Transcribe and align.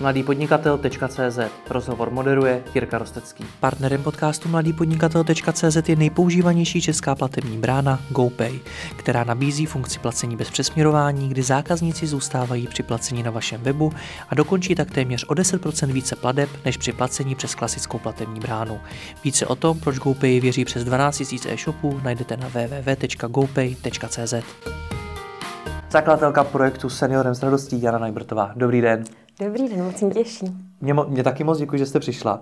mladýpodnikatel.cz 0.00 1.38
Rozhovor 1.70 2.10
moderuje 2.10 2.62
Jirka 2.74 2.98
Rostecký. 2.98 3.44
Partnerem 3.60 4.02
podcastu 4.02 4.48
mladýpodnikatel.cz 4.48 5.88
je 5.88 5.96
nejpoužívanější 5.96 6.80
česká 6.80 7.14
platební 7.14 7.58
brána 7.58 8.00
GoPay, 8.10 8.60
která 8.96 9.24
nabízí 9.24 9.66
funkci 9.66 9.98
placení 9.98 10.36
bez 10.36 10.50
přesměrování, 10.50 11.28
kdy 11.28 11.42
zákazníci 11.42 12.06
zůstávají 12.06 12.66
při 12.66 12.82
placení 12.82 13.22
na 13.22 13.30
vašem 13.30 13.60
webu 13.60 13.92
a 14.28 14.34
dokončí 14.34 14.74
tak 14.74 14.90
téměř 14.90 15.24
o 15.24 15.34
10% 15.34 15.92
více 15.92 16.16
plateb 16.16 16.50
než 16.64 16.76
při 16.76 16.92
placení 16.92 17.34
přes 17.34 17.54
klasickou 17.54 17.98
platební 17.98 18.40
bránu. 18.40 18.80
Více 19.24 19.46
o 19.46 19.56
tom, 19.56 19.80
proč 19.80 19.98
GoPay 19.98 20.40
věří 20.40 20.64
přes 20.64 20.84
12 20.84 21.32
000 21.32 21.54
e-shopů, 21.54 22.00
najdete 22.04 22.36
na 22.36 22.48
www.gopay.cz. 22.48 24.34
Zakladatelka 25.90 26.44
projektu 26.44 26.88
Seniorem 26.88 27.34
s 27.34 27.42
radostí 27.42 27.82
Jana 27.82 27.98
Najbrtová. 27.98 28.52
Dobrý 28.56 28.80
den. 28.80 29.04
Dobrý 29.40 29.68
den, 29.68 29.84
moc 29.84 30.00
mě 30.00 30.10
těší. 30.10 30.46
Mě, 30.80 30.94
mě 30.94 31.22
taky 31.22 31.44
moc 31.44 31.58
děkuji, 31.58 31.78
že 31.78 31.86
jste 31.86 32.00
přišla. 32.00 32.40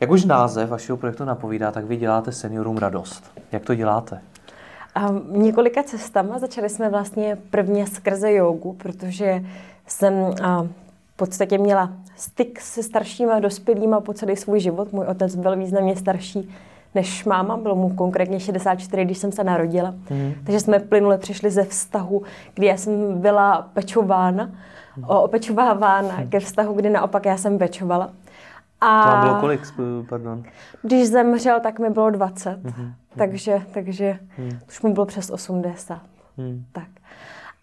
Jak 0.00 0.10
už 0.10 0.24
název 0.24 0.70
vašeho 0.70 0.96
projektu 0.98 1.24
napovídá, 1.24 1.70
tak 1.70 1.84
vy 1.84 1.96
děláte 1.96 2.32
seniorům 2.32 2.78
radost. 2.78 3.30
Jak 3.52 3.64
to 3.64 3.74
děláte? 3.74 4.20
A 4.94 5.08
několika 5.28 5.82
cestama. 5.82 6.38
Začali 6.38 6.68
jsme 6.68 6.90
vlastně 6.90 7.38
prvně 7.50 7.86
skrze 7.86 8.32
jogu, 8.32 8.72
protože 8.72 9.44
jsem 9.86 10.14
a, 10.42 10.62
v 11.14 11.16
podstatě 11.16 11.58
měla 11.58 11.92
styk 12.16 12.60
se 12.60 12.82
staršíma 12.82 13.40
dospělýma 13.40 14.00
po 14.00 14.12
celý 14.12 14.36
svůj 14.36 14.60
život. 14.60 14.92
Můj 14.92 15.06
otec 15.06 15.36
byl 15.36 15.56
významně 15.56 15.96
starší 15.96 16.54
než 16.94 17.24
máma, 17.24 17.56
bylo 17.56 17.74
mu 17.74 17.90
konkrétně 17.90 18.40
64, 18.40 19.04
když 19.04 19.18
jsem 19.18 19.32
se 19.32 19.44
narodila. 19.44 19.94
Mm. 20.10 20.34
Takže 20.44 20.60
jsme 20.60 20.78
plynule 20.78 21.18
přišli 21.18 21.50
ze 21.50 21.64
vztahu, 21.64 22.22
kdy 22.54 22.66
já 22.66 22.76
jsem 22.76 23.20
byla 23.20 23.70
pečována. 23.72 24.50
Opečovávána 25.06 26.16
mm. 26.20 26.28
ke 26.28 26.40
vztahu, 26.40 26.74
kdy 26.74 26.90
naopak 26.90 27.26
já 27.26 27.36
jsem 27.36 27.58
pečovala. 27.58 28.10
A 28.80 29.02
to 29.02 29.08
vám 29.08 29.28
bylo 29.28 29.40
kolik, 29.40 29.60
pardon? 30.08 30.42
Když 30.82 31.08
zemřel, 31.08 31.60
tak 31.60 31.78
mi 31.78 31.90
bylo 31.90 32.10
20, 32.10 32.62
mm-hmm. 32.62 32.92
takže, 33.16 33.62
takže 33.74 34.18
mm. 34.38 34.58
už 34.68 34.82
mu 34.82 34.92
bylo 34.92 35.06
přes 35.06 35.30
80. 35.30 36.00
Mm. 36.36 36.64
Tak. 36.72 36.88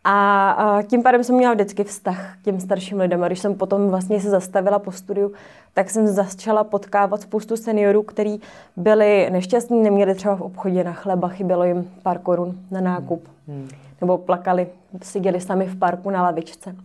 A, 0.03 0.51
a 0.51 0.81
tím 0.81 1.03
pádem 1.03 1.23
jsem 1.23 1.35
měla 1.35 1.53
vždycky 1.53 1.83
vztah 1.83 2.37
k 2.41 2.43
těm 2.43 2.59
starším 2.59 2.99
lidem. 2.99 3.23
A 3.23 3.27
když 3.27 3.39
jsem 3.39 3.55
potom 3.55 3.89
vlastně 3.89 4.19
se 4.19 4.29
zastavila 4.29 4.79
po 4.79 4.91
studiu, 4.91 5.31
tak 5.73 5.89
jsem 5.89 6.07
začala 6.07 6.63
potkávat 6.63 7.21
spoustu 7.21 7.57
seniorů, 7.57 8.03
kteří 8.03 8.41
byli 8.75 9.29
nešťastní, 9.29 9.83
neměli 9.83 10.15
třeba 10.15 10.35
v 10.35 10.41
obchodě 10.41 10.83
na 10.83 10.93
chleba, 10.93 11.27
chybělo 11.27 11.63
jim 11.63 11.91
pár 12.03 12.19
korun 12.19 12.59
na 12.71 12.81
nákup. 12.81 13.27
Hmm. 13.47 13.69
Nebo 14.01 14.17
plakali, 14.17 14.67
seděli 15.01 15.41
sami 15.41 15.65
v 15.65 15.79
parku 15.79 16.09
na 16.09 16.23
lavičce. 16.23 16.75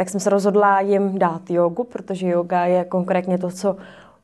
Tak 0.00 0.08
jsem 0.08 0.20
se 0.20 0.30
rozhodla 0.30 0.80
jim 0.80 1.18
dát 1.18 1.50
jogu, 1.50 1.84
protože 1.84 2.28
yoga 2.28 2.64
je 2.64 2.84
konkrétně 2.84 3.38
to, 3.38 3.50
co 3.50 3.76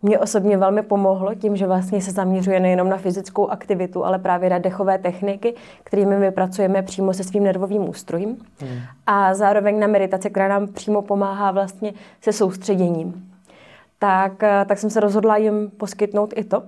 mě 0.02 0.18
osobně 0.18 0.56
velmi 0.56 0.82
pomohlo 0.82 1.34
tím, 1.34 1.56
že 1.56 1.66
vlastně 1.66 2.00
se 2.00 2.10
zaměřuje 2.10 2.60
nejenom 2.60 2.88
na 2.88 2.96
fyzickou 2.96 3.48
aktivitu, 3.48 4.04
ale 4.04 4.18
právě 4.18 4.50
na 4.50 4.58
dechové 4.58 4.98
techniky, 4.98 5.54
kterými 5.84 6.16
my 6.16 6.30
pracujeme 6.30 6.82
přímo 6.82 7.12
se 7.12 7.24
svým 7.24 7.44
nervovým 7.44 7.88
ústrojím. 7.88 8.36
Hmm. 8.58 8.78
A 9.06 9.34
zároveň 9.34 9.78
na 9.78 9.86
meditaci, 9.86 10.30
která 10.30 10.48
nám 10.48 10.66
přímo 10.66 11.02
pomáhá 11.02 11.50
vlastně 11.50 11.92
se 12.20 12.32
soustředěním. 12.32 13.30
Tak, 13.98 14.42
eh, 14.42 14.64
tak 14.68 14.78
jsem 14.78 14.90
se 14.90 15.00
rozhodla 15.00 15.36
jim 15.36 15.70
poskytnout 15.70 16.32
i 16.36 16.44
to. 16.44 16.62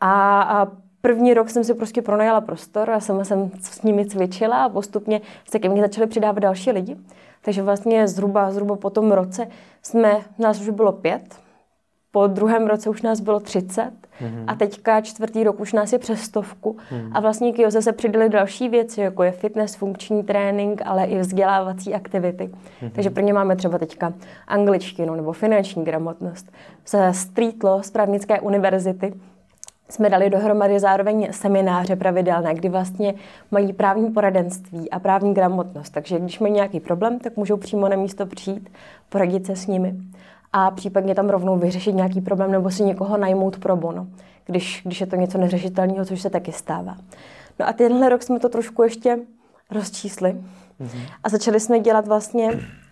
A, 0.00 0.42
a 0.42 0.68
První 1.00 1.34
rok 1.34 1.50
jsem 1.50 1.64
si 1.64 1.74
prostě 1.74 2.02
pronajala 2.02 2.40
prostor 2.40 2.90
a 2.90 3.00
sama 3.00 3.24
jsem 3.24 3.50
s 3.60 3.82
nimi 3.82 4.06
cvičila 4.06 4.64
a 4.64 4.68
postupně 4.68 5.20
se 5.50 5.58
ke 5.58 5.68
mně 5.68 5.82
začaly 5.82 6.06
přidávat 6.06 6.38
další 6.38 6.70
lidi. 6.70 6.96
Takže 7.48 7.62
vlastně 7.62 8.08
zhruba, 8.08 8.50
zhruba 8.50 8.76
po 8.76 8.90
tom 8.90 9.12
roce 9.12 9.46
jsme, 9.82 10.16
nás 10.38 10.60
už 10.60 10.68
bylo 10.68 10.92
pět, 10.92 11.36
po 12.10 12.26
druhém 12.26 12.66
roce 12.66 12.90
už 12.90 13.02
nás 13.02 13.20
bylo 13.20 13.40
30 13.40 13.82
mm-hmm. 13.82 14.44
a 14.46 14.54
teďka 14.54 15.00
čtvrtý 15.00 15.44
rok 15.44 15.60
už 15.60 15.72
nás 15.72 15.92
je 15.92 15.98
přes 15.98 16.20
stovku. 16.20 16.76
Mm-hmm. 16.90 17.10
A 17.14 17.20
vlastně 17.20 17.52
k 17.52 17.58
Joze 17.58 17.82
se 17.82 17.92
přidaly 17.92 18.28
další 18.28 18.68
věci, 18.68 19.00
jako 19.00 19.22
je 19.22 19.30
fitness, 19.30 19.74
funkční 19.74 20.22
trénink, 20.22 20.82
ale 20.84 21.04
i 21.04 21.18
vzdělávací 21.18 21.94
aktivity. 21.94 22.44
Mm-hmm. 22.44 22.90
Takže 22.90 23.10
pro 23.10 23.22
ně 23.22 23.32
máme 23.32 23.56
třeba 23.56 23.78
teďka 23.78 24.12
angličtinu 24.46 25.14
nebo 25.14 25.32
finanční 25.32 25.84
gramotnost. 25.84 26.52
Ze 26.86 27.12
Street 27.12 27.62
Law 27.64 27.82
z 27.82 27.90
právnické 27.90 28.40
univerzity 28.40 29.14
jsme 29.90 30.10
dali 30.10 30.30
dohromady 30.30 30.80
zároveň 30.80 31.28
semináře 31.30 31.96
pravidelné, 31.96 32.54
kdy 32.54 32.68
vlastně 32.68 33.14
mají 33.50 33.72
právní 33.72 34.10
poradenství 34.10 34.90
a 34.90 34.98
právní 34.98 35.34
gramotnost. 35.34 35.90
Takže 35.90 36.18
když 36.18 36.38
mají 36.38 36.52
nějaký 36.52 36.80
problém, 36.80 37.18
tak 37.18 37.36
můžou 37.36 37.56
přímo 37.56 37.88
na 37.88 37.96
místo 37.96 38.26
přijít, 38.26 38.70
poradit 39.08 39.46
se 39.46 39.56
s 39.56 39.66
nimi 39.66 39.94
a 40.52 40.70
případně 40.70 41.14
tam 41.14 41.28
rovnou 41.28 41.58
vyřešit 41.58 41.92
nějaký 41.92 42.20
problém 42.20 42.52
nebo 42.52 42.70
si 42.70 42.82
někoho 42.82 43.16
najmout 43.16 43.58
pro 43.58 43.76
bono, 43.76 44.06
když, 44.46 44.82
když 44.84 45.00
je 45.00 45.06
to 45.06 45.16
něco 45.16 45.38
neřešitelného, 45.38 46.04
což 46.04 46.20
se 46.20 46.30
taky 46.30 46.52
stává. 46.52 46.96
No 47.58 47.68
a 47.68 47.72
tenhle 47.72 48.08
rok 48.08 48.22
jsme 48.22 48.38
to 48.38 48.48
trošku 48.48 48.82
ještě 48.82 49.18
rozčísli 49.70 50.36
mm-hmm. 50.80 51.00
a 51.24 51.28
začali 51.28 51.60
jsme 51.60 51.80
dělat 51.80 52.06
vlastně 52.06 52.50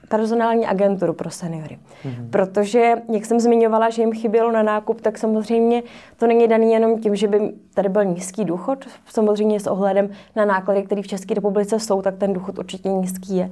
personální 0.08 0.66
agenturu 0.66 1.12
pro 1.12 1.30
seniory. 1.30 1.78
Mm-hmm. 2.04 2.30
Protože, 2.30 2.94
jak 3.12 3.26
jsem 3.26 3.40
zmiňovala, 3.40 3.90
že 3.90 4.02
jim 4.02 4.12
chybělo 4.12 4.52
na 4.52 4.62
nákup, 4.62 5.00
tak 5.00 5.18
samozřejmě 5.18 5.82
to 6.16 6.26
není 6.26 6.48
daný 6.48 6.72
jenom 6.72 7.00
tím, 7.00 7.16
že 7.16 7.28
by 7.28 7.52
tady 7.74 7.88
byl 7.88 8.04
nízký 8.04 8.44
důchod. 8.44 8.84
Samozřejmě 9.06 9.60
s 9.60 9.66
ohledem 9.66 10.10
na 10.36 10.44
náklady, 10.44 10.82
které 10.82 11.02
v 11.02 11.06
České 11.06 11.34
republice 11.34 11.80
jsou, 11.80 12.02
tak 12.02 12.16
ten 12.16 12.32
důchod 12.32 12.58
určitě 12.58 12.88
nízký 12.88 13.36
je 13.36 13.50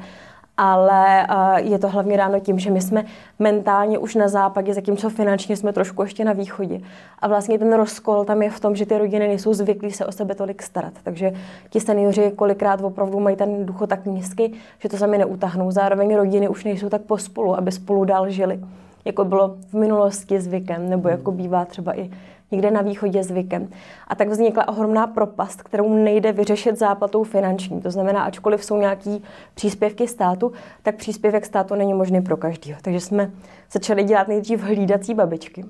ale 0.57 1.27
je 1.57 1.79
to 1.79 1.89
hlavně 1.89 2.17
dáno 2.17 2.41
tím, 2.41 2.59
že 2.59 2.71
my 2.71 2.81
jsme 2.81 3.05
mentálně 3.39 3.99
už 3.99 4.15
na 4.15 4.29
západě, 4.29 4.75
zatímco 4.75 5.11
finančně 5.11 5.57
jsme 5.57 5.73
trošku 5.73 6.03
ještě 6.03 6.25
na 6.25 6.33
východě. 6.33 6.81
A 7.19 7.29
vlastně 7.29 7.59
ten 7.59 7.73
rozkol 7.73 8.25
tam 8.25 8.43
je 8.43 8.51
v 8.51 8.61
tom, 8.61 8.77
že 8.77 8.87
ty 8.87 8.99
rodiny 8.99 9.29
nejsou 9.29 9.55
zvyklí 9.55 9.93
se 9.93 10.07
o 10.07 10.13
sebe 10.13 10.35
tolik 10.35 10.63
starat. 10.63 10.93
Takže 11.03 11.33
ti 11.71 11.81
seniori 11.81 12.31
kolikrát 12.37 12.81
opravdu 12.81 13.21
mají 13.21 13.37
ten 13.37 13.67
důchod 13.67 13.87
tak 13.87 14.07
nízký, 14.07 14.55
že 14.79 14.89
to 14.89 14.97
sami 14.97 15.19
neutahnou. 15.19 15.71
Zároveň 15.71 16.17
rodiny 16.17 16.49
už 16.49 16.65
nejsou 16.65 16.89
tak 16.89 17.03
pospolu, 17.03 17.59
aby 17.59 17.73
spolu 17.73 18.05
dál 18.05 18.31
žili, 18.31 18.61
jako 19.05 19.25
bylo 19.25 19.57
v 19.71 19.75
minulosti 19.75 20.41
zvykem, 20.41 20.91
nebo 20.91 21.09
jako 21.09 21.33
bývá 21.33 21.65
třeba 21.65 21.99
i 21.99 22.11
někde 22.55 22.71
na 22.71 22.83
východě 22.83 23.23
zvykem. 23.23 23.69
A 24.09 24.15
tak 24.15 24.29
vznikla 24.29 24.69
ohromná 24.69 25.07
propast, 25.07 25.63
kterou 25.63 25.95
nejde 25.95 26.33
vyřešit 26.33 26.79
záplatou 26.79 27.25
finanční. 27.25 27.81
To 27.81 27.91
znamená, 27.91 28.23
ačkoliv 28.23 28.65
jsou 28.65 28.77
nějaký 28.77 29.23
příspěvky 29.55 30.09
státu, 30.09 30.53
tak 30.83 30.97
příspěvek 30.97 31.47
státu 31.47 31.75
není 31.75 31.95
možný 31.95 32.23
pro 32.23 32.37
každého. 32.37 32.81
Takže 32.83 33.01
jsme 33.01 33.31
začali 33.73 34.05
dělat 34.05 34.29
nejdřív 34.29 34.61
hlídací 34.61 35.15
babičky. 35.15 35.65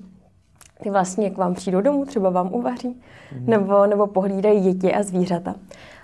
Ty 0.83 0.89
vlastně 0.89 1.29
k 1.29 1.37
vám 1.37 1.53
přijdou 1.53 1.81
domů, 1.81 2.05
třeba 2.05 2.29
vám 2.29 2.53
uvaří, 2.53 2.87
mm. 2.87 3.45
nebo, 3.47 3.85
nebo 3.85 4.07
pohlídají 4.07 4.61
děti 4.61 4.93
a 4.93 5.03
zvířata. 5.03 5.55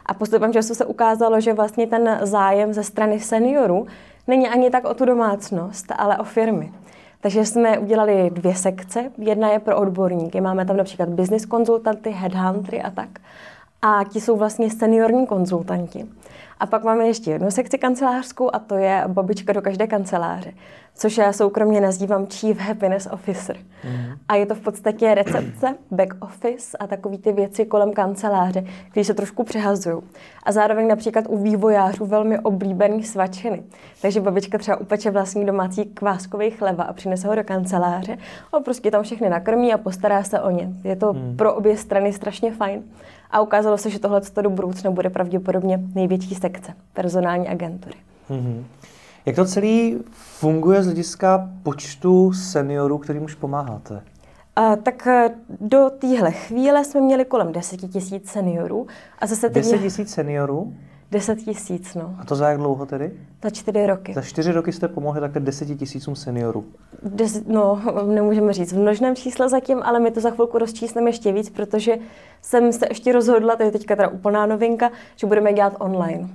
A 0.05 0.13
postupem 0.13 0.53
času 0.53 0.75
se 0.75 0.85
ukázalo, 0.85 1.41
že 1.41 1.53
vlastně 1.53 1.87
ten 1.87 2.19
zájem 2.21 2.73
ze 2.73 2.83
strany 2.83 3.19
seniorů 3.19 3.87
není 4.27 4.49
ani 4.49 4.69
tak 4.69 4.85
o 4.85 4.93
tu 4.93 5.05
domácnost, 5.05 5.91
ale 5.97 6.17
o 6.17 6.23
firmy. 6.23 6.71
Takže 7.21 7.45
jsme 7.45 7.79
udělali 7.79 8.29
dvě 8.29 8.55
sekce. 8.55 9.11
Jedna 9.17 9.49
je 9.51 9.59
pro 9.59 9.77
odborníky. 9.77 10.41
Máme 10.41 10.65
tam 10.65 10.77
například 10.77 11.09
business 11.09 11.45
konzultanty, 11.45 12.09
headhuntery 12.09 12.81
a 12.81 12.91
tak. 12.91 13.09
A 13.81 14.03
ti 14.03 14.21
jsou 14.21 14.37
vlastně 14.37 14.69
seniorní 14.69 15.27
konzultanti. 15.27 16.05
A 16.61 16.65
pak 16.65 16.83
máme 16.83 17.07
ještě 17.07 17.31
jednu 17.31 17.51
sekci 17.51 17.77
kancelářskou 17.77 18.49
a 18.53 18.59
to 18.59 18.75
je 18.75 19.03
babička 19.07 19.53
do 19.53 19.61
každé 19.61 19.87
kanceláře, 19.87 20.53
což 20.95 21.17
já 21.17 21.33
soukromně 21.33 21.81
nazývám 21.81 22.27
Chief 22.27 22.57
Happiness 22.57 23.07
Officer. 23.11 23.57
Mm. 23.83 24.17
A 24.27 24.35
je 24.35 24.45
to 24.45 24.55
v 24.55 24.59
podstatě 24.59 25.15
recepce, 25.15 25.75
back 25.91 26.13
office 26.19 26.77
a 26.77 26.87
takové 26.87 27.17
ty 27.17 27.31
věci 27.31 27.65
kolem 27.65 27.93
kanceláře, 27.93 28.63
které 28.91 29.03
se 29.03 29.13
trošku 29.13 29.43
přehazují. 29.43 29.97
A 30.43 30.51
zároveň 30.51 30.87
například 30.87 31.25
u 31.29 31.43
vývojářů 31.43 32.05
velmi 32.05 32.39
oblíbený 32.39 33.03
svačiny. 33.03 33.63
Takže 34.01 34.21
babička 34.21 34.57
třeba 34.57 34.77
upeče 34.77 35.11
vlastní 35.11 35.45
domácí 35.45 35.85
kváskový 35.85 36.51
chleba 36.51 36.83
a 36.83 36.93
přinese 36.93 37.27
ho 37.27 37.35
do 37.35 37.43
kanceláře 37.43 38.17
a 38.53 38.59
prostě 38.59 38.91
tam 38.91 39.03
všechny 39.03 39.29
nakrmí 39.29 39.73
a 39.73 39.77
postará 39.77 40.23
se 40.23 40.41
o 40.41 40.49
ně. 40.49 40.69
Je 40.83 40.95
to 40.95 41.13
mm. 41.13 41.37
pro 41.37 41.53
obě 41.53 41.77
strany 41.77 42.13
strašně 42.13 42.51
fajn. 42.51 42.83
A 43.31 43.41
ukázalo 43.41 43.77
se, 43.77 43.89
že 43.89 43.99
tohle 43.99 44.21
do 44.41 44.49
budoucna 44.49 44.91
bude 44.91 45.09
pravděpodobně 45.09 45.79
největší 45.95 46.35
sekce 46.35 46.73
personální 46.93 47.47
agentury. 47.47 47.95
Mm-hmm. 48.29 48.63
Jak 49.25 49.35
to 49.35 49.45
celé 49.45 49.91
funguje 50.11 50.83
z 50.83 50.85
hlediska 50.85 51.49
počtu 51.63 52.33
seniorů, 52.33 52.97
kterým 52.97 53.23
už 53.23 53.35
pomáháte? 53.35 54.03
A, 54.55 54.75
tak 54.75 55.07
e, 55.07 55.29
do 55.61 55.89
téhle 55.99 56.31
chvíle 56.31 56.85
jsme 56.85 57.01
měli 57.01 57.25
kolem 57.25 57.51
10 57.51 57.77
tisíc 57.77 58.31
seniorů. 58.31 58.87
A 59.19 59.27
zase 59.27 59.49
10 59.49 59.79
tisíc 59.79 60.13
seniorů? 60.13 60.73
10 61.11 61.35
tisíc, 61.35 61.95
no. 61.95 62.15
A 62.19 62.25
to 62.25 62.35
za 62.35 62.49
jak 62.49 62.57
dlouho 62.57 62.85
tedy? 62.85 63.11
Za 63.43 63.49
čtyři 63.49 63.87
roky. 63.87 64.13
Za 64.13 64.21
čtyři 64.21 64.51
roky 64.51 64.71
jste 64.71 64.87
pomohli 64.87 65.19
takhle 65.21 65.41
10 65.41 65.65
tisícům 65.65 66.15
seniorů. 66.15 66.65
Des, 67.03 67.43
no, 67.47 67.81
nemůžeme 68.05 68.53
říct 68.53 68.73
v 68.73 68.77
množném 68.79 69.15
čísle 69.15 69.49
zatím, 69.49 69.81
ale 69.83 69.99
my 69.99 70.11
to 70.11 70.19
za 70.21 70.29
chvilku 70.29 70.57
rozčíslíme 70.57 71.09
ještě 71.09 71.31
víc, 71.31 71.49
protože 71.49 71.97
jsem 72.41 72.73
se 72.73 72.85
ještě 72.89 73.11
rozhodla, 73.11 73.55
to 73.55 73.63
je 73.63 73.71
teďka 73.71 73.95
teda 73.95 74.09
úplná 74.09 74.45
novinka, 74.45 74.91
že 75.15 75.27
budeme 75.27 75.53
dělat 75.53 75.73
online. 75.79 76.29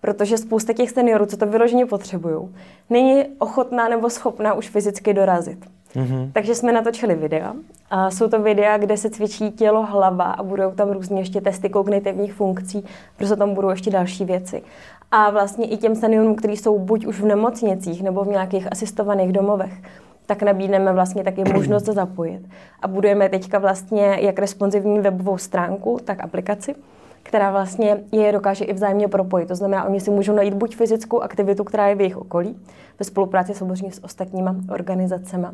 protože 0.00 0.38
spousta 0.38 0.72
těch 0.72 0.90
seniorů, 0.90 1.26
co 1.26 1.36
to 1.36 1.46
vyloženě 1.46 1.86
potřebují, 1.86 2.48
není 2.90 3.24
ochotná 3.38 3.88
nebo 3.88 4.10
schopná 4.10 4.54
už 4.54 4.68
fyzicky 4.68 5.14
dorazit. 5.14 5.66
Mm-hmm. 5.96 6.30
Takže 6.32 6.54
jsme 6.54 6.72
natočili 6.72 7.14
videa. 7.14 7.54
A 7.90 8.10
jsou 8.10 8.28
to 8.28 8.42
videa, 8.42 8.78
kde 8.78 8.96
se 8.96 9.10
cvičí 9.10 9.50
tělo, 9.50 9.86
hlava 9.86 10.24
a 10.24 10.42
budou 10.42 10.70
tam 10.70 10.90
různě 10.90 11.20
ještě 11.20 11.40
testy 11.40 11.68
kognitivních 11.68 12.32
funkcí, 12.34 12.84
protože 13.16 13.36
tam 13.36 13.54
budou 13.54 13.70
ještě 13.70 13.90
další 13.90 14.24
věci. 14.24 14.62
A 15.10 15.30
vlastně 15.30 15.66
i 15.66 15.76
těm 15.76 15.94
seniorům, 15.94 16.34
kteří 16.34 16.56
jsou 16.56 16.78
buď 16.78 17.06
už 17.06 17.20
v 17.20 17.24
nemocnicích 17.24 18.02
nebo 18.02 18.24
v 18.24 18.28
nějakých 18.28 18.72
asistovaných 18.72 19.32
domovech, 19.32 19.72
tak 20.26 20.42
nabídneme 20.42 20.92
vlastně 20.92 21.24
taky 21.24 21.44
možnost 21.52 21.84
zapojit. 21.84 22.42
A 22.82 22.88
budujeme 22.88 23.28
teďka 23.28 23.58
vlastně 23.58 24.18
jak 24.20 24.38
responsivní 24.38 25.00
webovou 25.00 25.38
stránku, 25.38 25.98
tak 26.04 26.24
aplikaci, 26.24 26.74
která 27.32 27.50
vlastně 27.50 28.04
je 28.12 28.32
dokáže 28.32 28.64
i 28.64 28.72
vzájemně 28.72 29.08
propojit. 29.08 29.48
To 29.48 29.54
znamená, 29.54 29.84
oni 29.84 30.00
si 30.00 30.10
můžou 30.10 30.32
najít 30.32 30.54
buď 30.54 30.76
fyzickou 30.76 31.20
aktivitu, 31.20 31.64
která 31.64 31.88
je 31.88 31.94
v 31.94 32.00
jejich 32.00 32.16
okolí, 32.16 32.56
ve 32.98 33.04
spolupráci 33.04 33.54
samozřejmě 33.54 33.92
s 33.92 34.04
ostatníma 34.04 34.56
organizacemi, 34.72 35.46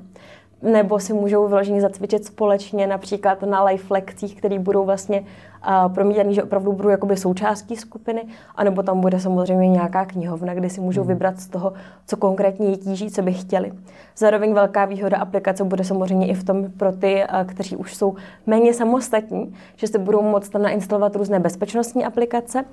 nebo 0.62 0.98
si 0.98 1.12
můžou 1.12 1.48
vyloženě 1.48 1.80
zacvičit 1.80 2.24
společně, 2.24 2.86
například 2.86 3.42
na 3.42 3.64
live 3.64 3.84
lekcích, 3.90 4.36
které 4.36 4.58
budou 4.58 4.84
vlastně 4.84 5.20
uh, 5.20 5.94
promítaný, 5.94 6.34
že 6.34 6.42
opravdu 6.42 6.72
budou 6.72 6.88
jakoby 6.88 7.16
součástí 7.16 7.76
skupiny, 7.76 8.22
anebo 8.54 8.82
tam 8.82 9.00
bude 9.00 9.20
samozřejmě 9.20 9.68
nějaká 9.68 10.04
knihovna, 10.04 10.54
kde 10.54 10.70
si 10.70 10.80
můžou 10.80 11.00
hmm. 11.00 11.08
vybrat 11.08 11.40
z 11.40 11.48
toho, 11.48 11.72
co 12.06 12.16
konkrétně 12.16 12.70
je 12.70 12.76
tíží, 12.76 13.10
co 13.10 13.22
by 13.22 13.32
chtěli. 13.32 13.72
Zároveň 14.16 14.54
velká 14.54 14.84
výhoda 14.84 15.16
aplikace 15.16 15.64
bude 15.64 15.84
samozřejmě 15.84 16.28
i 16.28 16.34
v 16.34 16.44
tom 16.44 16.72
pro 16.76 16.92
ty, 16.92 17.22
uh, 17.22 17.44
kteří 17.46 17.76
už 17.76 17.96
jsou 17.96 18.14
méně 18.46 18.74
samostatní, 18.74 19.54
že 19.76 19.86
si 19.86 19.98
budou 19.98 20.22
moct 20.22 20.48
tam 20.48 20.62
nainstalovat 20.62 21.16
různé 21.16 21.40
bezpečnostní 21.40 22.04
aplikace 22.04 22.64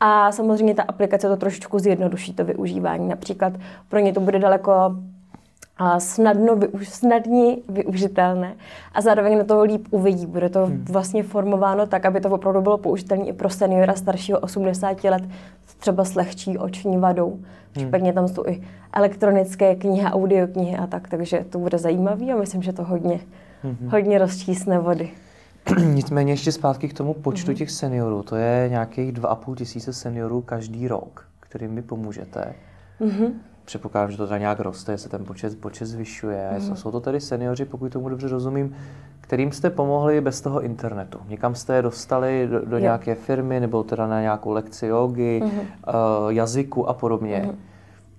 a 0.00 0.32
samozřejmě 0.32 0.74
ta 0.74 0.82
aplikace 0.82 1.28
to 1.28 1.36
trošičku 1.36 1.78
zjednoduší 1.78 2.34
to 2.34 2.44
využívání. 2.44 3.08
Například 3.08 3.52
pro 3.88 3.98
ně 3.98 4.12
to 4.12 4.20
bude 4.20 4.38
daleko 4.38 4.72
snadno, 5.98 6.56
využ, 6.56 6.88
snadní 6.88 7.62
využitelné 7.68 8.54
a 8.92 9.00
zároveň 9.00 9.38
na 9.38 9.44
to 9.44 9.62
líp 9.62 9.86
uvidí. 9.90 10.26
Bude 10.26 10.48
to 10.48 10.66
hmm. 10.66 10.84
vlastně 10.88 11.22
formováno 11.22 11.86
tak, 11.86 12.04
aby 12.04 12.20
to 12.20 12.30
opravdu 12.30 12.60
bylo 12.60 12.78
použitelné 12.78 13.24
i 13.24 13.32
pro 13.32 13.50
seniora 13.50 13.94
staršího 13.94 14.38
80 14.38 15.04
let, 15.04 15.22
třeba 15.78 16.04
s 16.04 16.14
lehčí 16.14 16.58
oční 16.58 16.98
vadou. 16.98 17.30
Hmm. 17.30 17.42
Případně 17.72 18.12
tam 18.12 18.28
jsou 18.28 18.44
i 18.46 18.62
elektronické 18.92 19.74
knihy, 19.74 20.06
audioknihy 20.06 20.76
a 20.76 20.86
tak, 20.86 21.08
takže 21.08 21.44
to 21.50 21.58
bude 21.58 21.78
zajímavý 21.78 22.32
a 22.32 22.36
myslím, 22.36 22.62
že 22.62 22.72
to 22.72 22.84
hodně, 22.84 23.20
hmm. 23.62 23.88
hodně 23.90 24.18
rozčísne 24.18 24.78
vody. 24.78 25.10
Nicméně 25.84 26.32
ještě 26.32 26.52
zpátky 26.52 26.88
k 26.88 26.94
tomu 26.94 27.14
počtu 27.14 27.46
hmm. 27.46 27.56
těch 27.56 27.70
seniorů. 27.70 28.22
To 28.22 28.36
je 28.36 28.68
nějakých 28.70 29.12
2,5 29.12 29.54
tisíce 29.54 29.92
seniorů 29.92 30.40
každý 30.40 30.88
rok, 30.88 31.26
kterým 31.40 31.70
mi 31.70 31.82
pomůžete. 31.82 32.54
Hmm 33.00 33.40
předpokládám, 33.64 34.10
že 34.10 34.16
to 34.16 34.26
teda 34.26 34.38
nějak 34.38 34.60
roste, 34.60 34.98
se 34.98 35.08
ten 35.08 35.24
počet, 35.24 35.60
počet 35.60 35.86
zvyšuje. 35.86 36.50
Mm. 36.58 36.76
Jsou 36.76 36.90
to 36.90 37.00
tedy 37.00 37.20
seniori, 37.20 37.64
pokud 37.64 37.92
tomu 37.92 38.08
dobře 38.08 38.28
rozumím, 38.28 38.76
kterým 39.20 39.52
jste 39.52 39.70
pomohli 39.70 40.20
bez 40.20 40.40
toho 40.40 40.62
internetu. 40.62 41.18
Někam 41.28 41.54
jste 41.54 41.76
je 41.76 41.82
dostali 41.82 42.48
do, 42.50 42.64
do 42.64 42.78
nějaké 42.78 43.14
firmy 43.14 43.60
nebo 43.60 43.82
teda 43.82 44.06
na 44.06 44.20
nějakou 44.20 44.50
lekci 44.50 44.86
jogy, 44.86 45.40
mm. 45.44 45.50
uh, 45.50 45.64
jazyku 46.28 46.88
a 46.88 46.94
podobně. 46.94 47.42
Mm. 47.46 47.58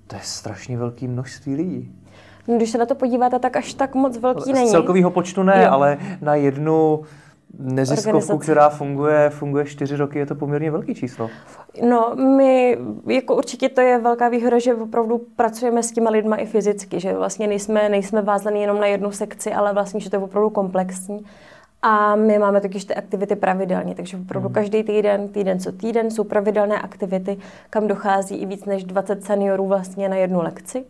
To 0.08 0.16
je 0.16 0.22
strašně 0.24 0.78
velké 0.78 1.08
množství 1.08 1.56
lidí. 1.56 1.96
No, 2.48 2.56
když 2.58 2.70
se 2.72 2.78
na 2.78 2.86
to 2.86 2.96
podíváte, 2.96 3.40
tak 3.40 3.58
až 3.58 3.74
tak 3.74 3.96
moc 3.96 4.18
velký 4.18 4.54
není. 4.54 4.68
Z 4.68 4.72
celkového 4.72 5.12
počtu 5.12 5.44
ne, 5.44 5.64
jo. 5.64 5.72
ale 5.72 5.98
na 6.22 6.36
jednu 6.36 7.02
neziskovku, 7.60 8.38
která 8.38 8.70
funguje, 8.70 9.30
funguje 9.30 9.66
čtyři 9.66 9.96
roky, 9.96 10.20
je 10.20 10.26
to 10.26 10.36
poměrně 10.36 10.72
velký 10.72 10.96
číslo. 10.96 11.30
No, 11.90 12.16
my, 12.16 12.78
jako 13.08 13.36
určitě 13.36 13.70
to 13.70 13.82
je 13.82 14.00
velká 14.00 14.30
výhoda, 14.30 14.60
že 14.60 14.76
opravdu 14.76 15.22
pracujeme 15.36 15.84
s 15.84 15.92
těma 15.92 16.10
lidma 16.10 16.36
i 16.36 16.46
fyzicky, 16.46 17.00
že 17.00 17.14
vlastně 17.14 17.48
nejsme, 17.48 17.90
nejsme 17.90 18.22
vázaní 18.22 18.62
jenom 18.62 18.80
na 18.80 18.86
jednu 18.86 19.12
sekci, 19.12 19.54
ale 19.54 19.74
vlastně, 19.74 20.00
že 20.00 20.10
to 20.10 20.16
je 20.16 20.20
opravdu 20.20 20.50
komplexní. 20.50 21.26
A 21.82 22.16
my 22.16 22.40
máme 22.40 22.62
totiž 22.62 22.86
ty 22.86 22.96
aktivity 22.96 23.36
pravidelně, 23.36 23.96
takže 23.96 24.18
opravdu 24.18 24.50
mm. 24.50 24.56
každý 24.56 24.84
týden, 24.84 25.28
týden 25.28 25.60
co 25.60 25.72
týden 25.72 26.12
jsou 26.12 26.24
pravidelné 26.24 26.82
aktivity, 26.82 27.38
kam 27.70 27.88
dochází 27.88 28.36
i 28.36 28.46
víc 28.46 28.66
než 28.66 28.84
20 28.84 29.24
seniorů 29.24 29.68
vlastně 29.68 30.10
na 30.10 30.16
jednu 30.16 30.42
lekci. 30.42 30.86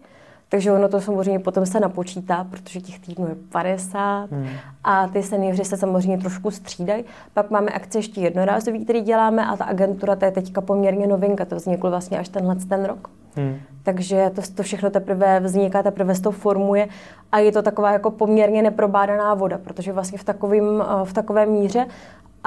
Takže 0.49 0.71
ono 0.71 0.87
to 0.87 1.01
samozřejmě 1.01 1.39
potom 1.39 1.65
se 1.65 1.79
napočítá, 1.79 2.43
protože 2.49 2.81
těch 2.81 2.99
týdnů 2.99 3.27
je 3.27 3.35
50 3.51 4.31
hmm. 4.31 4.47
a 4.83 5.07
ty 5.07 5.23
seniori 5.23 5.65
se 5.65 5.77
samozřejmě 5.77 6.17
trošku 6.17 6.51
střídají. 6.51 7.03
Pak 7.33 7.49
máme 7.49 7.71
akce 7.71 7.97
ještě 7.97 8.21
jednorázový, 8.21 8.83
který 8.83 9.01
děláme 9.01 9.45
a 9.45 9.57
ta 9.57 9.65
agentura, 9.65 10.15
to 10.15 10.25
je 10.25 10.31
teďka 10.31 10.61
poměrně 10.61 11.07
novinka, 11.07 11.45
to 11.45 11.55
vzniklo 11.55 11.89
vlastně 11.89 12.19
až 12.19 12.29
tenhle 12.29 12.55
ten 12.55 12.85
rok. 12.85 13.09
Hmm. 13.35 13.57
Takže 13.83 14.31
to, 14.35 14.41
to 14.55 14.63
všechno 14.63 14.89
teprve 14.89 15.39
vzniká, 15.39 15.83
teprve 15.83 16.15
se 16.15 16.21
to 16.21 16.31
formuje 16.31 16.87
a 17.31 17.39
je 17.39 17.51
to 17.51 17.61
taková 17.61 17.91
jako 17.91 18.11
poměrně 18.11 18.61
neprobádaná 18.61 19.33
voda, 19.33 19.57
protože 19.57 19.93
vlastně 19.93 20.17
v, 20.17 20.23
takovým, 20.23 20.83
v 21.03 21.13
takové 21.13 21.45
míře 21.45 21.85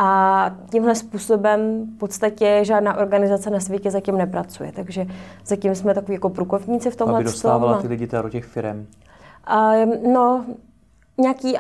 a 0.01 0.51
tímhle 0.71 0.95
způsobem 0.95 1.87
v 1.95 1.99
podstatě 1.99 2.61
žádná 2.63 2.97
organizace 2.97 3.51
na 3.51 3.61
světě 3.61 3.91
zatím 3.91 4.19
nepracuje. 4.19 4.73
Takže 4.73 5.07
zatím 5.47 5.75
jsme 5.75 5.95
takový 5.95 6.13
jako 6.15 6.31
průkovníci 6.31 6.91
v 6.91 6.97
tomhle. 6.97 7.17
Aby 7.17 7.25
dostávala 7.25 7.83
ty 7.83 7.89
lidi 7.89 8.09
do 8.23 8.29
těch 8.29 8.45
firm. 8.45 8.87
Uh, 9.51 10.13
no, 10.13 10.45
Nějaký 11.21 11.57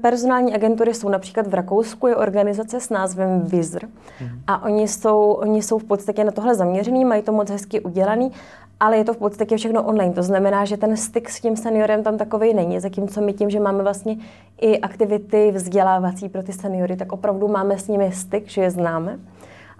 personální 0.00 0.54
agentury 0.54 0.94
jsou 0.94 1.08
například 1.08 1.46
v 1.46 1.54
Rakousku, 1.54 2.06
je 2.06 2.16
organizace 2.16 2.80
s 2.80 2.90
názvem 2.90 3.40
Vizr 3.40 3.86
mm. 4.20 4.28
a 4.46 4.62
oni 4.62 4.88
jsou, 4.88 5.32
oni 5.32 5.62
jsou 5.62 5.78
v 5.78 5.84
podstatě 5.84 6.24
na 6.24 6.30
tohle 6.30 6.54
zaměřený, 6.54 7.04
mají 7.04 7.22
to 7.22 7.32
moc 7.32 7.50
hezky 7.50 7.80
udělaný 7.80 8.32
ale 8.80 8.96
je 8.96 9.04
to 9.04 9.14
v 9.14 9.16
podstatě 9.16 9.56
všechno 9.56 9.82
online. 9.82 10.14
To 10.14 10.22
znamená, 10.22 10.64
že 10.64 10.76
ten 10.76 10.96
styk 10.96 11.28
s 11.28 11.40
tím 11.40 11.56
seniorem 11.56 12.02
tam 12.02 12.18
takový 12.18 12.54
není. 12.54 12.80
Zatímco 12.80 13.20
my 13.20 13.32
tím, 13.32 13.50
že 13.50 13.60
máme 13.60 13.82
vlastně 13.82 14.16
i 14.60 14.80
aktivity 14.80 15.50
vzdělávací 15.50 16.28
pro 16.28 16.42
ty 16.42 16.52
seniory, 16.52 16.96
tak 16.96 17.12
opravdu 17.12 17.48
máme 17.48 17.78
s 17.78 17.88
nimi 17.88 18.12
styk, 18.12 18.48
že 18.48 18.62
je 18.62 18.70
známe 18.70 19.18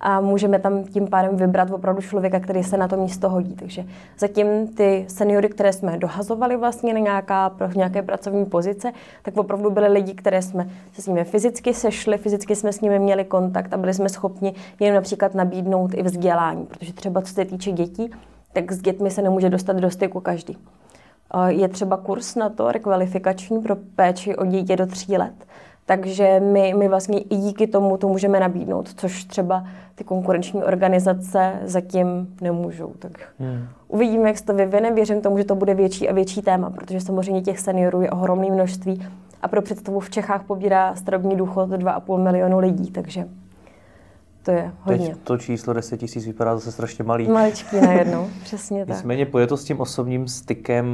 a 0.00 0.20
můžeme 0.20 0.58
tam 0.58 0.84
tím 0.84 1.06
pádem 1.06 1.36
vybrat 1.36 1.70
opravdu 1.70 2.02
člověka, 2.02 2.40
který 2.40 2.64
se 2.64 2.76
na 2.76 2.88
to 2.88 2.96
místo 2.96 3.28
hodí. 3.28 3.54
Takže 3.54 3.84
zatím 4.18 4.68
ty 4.68 5.04
seniory, 5.08 5.48
které 5.48 5.72
jsme 5.72 5.98
dohazovali 5.98 6.56
vlastně 6.56 6.94
na 6.94 7.00
nějaká, 7.00 7.50
pro 7.50 7.68
nějaké 7.76 8.02
pracovní 8.02 8.44
pozice, 8.44 8.92
tak 9.22 9.36
opravdu 9.36 9.70
byly 9.70 9.88
lidi, 9.88 10.14
které 10.14 10.42
jsme 10.42 10.68
se 10.92 11.02
s 11.02 11.06
nimi 11.06 11.24
fyzicky 11.24 11.74
sešli, 11.74 12.18
fyzicky 12.18 12.56
jsme 12.56 12.72
s 12.72 12.80
nimi 12.80 12.98
měli 12.98 13.24
kontakt 13.24 13.72
a 13.72 13.76
byli 13.76 13.94
jsme 13.94 14.08
schopni 14.08 14.54
jim 14.80 14.94
například 14.94 15.34
nabídnout 15.34 15.94
i 15.94 16.02
vzdělání, 16.02 16.66
protože 16.66 16.92
třeba 16.92 17.22
co 17.22 17.34
se 17.34 17.44
týče 17.44 17.72
dětí, 17.72 18.10
tak 18.62 18.72
s 18.72 18.80
dětmi 18.80 19.10
se 19.10 19.22
nemůže 19.22 19.50
dostat 19.50 19.76
do 19.76 19.90
styku 19.90 20.20
každý. 20.20 20.58
Je 21.48 21.68
třeba 21.68 21.96
kurz 21.96 22.34
na 22.34 22.48
to, 22.48 22.72
rekvalifikační 22.72 23.62
pro 23.62 23.76
péči 23.76 24.36
o 24.36 24.46
dítě 24.46 24.76
do 24.76 24.86
tří 24.86 25.16
let. 25.16 25.34
Takže 25.86 26.40
my, 26.40 26.74
my 26.76 26.88
vlastně 26.88 27.18
i 27.18 27.36
díky 27.36 27.66
tomu 27.66 27.96
to 27.96 28.08
můžeme 28.08 28.40
nabídnout, 28.40 28.88
což 28.96 29.24
třeba 29.24 29.64
ty 29.94 30.04
konkurenční 30.04 30.64
organizace 30.64 31.52
zatím 31.62 32.36
nemůžou. 32.40 32.92
Tak 32.98 33.12
hmm. 33.38 33.68
uvidíme, 33.88 34.28
jak 34.28 34.38
se 34.38 34.44
to 34.44 34.54
vyvine. 34.54 34.92
Věřím 34.92 35.20
tomu, 35.20 35.38
že 35.38 35.44
to 35.44 35.54
bude 35.54 35.74
větší 35.74 36.08
a 36.08 36.12
větší 36.12 36.42
téma, 36.42 36.70
protože 36.70 37.00
samozřejmě 37.00 37.42
těch 37.42 37.58
seniorů 37.58 38.02
je 38.02 38.10
ohromné 38.10 38.50
množství 38.50 39.06
a 39.42 39.48
pro 39.48 39.62
představu 39.62 40.00
v 40.00 40.10
Čechách 40.10 40.44
pobírá 40.44 40.94
starobní 40.94 41.36
důchod 41.36 41.70
2,5 41.70 42.22
milionu 42.22 42.58
lidí, 42.58 42.90
takže 42.90 43.28
to 44.42 44.50
je 44.50 44.72
hodně. 44.82 45.08
Teď 45.08 45.18
to 45.24 45.38
číslo 45.38 45.72
10 45.72 45.96
tisíc 45.96 46.26
vypadá 46.26 46.54
zase 46.54 46.72
strašně 46.72 47.04
malý. 47.04 47.28
Maličký 47.28 47.80
najednou, 47.80 48.28
přesně 48.42 48.86
tak. 48.86 48.96
Nicméně 48.96 49.26
pojde 49.26 49.46
to 49.46 49.56
s 49.56 49.64
tím 49.64 49.80
osobním 49.80 50.28
stykem 50.28 50.86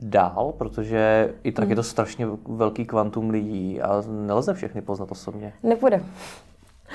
dál, 0.00 0.52
protože 0.58 1.34
i 1.42 1.52
tak 1.52 1.64
mm. 1.64 1.70
je 1.70 1.76
to 1.76 1.82
strašně 1.82 2.26
velký 2.48 2.84
kvantum 2.84 3.30
lidí 3.30 3.80
a 3.80 4.02
nelze 4.08 4.54
všechny 4.54 4.82
poznat 4.82 5.12
osobně. 5.12 5.52
Nepůjde. 5.62 6.02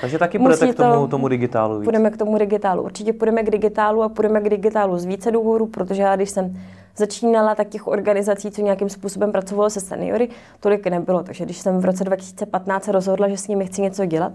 Takže 0.00 0.18
taky 0.18 0.38
půjdete 0.38 0.72
k 0.72 0.76
tomu, 0.76 1.08
tomu 1.08 1.28
digitálu 1.28 1.78
víc. 1.78 1.84
Půjdeme 1.84 2.10
k 2.10 2.16
tomu 2.16 2.38
digitálu. 2.38 2.82
Určitě 2.82 3.12
půjdeme 3.12 3.42
k 3.42 3.50
digitálu 3.50 4.02
a 4.02 4.08
půjdeme 4.08 4.40
k 4.40 4.48
digitálu 4.48 4.98
z 4.98 5.04
více 5.04 5.30
důvodů, 5.30 5.66
protože 5.66 6.02
já 6.02 6.16
když 6.16 6.30
jsem 6.30 6.56
začínala, 6.96 7.54
tak 7.54 7.68
těch 7.68 7.86
organizací, 7.86 8.50
co 8.50 8.62
nějakým 8.62 8.88
způsobem 8.88 9.32
pracovalo 9.32 9.70
se 9.70 9.80
seniory, 9.80 10.28
tolik 10.60 10.86
nebylo. 10.86 11.22
Takže 11.22 11.44
když 11.44 11.58
jsem 11.58 11.80
v 11.80 11.84
roce 11.84 12.04
2015 12.04 12.88
rozhodla, 12.88 13.28
že 13.28 13.36
s 13.36 13.48
nimi 13.48 13.66
chci 13.66 13.82
něco 13.82 14.04
dělat, 14.04 14.32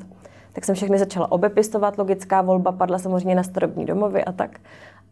tak 0.53 0.65
jsem 0.65 0.75
všechny 0.75 0.99
začala 0.99 1.31
obepistovat, 1.31 1.97
logická 1.97 2.41
volba 2.41 2.71
padla 2.71 2.99
samozřejmě 2.99 3.35
na 3.35 3.43
starobní 3.43 3.85
domovy 3.85 4.23
a 4.23 4.31
tak. 4.31 4.59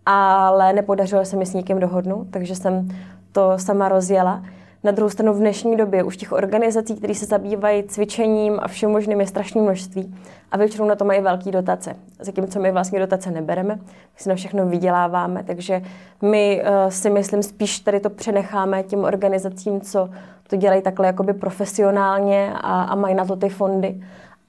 Ale 0.06 0.74
nepodařilo 0.74 1.26
se 1.26 1.36
mi 1.36 1.46
s 1.46 1.54
nikým 1.54 1.80
dohodnout, 1.80 2.28
takže 2.32 2.56
jsem 2.56 2.88
to 3.32 3.54
sama 3.58 3.90
rozjela. 3.90 4.44
Na 4.84 4.92
druhou 4.92 5.10
stranu 5.10 5.34
v 5.34 5.40
dnešní 5.40 5.78
době 5.78 6.04
už 6.04 6.18
těch 6.18 6.32
organizací, 6.32 6.96
které 6.96 7.16
se 7.16 7.26
zabývají 7.26 7.84
cvičením 7.84 8.60
a 8.62 8.68
všem 8.68 8.92
možným 8.92 9.20
je 9.20 9.28
strašné 9.28 9.62
množství 9.62 10.16
a 10.52 10.58
většinou 10.58 10.88
na 10.88 10.96
to 10.96 11.06
mají 11.06 11.22
velké 11.22 11.52
dotace. 11.52 11.96
Zatímco 12.20 12.60
my 12.60 12.72
vlastně 12.72 13.00
dotace 13.00 13.32
nebereme, 13.32 13.76
my 13.76 13.82
si 14.16 14.30
na 14.30 14.36
všechno 14.36 14.66
vyděláváme, 14.66 15.44
takže 15.44 15.82
my 16.22 16.62
uh, 16.64 16.90
si 16.90 17.10
myslím 17.10 17.44
spíš 17.44 17.80
tady 17.80 18.00
to 18.00 18.10
přenecháme 18.10 18.84
těm 18.84 19.04
organizacím, 19.04 19.82
co 19.82 20.10
to 20.50 20.56
dělají 20.56 20.82
takhle 20.82 21.08
jakoby 21.08 21.34
profesionálně 21.34 22.54
a, 22.56 22.82
a 22.82 22.96
mají 22.96 23.16
na 23.16 23.26
to 23.26 23.36
ty 23.36 23.50
fondy 23.50 24.02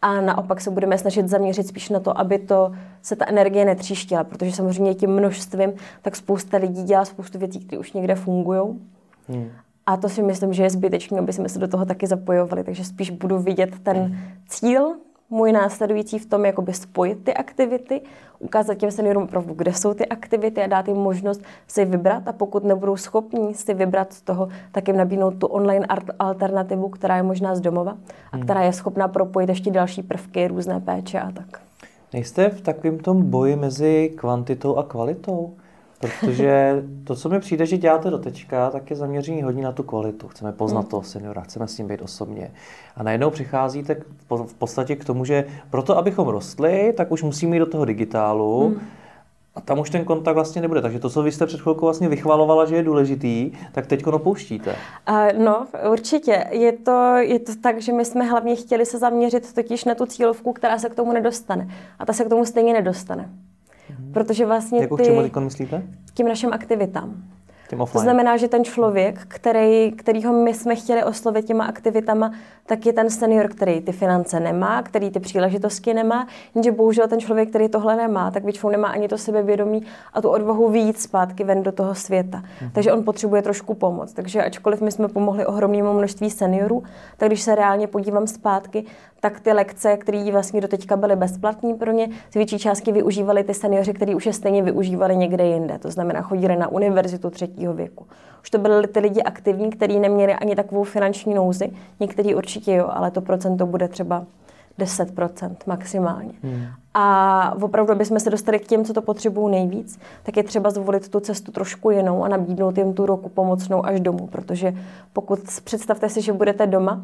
a 0.02 0.20
naopak 0.20 0.60
se 0.60 0.70
budeme 0.70 0.98
snažit 0.98 1.28
zaměřit 1.28 1.66
spíš 1.66 1.88
na 1.88 2.00
to, 2.00 2.18
aby 2.18 2.38
to 2.38 2.72
se 3.02 3.16
ta 3.16 3.28
energie 3.28 3.64
netříštila, 3.64 4.24
protože 4.24 4.52
samozřejmě 4.52 4.94
tím 4.94 5.10
množstvím 5.10 5.72
tak 6.02 6.16
spousta 6.16 6.56
lidí 6.56 6.82
dělá 6.82 7.04
spoustu 7.04 7.38
věcí, 7.38 7.60
které 7.60 7.80
už 7.80 7.92
někde 7.92 8.14
fungují. 8.14 8.80
Hmm. 9.28 9.50
A 9.86 9.96
to 9.96 10.08
si 10.08 10.22
myslím, 10.22 10.52
že 10.52 10.62
je 10.62 10.70
zbytečné, 10.70 11.18
aby 11.18 11.32
jsme 11.32 11.48
se 11.48 11.58
do 11.58 11.68
toho 11.68 11.86
taky 11.86 12.06
zapojovali. 12.06 12.64
Takže 12.64 12.84
spíš 12.84 13.10
budu 13.10 13.38
vidět 13.38 13.78
ten 13.82 14.18
cíl 14.48 14.96
můj 15.30 15.52
následující 15.52 16.18
v 16.18 16.26
tom, 16.26 16.44
jakoby 16.44 16.72
spojit 16.72 17.24
ty 17.24 17.34
aktivity, 17.34 18.00
ukázat 18.38 18.74
těm 18.74 18.90
seniorům 18.90 19.22
opravdu, 19.22 19.54
kde 19.54 19.72
jsou 19.72 19.94
ty 19.94 20.06
aktivity 20.06 20.62
a 20.62 20.66
dát 20.66 20.88
jim 20.88 20.96
možnost 20.96 21.42
si 21.66 21.84
vybrat 21.84 22.28
a 22.28 22.32
pokud 22.32 22.64
nebudou 22.64 22.96
schopní 22.96 23.54
si 23.54 23.74
vybrat 23.74 24.12
z 24.12 24.22
toho, 24.22 24.48
tak 24.72 24.88
jim 24.88 24.96
nabídnout 24.96 25.34
tu 25.38 25.46
online 25.46 25.86
alternativu, 26.18 26.88
která 26.88 27.16
je 27.16 27.22
možná 27.22 27.54
z 27.54 27.60
domova 27.60 27.96
a 28.32 28.36
hmm. 28.36 28.44
která 28.44 28.62
je 28.62 28.72
schopná 28.72 29.08
propojit 29.08 29.48
ještě 29.48 29.70
další 29.70 30.02
prvky, 30.02 30.48
různé 30.48 30.80
péče 30.80 31.20
a 31.20 31.30
tak. 31.30 31.60
Nejste 32.12 32.48
v 32.48 32.60
takovém 32.60 32.98
tom 32.98 33.30
boji 33.30 33.56
mezi 33.56 34.12
kvantitou 34.16 34.76
a 34.76 34.82
kvalitou? 34.82 35.54
Protože 36.00 36.82
to, 37.04 37.14
co 37.14 37.28
mi 37.28 37.40
přijde, 37.40 37.66
že 37.66 37.78
děláte 37.78 38.10
do 38.10 38.18
tečka, 38.18 38.70
tak 38.70 38.90
je 38.90 38.96
zaměření 38.96 39.42
hodně 39.42 39.64
na 39.64 39.72
tu 39.72 39.82
kvalitu. 39.82 40.28
Chceme 40.28 40.52
poznat 40.52 40.80
mm. 40.80 40.86
toho 40.86 41.02
seniora, 41.02 41.40
chceme 41.40 41.68
s 41.68 41.78
ním 41.78 41.88
být 41.88 42.02
osobně. 42.02 42.50
A 42.96 43.02
najednou 43.02 43.30
přicházíte 43.30 43.96
v 44.46 44.54
podstatě 44.54 44.96
k 44.96 45.04
tomu, 45.04 45.24
že 45.24 45.44
proto, 45.70 45.98
abychom 45.98 46.28
rostli, 46.28 46.94
tak 46.96 47.12
už 47.12 47.22
musíme 47.22 47.56
jít 47.56 47.58
do 47.58 47.66
toho 47.66 47.84
digitálu. 47.84 48.68
Mm. 48.68 48.80
A 49.54 49.60
tam 49.60 49.78
už 49.78 49.90
ten 49.90 50.04
kontakt 50.04 50.34
vlastně 50.34 50.62
nebude. 50.62 50.82
Takže 50.82 50.98
to, 50.98 51.10
co 51.10 51.22
vy 51.22 51.32
jste 51.32 51.46
před 51.46 51.60
chvilkou 51.60 51.86
vlastně 51.86 52.08
vychvalovala, 52.08 52.66
že 52.66 52.76
je 52.76 52.82
důležitý, 52.82 53.52
tak 53.72 53.86
teď 53.86 54.06
opouštíte. 54.06 54.76
Uh, 55.10 55.44
no, 55.44 55.66
určitě. 55.92 56.44
Je 56.50 56.72
to, 56.72 57.14
je 57.16 57.38
to 57.38 57.52
tak, 57.62 57.82
že 57.82 57.92
my 57.92 58.04
jsme 58.04 58.24
hlavně 58.24 58.56
chtěli 58.56 58.86
se 58.86 58.98
zaměřit 58.98 59.54
totiž 59.54 59.84
na 59.84 59.94
tu 59.94 60.06
cílovku, 60.06 60.52
která 60.52 60.78
se 60.78 60.88
k 60.88 60.94
tomu 60.94 61.12
nedostane. 61.12 61.68
A 61.98 62.06
ta 62.06 62.12
se 62.12 62.24
k 62.24 62.28
tomu 62.28 62.44
stejně 62.44 62.72
nedostane. 62.72 63.30
Protože 64.12 64.46
vlastně 64.46 64.80
Jako 64.80 64.96
ty... 64.96 65.02
k 65.02 65.06
čemu 65.06 65.44
myslíte? 65.44 65.82
Tím 66.14 66.28
našim 66.28 66.52
aktivitám. 66.52 67.22
To 67.92 67.98
znamená, 67.98 68.36
že 68.36 68.48
ten 68.48 68.64
člověk, 68.64 69.20
který, 69.28 69.92
kterýho 69.92 70.32
my 70.32 70.54
jsme 70.54 70.76
chtěli 70.76 71.04
oslovit 71.04 71.44
těma 71.44 71.64
aktivitama, 71.64 72.32
tak 72.66 72.86
je 72.86 72.92
ten 72.92 73.10
senior, 73.10 73.48
který 73.48 73.80
ty 73.80 73.92
finance 73.92 74.40
nemá, 74.40 74.82
který 74.82 75.10
ty 75.10 75.20
příležitosti 75.20 75.94
nemá, 75.94 76.26
jenže 76.54 76.72
bohužel 76.72 77.08
ten 77.08 77.20
člověk, 77.20 77.48
který 77.48 77.68
tohle 77.68 77.96
nemá, 77.96 78.30
tak 78.30 78.44
většinou 78.44 78.70
nemá 78.72 78.88
ani 78.88 79.08
to 79.08 79.18
sebevědomí 79.18 79.82
a 80.12 80.22
tu 80.22 80.28
odvahu 80.28 80.68
výjít 80.70 81.00
zpátky 81.00 81.44
ven 81.44 81.62
do 81.62 81.72
toho 81.72 81.94
světa. 81.94 82.42
Mhm. 82.62 82.70
Takže 82.70 82.92
on 82.92 83.04
potřebuje 83.04 83.42
trošku 83.42 83.74
pomoc. 83.74 84.12
Takže 84.12 84.44
ačkoliv 84.44 84.80
my 84.80 84.92
jsme 84.92 85.08
pomohli 85.08 85.46
ohromnému 85.46 85.92
množství 85.92 86.30
seniorů, 86.30 86.82
tak 87.16 87.28
když 87.28 87.42
se 87.42 87.54
reálně 87.54 87.86
podívám 87.86 88.26
zpátky, 88.26 88.84
tak 89.20 89.40
ty 89.40 89.52
lekce, 89.52 89.96
které 89.96 90.32
vlastně 90.32 90.60
doteďka 90.60 90.96
byly 90.96 91.16
bezplatné 91.16 91.74
pro 91.74 91.92
ně, 91.92 92.08
z 92.30 92.34
větší 92.34 92.58
částky 92.58 92.92
využívali 92.92 93.44
ty 93.44 93.54
seniori, 93.54 93.94
kteří 93.94 94.14
už 94.14 94.26
je 94.26 94.32
stejně 94.32 94.62
využívali 94.62 95.16
někde 95.16 95.46
jinde. 95.46 95.78
To 95.78 95.90
znamená, 95.90 96.22
chodili 96.22 96.56
na 96.56 96.68
univerzitu 96.68 97.30
třetího 97.30 97.74
věku. 97.74 98.06
Už 98.42 98.50
to 98.50 98.58
byly 98.58 98.88
ty 98.88 99.00
lidi 99.00 99.22
aktivní, 99.22 99.70
kteří 99.70 99.98
neměli 99.98 100.34
ani 100.34 100.56
takovou 100.56 100.84
finanční 100.84 101.34
nouzi. 101.34 101.70
Někteří 102.00 102.34
určitě 102.34 102.74
jo, 102.74 102.86
ale 102.90 103.10
to 103.10 103.20
procento 103.20 103.66
bude 103.66 103.88
třeba 103.88 104.24
10% 104.78 105.56
maximálně. 105.66 106.32
Hmm. 106.42 106.66
A 106.94 107.54
opravdu, 107.62 107.92
aby 107.92 108.04
jsme 108.04 108.20
se 108.20 108.30
dostali 108.30 108.58
k 108.58 108.66
těm, 108.66 108.84
co 108.84 108.92
to 108.92 109.02
potřebují 109.02 109.50
nejvíc, 109.50 109.98
tak 110.22 110.36
je 110.36 110.42
třeba 110.42 110.70
zvolit 110.70 111.08
tu 111.08 111.20
cestu 111.20 111.52
trošku 111.52 111.90
jinou 111.90 112.24
a 112.24 112.28
nabídnout 112.28 112.78
jim 112.78 112.94
tu 112.94 113.06
roku 113.06 113.28
pomocnou 113.28 113.86
až 113.86 114.00
domů. 114.00 114.26
Protože 114.26 114.74
pokud 115.12 115.40
představte 115.64 116.08
si, 116.08 116.22
že 116.22 116.32
budete 116.32 116.66
doma, 116.66 117.02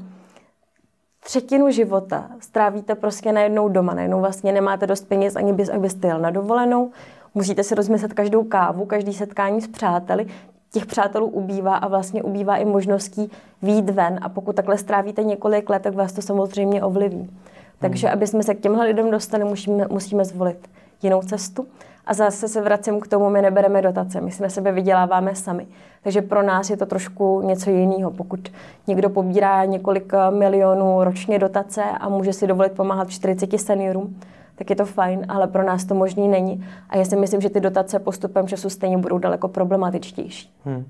třetinu 1.26 1.71
života 1.71 2.30
strávíte 2.40 2.95
prostě 2.95 3.33
najednou 3.33 3.68
doma. 3.68 3.95
Najednou 3.95 4.21
vlastně 4.21 4.52
nemáte 4.52 4.87
dost 4.87 5.09
peněz, 5.09 5.37
ani 5.37 5.52
bys, 5.52 5.68
abyste 5.68 6.09
jel 6.09 6.18
na 6.18 6.30
dovolenou. 6.30 6.90
Musíte 7.35 7.62
si 7.62 7.75
rozmyslet 7.75 8.12
každou 8.12 8.45
kávu, 8.45 8.85
každý 8.85 9.12
setkání 9.14 9.61
s 9.61 9.66
přáteli. 9.66 10.26
Těch 10.73 10.87
přátelů 10.87 11.26
ubývá 11.26 11.76
a 11.76 11.88
vlastně 11.88 12.23
ubývá 12.23 12.56
i 12.56 12.64
možností 12.64 13.30
výjít 13.62 13.90
ven. 13.90 14.18
A 14.23 14.28
pokud 14.28 14.56
takhle 14.56 14.78
strávíte 14.78 15.25
několik 15.25 15.71
let, 15.71 15.83
tak 15.83 15.95
vás 15.95 16.12
to 16.12 16.23
samozřejmě 16.23 16.83
ovliví. 16.83 17.30
Takže 17.78 18.11
aby 18.11 18.26
jsme 18.26 18.42
se 18.42 18.54
k 18.54 18.61
těmhle 18.61 18.87
lidem 18.87 19.11
dostali, 19.11 19.45
musíme, 19.45 19.87
musíme 19.90 20.25
zvolit 20.25 20.68
jinou 21.02 21.23
cestu. 21.23 21.66
A 22.06 22.14
zase 22.14 22.48
se 22.48 22.60
vracím 22.60 23.00
k 23.00 23.08
tomu, 23.08 23.30
my 23.30 23.42
nebereme 23.42 23.82
dotace, 23.82 24.20
my 24.20 24.30
si 24.30 24.42
na 24.42 24.48
sebe 24.48 24.72
vyděláváme 24.72 25.34
sami. 25.34 25.66
Takže 26.02 26.22
pro 26.22 26.42
nás 26.42 26.70
je 26.70 26.76
to 26.76 26.86
trošku 26.86 27.42
něco 27.42 27.70
jiného. 27.70 28.10
Pokud 28.10 28.52
někdo 28.86 29.10
pobírá 29.10 29.64
několik 29.64 30.12
milionů 30.30 31.04
ročně 31.04 31.38
dotace 31.38 31.82
a 32.00 32.08
může 32.08 32.32
si 32.32 32.46
dovolit 32.46 32.72
pomáhat 32.72 33.10
40 33.10 33.60
seniorům, 33.60 34.16
tak 34.54 34.70
je 34.70 34.76
to 34.76 34.86
fajn, 34.86 35.26
ale 35.28 35.46
pro 35.46 35.62
nás 35.62 35.84
to 35.84 35.94
možný 35.94 36.28
není. 36.28 36.66
A 36.90 36.96
já 36.96 37.04
si 37.04 37.16
myslím, 37.16 37.40
že 37.40 37.50
ty 37.50 37.60
dotace 37.60 37.98
postupem 37.98 38.48
času 38.48 38.70
stejně 38.70 38.98
budou 38.98 39.18
daleko 39.18 39.48
problematičtější. 39.48 40.50
Hmm. 40.64 40.84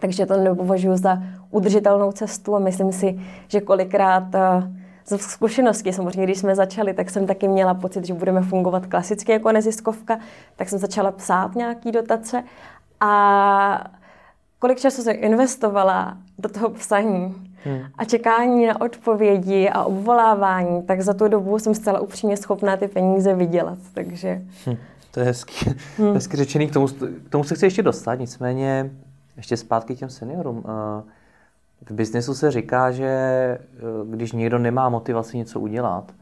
Takže 0.00 0.26
to 0.26 0.36
nepovažuji 0.36 0.96
za 0.96 1.22
udržitelnou 1.50 2.12
cestu 2.12 2.56
a 2.56 2.58
myslím 2.58 2.92
si, 2.92 3.20
že 3.48 3.60
kolikrát 3.60 4.34
eh, 4.34 4.40
z 5.04 5.20
zkušenosti, 5.20 5.92
samozřejmě, 5.92 6.24
když 6.24 6.38
jsme 6.38 6.54
začali, 6.54 6.94
tak 6.94 7.10
jsem 7.10 7.26
taky 7.26 7.48
měla 7.48 7.74
pocit, 7.74 8.04
že 8.04 8.14
budeme 8.14 8.42
fungovat 8.42 8.86
klasicky 8.86 9.32
jako 9.32 9.52
neziskovka, 9.52 10.18
tak 10.56 10.68
jsem 10.68 10.78
začala 10.78 11.10
psát 11.10 11.54
nějaký 11.54 11.92
dotace 11.92 12.44
a 13.00 13.90
kolik 14.58 14.78
času 14.78 15.02
jsem 15.02 15.16
investovala 15.18 16.18
do 16.38 16.48
toho 16.48 16.70
psaní 16.70 17.34
hmm. 17.64 17.80
a 17.98 18.04
čekání 18.04 18.66
na 18.66 18.80
odpovědi 18.80 19.68
a 19.68 19.84
obvolávání, 19.84 20.82
tak 20.82 21.00
za 21.00 21.14
tu 21.14 21.28
dobu 21.28 21.58
jsem 21.58 21.74
zcela 21.74 22.00
upřímně 22.00 22.36
schopná 22.36 22.76
ty 22.76 22.88
peníze 22.88 23.34
vydělat, 23.34 23.78
takže... 23.94 24.42
Hmm. 24.66 24.76
To 25.10 25.20
je 25.20 25.26
hezky, 25.26 25.74
hmm. 25.98 26.14
hezky 26.14 26.36
řečený, 26.36 26.68
k 26.68 26.72
tomu, 26.72 26.86
k 27.26 27.28
tomu 27.28 27.44
se 27.44 27.54
chci 27.54 27.66
ještě 27.66 27.82
dostat, 27.82 28.14
nicméně 28.14 28.90
ještě 29.36 29.56
zpátky 29.56 29.96
těm 29.96 30.10
seniorům. 30.10 30.56
Uh, 30.56 31.02
v 31.86 31.90
biznesu 31.90 32.34
se 32.34 32.50
říká, 32.50 32.90
že 32.90 33.04
eh, 33.06 33.58
když 34.10 34.32
někdo 34.32 34.58
nemá 34.58 34.88
motivaci 34.88 35.38
něco 35.38 35.60
udělat, 35.60 36.12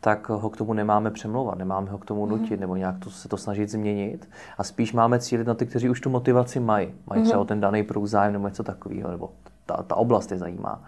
tak 0.00 0.28
ho 0.28 0.50
k 0.50 0.56
tomu 0.56 0.72
nemáme 0.72 1.10
přemlouvat, 1.10 1.58
nemáme 1.58 1.90
ho 1.90 1.98
k 1.98 2.04
tomu 2.04 2.26
mhm. 2.26 2.30
nutit 2.30 2.60
nebo 2.60 2.76
nějak 2.76 2.98
to, 2.98 3.10
se 3.10 3.28
to 3.28 3.36
snažit 3.36 3.70
změnit. 3.70 4.28
A 4.58 4.64
spíš 4.64 4.92
máme 4.92 5.18
cílit 5.18 5.46
na 5.46 5.54
ty, 5.54 5.66
kteří 5.66 5.88
už 5.88 6.00
tu 6.00 6.10
motivaci 6.10 6.60
mají. 6.60 6.88
Mají 7.06 7.22
třeba 7.22 7.38
mhm. 7.38 7.46
ten 7.46 7.60
daný 7.60 7.82
průzájem 7.82 8.32
nebo 8.32 8.48
něco 8.48 8.62
takového, 8.62 9.10
nebo 9.10 9.30
ta, 9.66 9.82
ta 9.82 9.94
oblast 9.94 10.32
je 10.32 10.38
zajímá. 10.38 10.82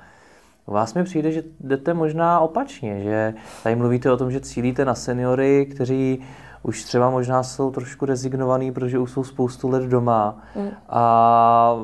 U 0.66 0.72
vás 0.72 0.94
mi 0.94 1.04
přijde, 1.04 1.32
že 1.32 1.42
jdete 1.60 1.94
možná 1.94 2.40
opačně, 2.40 3.02
že 3.02 3.34
tady 3.62 3.76
mluvíte 3.76 4.12
o 4.12 4.16
tom, 4.16 4.30
že 4.30 4.40
cílíte 4.40 4.84
na 4.84 4.94
seniory, 4.94 5.66
kteří 5.74 6.22
už 6.66 6.84
třeba 6.84 7.10
možná 7.10 7.42
jsou 7.42 7.70
trošku 7.70 8.06
rezignovaný, 8.06 8.72
protože 8.72 8.98
už 8.98 9.10
jsou 9.10 9.24
spoustu 9.24 9.68
let 9.68 9.82
doma 9.82 10.38
mm. 10.56 10.68
a 10.88 11.76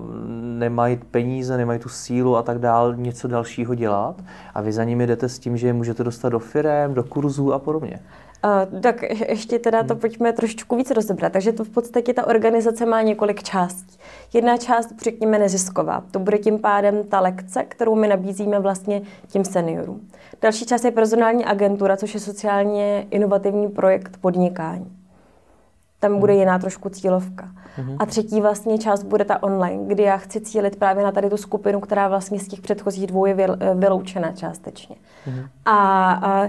nemají 0.59 0.97
peníze, 1.11 1.57
nemají 1.57 1.79
tu 1.79 1.89
sílu 1.89 2.37
a 2.37 2.43
tak 2.43 2.59
dál 2.59 2.95
něco 2.97 3.29
dalšího 3.29 3.75
dělat 3.75 4.17
a 4.55 4.61
vy 4.61 4.73
za 4.73 4.85
nimi 4.85 5.07
jdete 5.07 5.29
s 5.29 5.39
tím, 5.39 5.57
že 5.57 5.67
je 5.67 5.73
můžete 5.73 6.05
dostat 6.05 6.29
do 6.29 6.39
firem, 6.39 6.95
do 6.95 7.05
kurzů 7.05 7.53
a 7.53 7.59
podobně. 7.59 8.01
Uh, 8.45 8.81
tak 8.81 9.03
ještě 9.29 9.59
teda 9.59 9.83
to 9.83 9.95
hmm. 9.95 10.01
pojďme 10.01 10.33
trošičku 10.33 10.77
víc 10.77 10.91
rozebrat. 10.91 11.33
Takže 11.33 11.53
to 11.53 11.65
v 11.65 11.69
podstatě 11.71 12.15
ta 12.15 12.27
organizace 12.27 12.87
má 12.87 13.03
několik 13.03 13.43
částí. 13.43 13.99
Jedna 14.33 14.57
část, 14.57 15.03
řekněme, 15.03 15.39
nezisková. 15.39 16.05
To 16.11 16.19
bude 16.19 16.39
tím 16.39 16.59
pádem 16.59 17.05
ta 17.05 17.21
lekce, 17.21 17.63
kterou 17.63 17.95
my 17.95 18.09
nabízíme 18.09 18.61
vlastně 18.61 19.03
těm 19.29 19.45
seniorům. 19.45 20.09
Další 20.43 20.67
část 20.67 20.85
je 20.85 20.91
personální 20.91 21.45
agentura, 21.45 21.97
což 21.97 22.15
je 22.15 22.21
sociálně 22.21 23.07
inovativní 23.11 23.69
projekt 23.69 24.17
podnikání. 24.21 24.93
Tam 26.01 26.19
bude 26.19 26.33
hmm. 26.33 26.41
jiná 26.41 26.59
trošku 26.59 26.89
cílovka. 26.89 27.49
Uh-huh. 27.79 27.97
A 27.99 28.07
třetí 28.07 28.41
vlastně 28.41 28.79
část 28.79 29.03
bude 29.03 29.25
ta 29.25 29.43
online, 29.43 29.85
kdy 29.87 30.03
já 30.03 30.17
chci 30.17 30.41
cílit 30.41 30.77
právě 30.77 31.05
na 31.05 31.13
tady 31.13 31.31
tu 31.31 31.37
skupinu, 31.37 31.81
která 31.81 32.09
vlastně 32.09 32.39
z 32.39 32.49
těch 32.49 32.61
předchozích 32.61 33.07
dvou 33.07 33.27
je 33.27 33.37
vyloučena 33.75 34.33
částečně. 34.33 34.97
Uh-huh. 35.27 35.49
A, 35.65 36.13
a 36.13 36.49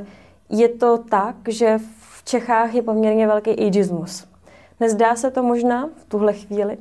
je 0.53 0.69
to 0.69 0.97
tak, 0.97 1.35
že 1.47 1.77
v 1.99 2.23
Čechách 2.23 2.73
je 2.73 2.81
poměrně 2.81 3.27
velký 3.27 3.67
ageismus. 3.67 4.27
Nezdá 4.79 5.15
se 5.15 5.31
to 5.31 5.43
možná 5.43 5.89
v 5.95 6.05
tuhle 6.05 6.33
chvíli, 6.33 6.77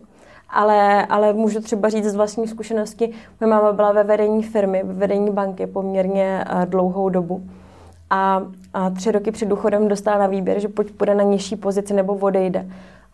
ale, 0.49 1.07
ale 1.07 1.33
můžu 1.33 1.61
třeba 1.61 1.89
říct 1.89 2.05
z 2.05 2.15
vlastní 2.15 2.49
zkušenosti, 2.49 3.13
moje 3.41 3.51
máma 3.51 3.73
byla 3.73 3.93
ve 3.93 4.05
vedení 4.05 4.43
firmy, 4.43 4.83
ve 4.85 4.95
vedení 4.95 5.31
banky 5.31 5.67
poměrně 5.67 6.45
uh, 6.55 6.65
dlouhou 6.67 7.09
dobu. 7.09 7.43
A, 8.11 8.43
a 8.75 8.91
tři 8.91 9.13
roky 9.13 9.31
před 9.31 9.49
důchodem 9.49 9.89
dostala 9.89 10.19
na 10.19 10.27
výběr, 10.27 10.61
že 10.61 10.69
pojď 10.69 10.93
půjde 10.93 11.15
na 11.15 11.25
nižší 11.25 11.57
pozici 11.57 11.95
nebo 11.95 12.15
odejde. 12.15 12.67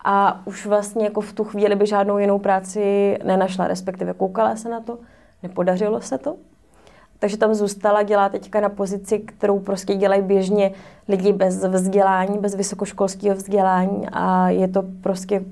A 0.05 0.43
už 0.47 0.67
vlastně 0.67 1.05
jako 1.05 1.21
v 1.21 1.33
tu 1.33 1.45
chvíli 1.45 1.75
by 1.75 1.87
žádnou 1.87 2.19
jinou 2.19 2.39
práci 2.39 3.19
nenašla, 3.25 3.69
respektive 3.69 4.15
koukala 4.15 4.57
se 4.57 4.69
na 4.69 4.81
to, 4.81 4.99
nepodařilo 5.43 6.01
se 6.01 6.19
to. 6.19 6.37
Takže 7.19 7.37
tam 7.37 7.55
zůstala, 7.55 8.03
dělá 8.03 8.29
teďka 8.29 8.61
na 8.61 8.69
pozici, 8.69 9.19
kterou 9.19 9.61
prostě 9.61 9.95
dělají 9.95 10.23
běžně 10.23 10.73
lidi 11.09 11.33
bez 11.33 11.65
vzdělání, 11.65 12.39
bez 12.39 12.55
vysokoškolského 12.55 13.37
vzdělání 13.37 14.07
a 14.13 14.49
je 14.49 14.69
to 14.69 14.83
prostě 15.03 15.45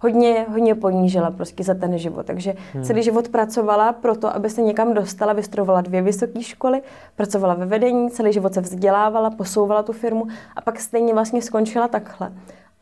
hodně, 0.00 0.46
hodně 0.50 0.74
ponížila 0.74 1.30
prostě 1.30 1.64
za 1.64 1.74
ten 1.74 1.98
život. 1.98 2.26
Takže 2.26 2.54
hmm. 2.74 2.84
celý 2.84 3.02
život 3.02 3.28
pracovala 3.28 3.92
pro 3.92 4.16
to, 4.16 4.36
aby 4.36 4.50
se 4.50 4.62
někam 4.62 4.94
dostala, 4.94 5.32
vystudovala 5.32 5.80
dvě 5.80 6.02
vysoké 6.02 6.42
školy, 6.42 6.82
pracovala 7.16 7.54
ve 7.54 7.66
vedení, 7.66 8.10
celý 8.10 8.32
život 8.32 8.54
se 8.54 8.60
vzdělávala, 8.60 9.30
posouvala 9.30 9.82
tu 9.82 9.92
firmu 9.92 10.26
a 10.56 10.60
pak 10.60 10.80
stejně 10.80 11.14
vlastně 11.14 11.42
skončila 11.42 11.88
takhle. 11.88 12.32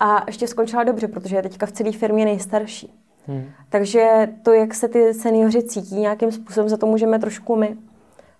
A 0.01 0.25
ještě 0.27 0.49
skončila 0.49 0.85
dobře, 0.85 1.09
protože 1.09 1.37
je 1.37 1.43
teďka 1.43 1.67
v 1.67 1.73
celé 1.73 1.93
firmě 1.93 2.25
nejstarší. 2.25 2.95
Hmm. 3.27 3.45
Takže 3.69 4.29
to, 4.43 4.53
jak 4.53 4.75
se 4.75 4.89
ty 4.89 5.15
seniori 5.15 5.63
cítí, 5.63 5.95
nějakým 5.95 6.33
způsobem 6.33 6.69
za 6.69 6.77
to 6.77 6.87
můžeme 6.87 7.19
trošku 7.19 7.57
my 7.57 7.77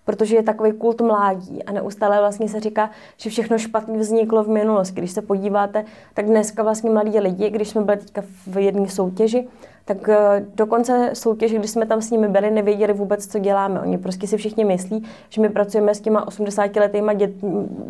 protože 0.07 0.35
je 0.35 0.43
takový 0.43 0.71
kult 0.71 1.01
mládí 1.01 1.63
a 1.63 1.71
neustále 1.71 2.19
vlastně 2.19 2.49
se 2.49 2.59
říká, 2.59 2.89
že 3.17 3.29
všechno 3.29 3.57
špatné 3.57 3.97
vzniklo 3.97 4.43
v 4.43 4.47
minulosti. 4.47 4.95
Když 5.01 5.11
se 5.11 5.21
podíváte, 5.21 5.85
tak 6.13 6.25
dneska 6.25 6.63
vlastně 6.63 6.89
mladí 6.89 7.19
lidi, 7.19 7.49
když 7.49 7.69
jsme 7.69 7.81
byli 7.81 7.97
teďka 7.97 8.23
v 8.47 8.57
jedné 8.57 8.87
soutěži, 8.89 9.47
tak 9.85 10.09
eh, 10.09 10.45
do 10.55 10.65
konce 10.65 11.09
soutěže, 11.13 11.57
když 11.59 11.71
jsme 11.71 11.85
tam 11.85 12.01
s 12.01 12.11
nimi 12.11 12.27
byli, 12.27 12.51
nevěděli 12.51 12.93
vůbec, 12.93 13.27
co 13.27 13.39
děláme. 13.39 13.81
Oni 13.81 13.97
prostě 13.97 14.27
si 14.27 14.37
všichni 14.37 14.65
myslí, 14.65 15.03
že 15.29 15.41
my 15.41 15.49
pracujeme 15.49 15.95
s 15.95 16.01
těma 16.01 16.25
80-letýma 16.25 17.13
dět, 17.13 17.31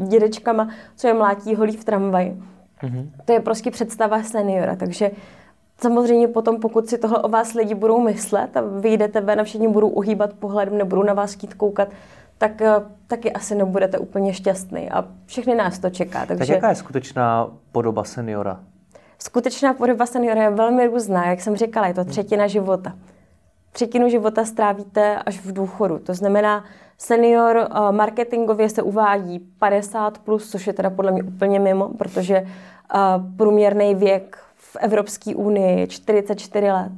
dědečkama, 0.07 0.69
co 0.95 1.07
je 1.07 1.13
mlátí 1.13 1.55
holí 1.55 1.77
v 1.77 1.86
tramvaji. 1.86 2.38
Mm-hmm. 2.83 3.09
To 3.25 3.31
je 3.31 3.39
prostě 3.39 3.71
představa 3.71 4.24
seniora, 4.24 4.75
takže 4.75 5.12
Samozřejmě 5.81 6.27
potom, 6.27 6.60
pokud 6.60 6.88
si 6.88 6.98
tohle 6.98 7.17
o 7.17 7.29
vás 7.29 7.53
lidi 7.53 7.75
budou 7.75 8.01
myslet 8.01 8.57
a 8.57 8.62
vyjdete 8.62 9.22
ven 9.22 9.41
a 9.41 9.43
všichni 9.43 9.67
budou 9.67 9.89
uhýbat 9.89 10.34
pohledem, 10.34 10.77
nebudou 10.77 11.03
na 11.03 11.13
vás 11.13 11.34
chtít 11.34 11.53
koukat, 11.53 11.88
tak 12.38 12.62
eh, 12.62 12.75
taky 13.07 13.34
asi 13.34 13.55
nebudete 13.55 13.98
úplně 13.98 14.34
šťastný. 14.34 14.89
A 14.89 15.05
všechny 15.25 15.55
nás 15.55 15.79
to 15.79 15.89
čeká. 15.89 16.25
Takže... 16.25 16.46
Tak 16.46 16.55
jaká 16.55 16.69
je 16.69 16.75
skutečná 16.75 17.51
podoba 17.72 18.03
seniora? 18.03 18.60
Skutečná 19.19 19.74
podoba 19.74 20.05
seniora 20.05 20.43
je 20.43 20.50
velmi 20.50 20.88
různá. 20.88 21.27
Jak 21.27 21.41
jsem 21.41 21.55
říkala, 21.55 21.88
je 21.88 21.93
to 21.93 22.05
třetina 22.05 22.48
života. 22.48 22.93
Třetinu 23.72 24.10
života 24.10 24.46
strávíte 24.46 25.15
až 25.15 25.39
v 25.39 25.53
důchodu. 25.53 26.00
To 26.00 26.13
znamená, 26.13 26.63
senior 26.98 27.57
eh, 27.57 27.91
marketingově 27.91 28.69
se 28.69 28.81
uvádí 28.81 29.48
50+, 29.62 30.12
plus, 30.24 30.51
což 30.51 30.67
je 30.67 30.74
teda 30.74 30.89
podle 30.89 31.12
mě 31.12 31.24
úplně 31.24 31.60
mimo, 31.60 31.89
protože 31.89 32.36
eh, 32.36 33.00
průměrný 33.38 33.96
věk 33.96 34.47
Evropské 34.79 35.36
unii 35.36 35.79
je 35.79 35.88
44 35.88 36.71
let. 36.71 36.91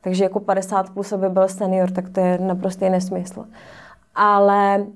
Takže 0.00 0.24
jako 0.24 0.40
50 0.40 0.90
plus, 0.90 1.12
aby 1.12 1.28
byl 1.28 1.48
senior, 1.48 1.90
tak 1.90 2.08
to 2.08 2.20
je 2.20 2.38
naprostý 2.38 2.90
nesmysl. 2.90 3.44
Ale 4.14 4.86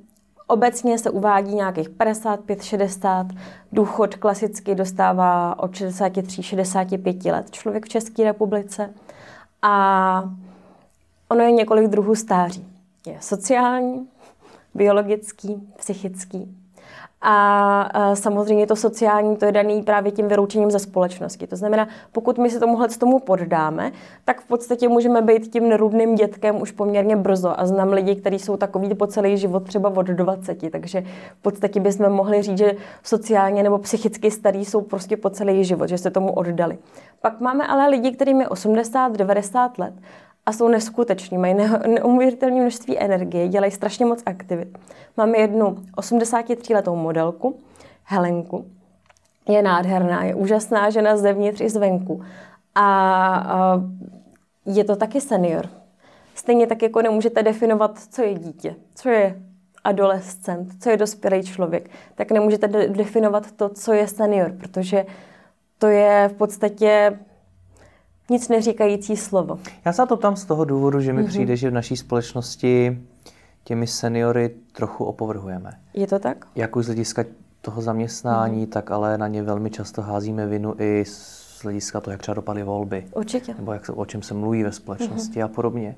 obecně 0.47 0.99
se 0.99 1.11
uvádí 1.11 1.55
nějakých 1.55 1.91
55-60. 1.91 3.29
Důchod 3.73 4.15
klasicky 4.15 4.75
dostává 4.75 5.59
od 5.59 5.71
63-65 5.71 7.33
let 7.33 7.51
člověk 7.51 7.87
v 7.87 7.89
České 7.89 8.25
republice. 8.25 8.91
A 9.63 10.25
ono 11.29 11.43
je 11.43 11.53
několik 11.53 11.89
druhů 11.89 12.15
stáří. 12.15 12.67
Je 13.07 13.17
sociální, 13.21 14.09
biologický, 14.75 15.69
psychický 15.77 16.62
a 17.23 18.15
samozřejmě 18.15 18.67
to 18.67 18.77
sociální, 18.77 19.37
to 19.37 19.45
je 19.45 19.53
daný 19.53 19.83
právě 19.83 20.13
tím 20.13 20.29
vyroučením 20.29 20.71
ze 20.71 20.79
společnosti. 20.79 21.47
To 21.47 21.57
znamená, 21.57 21.89
pokud 22.13 22.39
my 22.39 22.51
se 22.51 22.61
tomuhle 22.61 22.89
tomu 22.89 23.19
poddáme, 23.19 23.93
tak 24.25 24.41
v 24.41 24.45
podstatě 24.45 24.89
můžeme 24.89 25.23
být 25.23 25.53
tím 25.53 25.69
nerudným 25.69 26.15
dětkem 26.15 26.63
už 26.63 26.71
poměrně 26.71 27.17
brzo. 27.17 27.61
A 27.61 27.67
znám 27.67 27.89
lidi, 27.89 28.17
kteří 28.17 28.39
jsou 28.39 28.57
takový 28.57 28.95
po 28.95 29.07
celý 29.07 29.37
život 29.37 29.65
třeba 29.65 29.93
od 29.97 30.07
20, 30.07 30.71
takže 30.71 31.03
v 31.39 31.43
podstatě 31.43 31.81
bychom 31.81 32.11
mohli 32.11 32.43
říct, 32.43 32.59
že 32.59 32.73
sociálně 33.03 33.63
nebo 33.63 33.79
psychicky 33.79 34.31
starí 34.31 34.65
jsou 34.65 34.81
prostě 34.81 35.17
po 35.17 35.31
celý 35.31 35.65
život, 35.65 35.89
že 35.89 35.99
se 35.99 36.11
tomu 36.11 36.33
oddali. 36.33 36.79
Pak 37.21 37.41
máme 37.41 37.67
ale 37.67 37.89
lidi, 37.89 38.13
kterým 38.13 38.41
je 38.41 38.49
80, 38.49 39.17
90 39.17 39.79
let 39.79 39.95
a 40.47 40.53
jsou 40.53 40.69
neskuteční, 40.69 41.39
mají 41.39 41.55
neuvěřitelné 41.87 42.61
množství 42.61 42.99
energie, 42.99 43.49
dělají 43.49 43.73
strašně 43.73 44.07
moc 44.07 44.23
aktivit. 44.27 44.79
Máme 45.17 45.39
jednu 45.39 45.77
83-letou 45.97 46.97
modelku, 46.97 47.59
Helenku. 48.05 48.67
Je 49.49 49.63
nádherná, 49.63 50.25
je 50.25 50.35
úžasná 50.35 50.91
žena 50.91 51.17
zevnitř 51.17 51.61
i 51.61 51.71
zvenku. 51.71 52.23
A, 52.75 52.85
a 53.37 53.81
je 54.67 54.85
to 54.85 54.97
taky 54.97 55.21
senior. 55.21 55.69
Stejně 56.35 56.67
tak 56.67 56.83
jako 56.83 57.03
nemůžete 57.03 57.43
definovat, 57.43 57.99
co 58.11 58.23
je 58.23 58.35
dítě, 58.35 58.75
co 58.95 59.09
je 59.09 59.43
adolescent, 59.85 60.69
co 60.83 60.91
je 60.91 60.97
dospělý 60.97 61.43
člověk, 61.43 61.91
tak 62.15 62.33
nemůžete 62.33 62.69
de- 62.69 62.89
definovat 62.89 63.53
to, 63.53 63.69
co 63.69 63.93
je 63.93 64.09
senior, 64.09 64.53
protože 64.53 65.07
to 65.79 65.87
je 65.87 66.29
v 66.29 66.33
podstatě 66.33 67.19
nic 68.31 68.49
neříkající 68.49 69.17
slovo. 69.17 69.59
Já 69.85 69.93
se 69.93 70.07
to 70.07 70.17
tam 70.17 70.37
z 70.37 70.45
toho 70.45 70.65
důvodu, 70.65 71.01
že 71.01 71.13
mi 71.13 71.23
mm-hmm. 71.23 71.29
přijde, 71.29 71.57
že 71.57 71.71
v 71.71 71.73
naší 71.73 71.97
společnosti 71.97 72.99
těmi 73.65 73.87
seniory 73.87 74.55
trochu 74.73 75.05
opovrhujeme. 75.05 75.73
Je 75.95 76.07
to 76.07 76.19
tak? 76.19 76.47
Jak 76.55 76.77
už 76.77 76.85
z 76.85 76.89
hlediska 76.89 77.25
toho 77.61 77.83
zaměstnání, 77.83 78.67
mm-hmm. 78.67 78.73
tak 78.73 78.91
ale 78.91 79.19
na 79.19 79.29
ně 79.29 79.43
velmi 79.43 79.71
často 79.71 80.03
házíme 80.03 80.47
vinu 80.47 80.75
i 80.79 81.05
z 81.05 81.61
hlediska 81.63 82.01
toho, 82.01 82.13
jak 82.13 82.21
třeba 82.21 82.35
dopadly 82.35 82.63
volby. 82.63 83.07
Určitě. 83.15 83.55
Nebo 83.55 83.73
jak, 83.73 83.91
o 83.95 84.07
čem 84.07 84.23
se 84.23 84.35
mluví 84.35 84.63
ve 84.63 84.73
společnosti 84.73 85.41
mm-hmm. 85.41 85.45
a 85.45 85.49
podobně. 85.49 85.95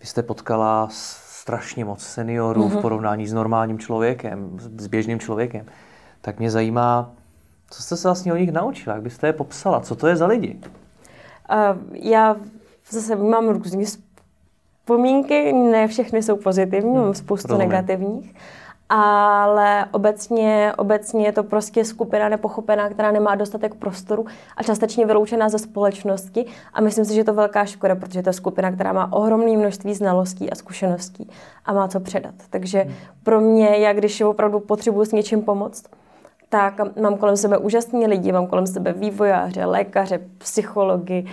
Vy 0.00 0.06
jste 0.06 0.22
potkala 0.22 0.88
strašně 0.90 1.84
moc 1.84 2.02
seniorů 2.02 2.62
mm-hmm. 2.62 2.68
v 2.70 2.72
mhm. 2.72 2.82
porovnání 2.82 3.28
s 3.28 3.32
normálním 3.32 3.78
člověkem, 3.78 4.58
s 4.78 4.86
běžným 4.86 5.20
člověkem. 5.20 5.66
Tak 6.20 6.38
mě 6.38 6.50
zajímá, 6.50 7.10
co 7.70 7.82
jste 7.82 7.96
se 7.96 8.08
vlastně 8.08 8.32
o 8.32 8.36
nich 8.36 8.52
naučila, 8.52 8.94
jak 8.94 9.02
byste 9.02 9.26
je 9.26 9.32
popsala, 9.32 9.80
co 9.80 9.96
to 9.96 10.06
je 10.06 10.16
za 10.16 10.26
lidi? 10.26 10.60
Já 11.92 12.36
zase 12.90 13.16
mám 13.16 13.48
různé 13.48 13.84
vzpomínky, 13.84 15.52
ne 15.52 15.88
všechny 15.88 16.22
jsou 16.22 16.36
pozitivní, 16.36 16.90
hmm, 16.90 17.04
mám 17.04 17.14
spoustu 17.14 17.48
rozumím. 17.48 17.68
negativních, 17.68 18.34
ale 18.88 19.86
obecně, 19.92 20.72
obecně 20.78 21.26
je 21.26 21.32
to 21.32 21.42
prostě 21.42 21.84
skupina 21.84 22.28
nepochopená, 22.28 22.88
která 22.88 23.10
nemá 23.10 23.34
dostatek 23.34 23.74
prostoru 23.74 24.26
a 24.56 24.62
částečně 24.62 25.06
vyloučená 25.06 25.48
ze 25.48 25.58
společnosti 25.58 26.46
a 26.72 26.80
myslím 26.80 27.04
si, 27.04 27.14
že 27.14 27.20
je 27.20 27.24
to 27.24 27.34
velká 27.34 27.64
škoda, 27.64 27.94
protože 27.94 28.22
to 28.22 28.28
je 28.28 28.32
skupina, 28.32 28.72
která 28.72 28.92
má 28.92 29.12
ohromné 29.12 29.56
množství 29.56 29.94
znalostí 29.94 30.50
a 30.50 30.54
zkušeností 30.54 31.30
a 31.64 31.72
má 31.72 31.88
co 31.88 32.00
předat. 32.00 32.34
Takže 32.50 32.80
hmm. 32.80 32.94
pro 33.22 33.40
mě, 33.40 33.76
já 33.78 33.92
když 33.92 34.20
opravdu 34.20 34.60
potřebuji 34.60 35.04
s 35.04 35.12
něčím 35.12 35.42
pomoct, 35.42 35.84
tak 36.48 36.96
mám 37.00 37.16
kolem 37.16 37.36
sebe 37.36 37.58
úžasní 37.58 38.06
lidi, 38.06 38.32
mám 38.32 38.46
kolem 38.46 38.66
sebe 38.66 38.92
vývojáře, 38.92 39.64
lékaře, 39.64 40.20
psychologi, 40.38 41.26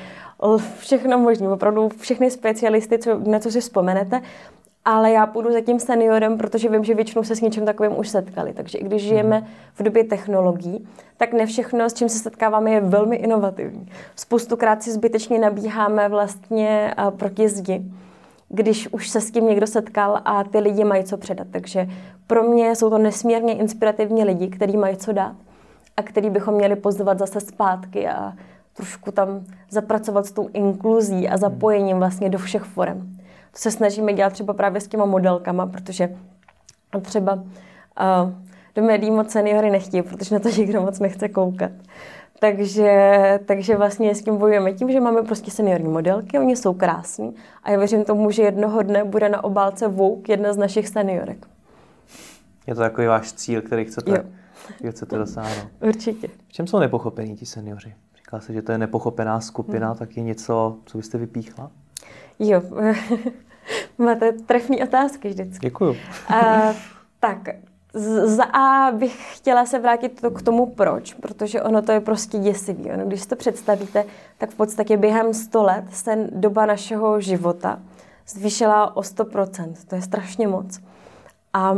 všechno 0.78 1.18
možné, 1.18 1.50
opravdu 1.50 1.90
všechny 1.90 2.32
specialisty, 2.32 3.00
co, 3.00 3.20
na 3.20 3.40
co 3.40 3.52
si 3.52 3.62
vzpomenete, 3.62 4.22
ale 4.86 5.12
já 5.12 5.26
půjdu 5.26 5.52
za 5.52 5.62
tím 5.62 5.80
seniorem, 5.80 6.38
protože 6.38 6.70
vím, 6.70 6.84
že 6.84 6.94
většinou 6.94 7.24
se 7.24 7.36
s 7.36 7.42
něčím 7.42 7.66
takovým 7.66 8.00
už 8.00 8.10
setkali. 8.10 8.54
Takže 8.54 8.78
i 8.78 8.84
když 8.84 9.04
žijeme 9.04 9.48
v 9.74 9.84
době 9.84 10.04
technologií, 10.04 10.88
tak 11.18 11.34
ne 11.34 11.46
všechno, 11.46 11.90
s 11.90 11.94
čím 11.94 12.10
se 12.10 12.20
setkáváme, 12.20 12.72
je 12.72 12.82
velmi 12.82 13.16
inovativní. 13.16 13.90
Spoustukrát 14.16 14.84
si 14.84 14.92
zbytečně 14.92 15.40
nabíháme 15.40 16.10
vlastně 16.10 16.94
proti 17.18 17.50
zdi 17.50 17.84
když 18.56 18.88
už 18.92 19.10
se 19.10 19.22
s 19.22 19.32
tím 19.32 19.48
někdo 19.48 19.68
setkal 19.68 20.22
a 20.26 20.44
ty 20.44 20.60
lidi 20.60 20.84
mají 20.84 21.04
co 21.04 21.18
předat. 21.18 21.48
Takže 21.52 21.88
pro 22.28 22.44
mě 22.44 22.76
jsou 22.76 22.90
to 22.90 22.98
nesmírně 22.98 23.54
inspirativní 23.54 24.24
lidi, 24.24 24.48
kteří 24.48 24.78
mají 24.78 24.98
co 24.98 25.12
dát 25.14 25.36
a 25.98 26.04
který 26.04 26.30
bychom 26.30 26.54
měli 26.54 26.76
pozvat 26.76 27.20
zase 27.20 27.40
zpátky 27.40 28.08
a 28.08 28.34
trošku 28.74 29.12
tam 29.12 29.46
zapracovat 29.70 30.26
s 30.26 30.32
tou 30.32 30.50
inkluzí 30.54 31.30
a 31.30 31.38
zapojením 31.38 31.98
vlastně 31.98 32.30
do 32.30 32.38
všech 32.38 32.64
forem. 32.64 33.18
To 33.52 33.58
se 33.58 33.72
snažíme 33.72 34.14
dělat 34.14 34.34
třeba 34.34 34.54
právě 34.54 34.82
s 34.82 34.88
těma 34.88 35.06
modelkama, 35.06 35.66
protože 35.68 36.16
třeba 37.02 37.34
uh, 37.34 38.32
do 38.76 38.84
médií 38.84 39.12
moc 39.12 39.32
seniory 39.32 39.70
nechtějí, 39.70 40.04
protože 40.04 40.36
na 40.36 40.40
to 40.40 40.50
nikdo 40.50 40.82
moc 40.82 41.00
nechce 41.00 41.30
koukat. 41.30 41.72
Takže, 42.40 43.40
takže 43.46 43.76
vlastně 43.76 44.16
s 44.16 44.24
tím 44.24 44.38
bojujeme 44.38 44.74
tím, 44.74 44.92
že 44.92 45.00
máme 45.00 45.24
prostě 45.24 45.52
seniorní 45.52 45.88
modelky, 45.90 46.40
oni 46.40 46.56
jsou 46.56 46.74
krásní 46.74 47.36
a 47.64 47.72
já 47.72 47.78
věřím 47.78 48.04
tomu, 48.04 48.32
že 48.32 48.44
jednoho 48.44 48.82
dne 48.82 49.04
bude 49.04 49.30
na 49.30 49.44
obálce 49.44 49.88
Vogue 49.88 50.34
jedna 50.34 50.54
z 50.54 50.58
našich 50.58 50.88
seniorek. 50.88 51.48
Je 52.68 52.76
to 52.76 52.82
takový 52.82 53.08
váš 53.08 53.34
cíl, 53.34 53.62
který 53.62 53.86
chcete, 53.86 54.26
který 54.76 54.92
chcete 54.92 55.18
dosáhnout. 55.18 55.68
Určitě. 55.82 56.28
V 56.48 56.54
čem 56.54 56.68
jsou 56.68 56.80
nepochopení 56.80 57.36
ti 57.36 57.46
seniori? 57.46 57.94
Říká 58.16 58.40
se, 58.40 58.54
že 58.54 58.62
to 58.62 58.72
je 58.72 58.78
nepochopená 58.78 59.42
skupina, 59.42 59.88
hmm. 59.88 59.98
tak 59.98 60.18
je 60.18 60.24
něco, 60.24 60.78
co 60.86 60.98
byste 60.98 61.18
vypíchla? 61.18 61.72
Jo, 62.40 62.62
máte 63.98 64.32
trefný 64.32 64.84
otázky 64.84 65.30
vždycky. 65.30 65.68
Děkuju. 65.68 65.92
uh, 65.92 65.98
tak, 67.20 67.50
za 68.24 68.44
A 68.44 68.92
bych 68.92 69.38
chtěla 69.38 69.66
se 69.66 69.80
vrátit 69.80 70.22
to 70.22 70.32
k 70.32 70.42
tomu 70.42 70.66
proč, 70.66 71.14
protože 71.14 71.62
ono 71.62 71.82
to 71.82 71.92
je 71.92 72.00
prostě 72.00 72.38
děsivý. 72.38 72.92
Ono, 72.92 73.06
když 73.06 73.22
si 73.22 73.28
to 73.28 73.36
představíte, 73.36 74.06
tak 74.38 74.50
v 74.50 74.56
podstatě 74.56 74.98
během 74.98 75.34
100 75.34 75.64
let 75.64 75.84
se 75.92 76.28
doba 76.32 76.66
našeho 76.66 77.22
života 77.22 77.80
zvýšila 78.28 78.98
o 78.98 79.02
100%. 79.02 79.74
To 79.88 79.96
je 79.96 80.02
strašně 80.02 80.48
moc. 80.48 80.80
A 81.54 81.78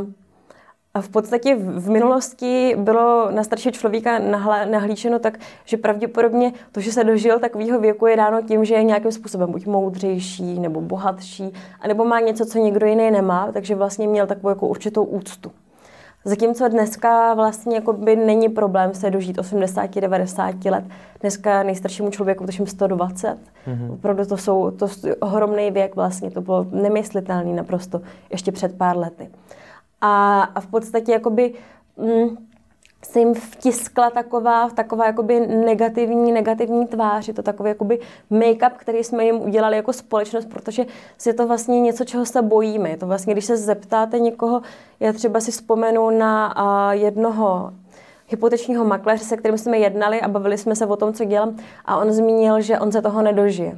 a 0.96 1.02
v 1.02 1.10
podstatě 1.10 1.56
v 1.56 1.90
minulosti 1.90 2.76
bylo 2.78 3.32
na 3.32 3.44
staršího 3.44 3.72
člověka 3.72 4.20
nahlíčeno 4.66 5.20
tak, 5.20 5.38
že 5.66 5.78
pravděpodobně 5.78 6.54
to, 6.72 6.80
že 6.80 6.92
se 6.92 7.04
dožil 7.04 7.40
takového 7.40 7.80
věku, 7.80 8.06
je 8.06 8.18
dáno 8.18 8.42
tím, 8.42 8.66
že 8.66 8.76
je 8.76 8.84
nějakým 8.84 9.12
způsobem 9.12 9.52
buď 9.52 9.66
moudřejší 9.66 10.60
nebo 10.60 10.82
bohatší, 10.82 11.54
anebo 11.80 12.06
má 12.06 12.20
něco, 12.20 12.46
co 12.46 12.60
někdo 12.60 12.86
jiný 12.86 13.12
nemá, 13.12 13.52
takže 13.52 13.76
vlastně 13.76 14.08
měl 14.08 14.28
takovou 14.28 14.50
jako 14.50 14.68
určitou 14.68 15.04
úctu. 15.04 15.52
Zatímco 16.28 16.68
dneska 16.68 17.34
vlastně 17.34 17.76
jako 17.76 17.94
by 17.94 18.16
není 18.16 18.50
problém 18.50 18.94
se 18.94 19.12
dožít 19.12 19.38
80-90 19.38 20.72
let. 20.72 20.86
Dneska 21.22 21.64
nejstaršímu 21.64 22.10
člověku 22.10 22.46
tuším 22.46 22.68
120. 22.68 23.38
Mm-hmm. 23.68 23.94
Opravdu 23.94 24.26
to 24.26 24.38
jsou 24.38 24.72
to 24.72 24.88
ohromný 25.20 25.72
věk 25.72 25.96
vlastně, 25.96 26.32
to 26.32 26.42
bylo 26.42 26.68
nemyslitelný 26.72 27.54
naprosto 27.54 28.02
ještě 28.30 28.52
před 28.52 28.78
pár 28.78 28.98
lety. 28.98 29.30
A, 30.02 30.42
a 30.42 30.60
v 30.60 30.68
podstatě 30.68 31.12
jakoby 31.12 31.54
mm, 31.98 32.38
se 33.06 33.20
jim 33.20 33.34
vtiskla 33.34 34.10
taková, 34.10 34.70
taková 34.70 35.06
jakoby 35.06 35.48
negativní, 35.48 36.32
negativní 36.32 36.88
tvář. 36.88 37.28
Je 37.28 37.34
to 37.34 37.44
takový 37.44 37.70
jakoby 37.70 38.00
make-up, 38.32 38.72
který 38.78 39.04
jsme 39.04 39.26
jim 39.26 39.42
udělali 39.42 39.76
jako 39.76 39.94
společnost, 39.94 40.46
protože 40.46 40.86
je 41.26 41.34
to 41.34 41.48
vlastně 41.48 41.82
něco, 41.82 42.06
čeho 42.06 42.26
se 42.26 42.42
bojíme. 42.42 42.90
Je 42.90 42.98
to 42.98 43.08
vlastně, 43.08 43.34
když 43.34 43.46
se 43.46 43.58
zeptáte 43.58 44.20
někoho, 44.20 44.62
já 45.00 45.14
třeba 45.14 45.40
si 45.40 45.52
vzpomenu 45.52 46.10
na 46.10 46.56
uh, 46.58 46.92
jednoho 46.92 47.74
hypotečního 48.28 48.86
makléře, 48.86 49.24
se 49.24 49.38
kterým 49.38 49.58
jsme 49.58 49.78
jednali 49.78 50.22
a 50.22 50.28
bavili 50.28 50.58
jsme 50.58 50.76
se 50.76 50.86
o 50.86 50.96
tom, 50.96 51.14
co 51.14 51.26
dělám 51.26 51.58
a 51.86 51.98
on 51.98 52.12
zmínil, 52.12 52.62
že 52.62 52.80
on 52.80 52.92
se 52.92 53.02
toho 53.02 53.22
nedožije 53.22 53.78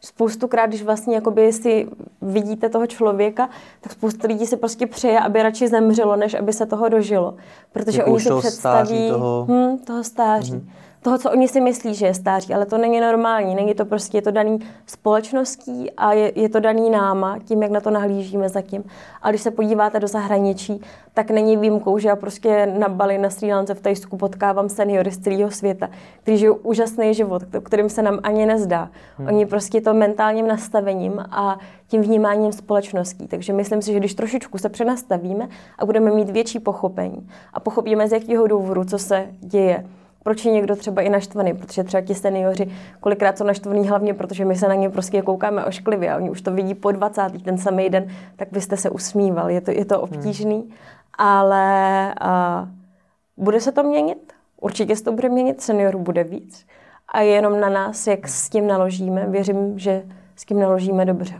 spoustukrát, 0.00 0.68
když 0.68 0.82
vlastně 0.82 1.14
jakoby 1.14 1.52
si 1.52 1.88
vidíte 2.22 2.68
toho 2.68 2.86
člověka, 2.86 3.48
tak 3.80 3.92
spoustu 3.92 4.26
lidí 4.26 4.46
si 4.46 4.56
prostě 4.56 4.86
přeje, 4.86 5.20
aby 5.20 5.42
radši 5.42 5.68
zemřelo, 5.68 6.16
než 6.16 6.34
aby 6.34 6.52
se 6.52 6.66
toho 6.66 6.88
dožilo. 6.88 7.34
Protože 7.72 7.98
jako 7.98 8.10
oni 8.10 8.20
si 8.20 8.30
představí 8.38 9.08
toho... 9.08 9.46
Hm, 9.48 9.78
toho 9.78 10.04
stáří. 10.04 10.52
Mm-hmm 10.52 10.85
toho, 11.06 11.18
co 11.18 11.30
oni 11.30 11.48
si 11.48 11.60
myslí, 11.60 11.94
že 11.94 12.06
je 12.06 12.14
stáří, 12.14 12.54
ale 12.54 12.66
to 12.66 12.78
není 12.78 13.00
normální. 13.00 13.54
Není 13.54 13.74
to 13.74 13.84
prostě, 13.84 14.18
je 14.18 14.22
to 14.22 14.30
daný 14.30 14.58
společností 14.86 15.90
a 15.90 16.12
je, 16.12 16.32
je 16.34 16.48
to 16.48 16.60
daný 16.60 16.90
náma, 16.90 17.38
tím, 17.44 17.62
jak 17.62 17.70
na 17.70 17.80
to 17.80 17.90
nahlížíme 17.90 18.48
zatím. 18.48 18.84
A 19.22 19.30
když 19.30 19.40
se 19.40 19.50
podíváte 19.50 20.00
do 20.00 20.08
zahraničí, 20.08 20.80
tak 21.14 21.30
není 21.30 21.56
výjimkou, 21.56 21.98
že 21.98 22.08
já 22.08 22.16
prostě 22.16 22.66
na 22.78 22.88
Bali, 22.88 23.18
na 23.18 23.30
Sri 23.30 23.52
Lance, 23.52 23.74
v 23.74 23.80
Tajsku 23.80 24.16
potkávám 24.16 24.68
seniory 24.68 25.10
z 25.10 25.18
celého 25.18 25.50
světa, 25.50 25.88
kteří 26.22 26.38
žijou 26.38 26.54
úžasný 26.54 27.14
život, 27.14 27.42
kterým 27.62 27.88
se 27.88 28.02
nám 28.02 28.18
ani 28.22 28.46
nezdá. 28.46 28.90
Hmm. 29.18 29.28
Oni 29.28 29.46
prostě 29.46 29.80
to 29.80 29.94
mentálním 29.94 30.48
nastavením 30.48 31.24
a 31.30 31.58
tím 31.88 32.02
vnímáním 32.02 32.52
společností. 32.52 33.26
Takže 33.28 33.52
myslím 33.52 33.82
si, 33.82 33.92
že 33.92 33.98
když 33.98 34.14
trošičku 34.14 34.58
se 34.58 34.68
přenastavíme 34.68 35.48
a 35.78 35.86
budeme 35.86 36.10
mít 36.10 36.30
větší 36.30 36.58
pochopení 36.58 37.28
a 37.52 37.60
pochopíme, 37.60 38.08
z 38.08 38.12
jakého 38.12 38.46
důvodu, 38.46 38.84
co 38.84 38.98
se 38.98 39.26
děje, 39.40 39.84
proč 40.26 40.44
je 40.44 40.52
někdo 40.52 40.76
třeba 40.76 41.02
i 41.02 41.08
naštvaný, 41.08 41.54
protože 41.54 41.84
třeba 41.84 42.00
ti 42.00 42.14
seniori 42.14 42.68
kolikrát 43.00 43.38
jsou 43.38 43.44
naštvaný 43.44 43.88
hlavně, 43.88 44.14
protože 44.14 44.44
my 44.44 44.56
se 44.56 44.68
na 44.68 44.74
ně 44.74 44.90
prostě 44.90 45.22
koukáme 45.22 45.64
ošklivě 45.64 46.12
a 46.12 46.16
oni 46.16 46.30
už 46.30 46.42
to 46.42 46.50
vidí 46.50 46.74
po 46.74 46.92
20. 46.92 47.22
ten 47.44 47.58
samý 47.58 47.90
den, 47.90 48.08
tak 48.36 48.48
byste 48.52 48.76
se 48.76 48.90
usmíval. 48.90 49.50
Je 49.50 49.60
to, 49.60 49.70
je 49.70 49.84
to 49.84 49.94
hmm. 49.94 50.04
obtížný, 50.04 50.56
hmm. 50.56 50.72
ale 51.18 52.14
uh, 52.22 53.44
bude 53.44 53.60
se 53.60 53.72
to 53.72 53.82
měnit? 53.82 54.32
Určitě 54.60 54.96
se 54.96 55.04
to 55.04 55.12
bude 55.12 55.28
měnit, 55.28 55.60
seniorů 55.60 55.98
bude 55.98 56.24
víc. 56.24 56.66
A 57.08 57.20
je 57.20 57.30
jenom 57.30 57.60
na 57.60 57.68
nás, 57.68 58.06
jak 58.06 58.28
s 58.28 58.48
tím 58.48 58.66
naložíme. 58.66 59.26
Věřím, 59.26 59.78
že 59.78 60.02
s 60.36 60.44
tím 60.44 60.60
naložíme 60.60 61.04
dobře. 61.04 61.34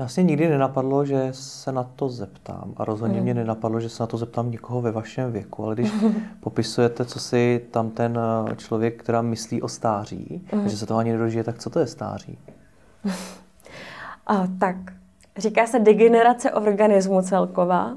Vlastně 0.00 0.22
nikdy 0.22 0.48
nenapadlo, 0.48 1.04
že 1.04 1.28
se 1.32 1.72
na 1.72 1.84
to 1.96 2.08
zeptám. 2.08 2.74
A 2.76 2.84
rozhodně 2.84 3.16
mm. 3.16 3.22
mě 3.22 3.34
nenapadlo, 3.34 3.80
že 3.80 3.88
se 3.88 4.02
na 4.02 4.06
to 4.06 4.16
zeptám 4.16 4.50
někoho 4.50 4.80
ve 4.80 4.92
vašem 4.92 5.32
věku. 5.32 5.64
Ale 5.64 5.74
když 5.74 5.92
popisujete, 6.40 7.04
co 7.04 7.20
si 7.20 7.66
tam 7.70 7.90
ten 7.90 8.18
eh, 8.50 8.56
člověk, 8.56 9.02
která 9.02 9.22
myslí 9.22 9.62
o 9.62 9.68
stáří, 9.68 10.46
mm. 10.52 10.68
že 10.68 10.76
se 10.76 10.86
toho 10.86 11.00
ani 11.00 11.12
nedožije, 11.12 11.44
tak 11.44 11.58
co 11.58 11.70
to 11.70 11.78
je 11.78 11.86
stáří? 11.86 12.38
A, 14.26 14.46
tak, 14.58 14.76
říká 15.36 15.66
se 15.66 15.78
degenerace 15.78 16.52
organismu 16.52 17.22
celková. 17.22 17.96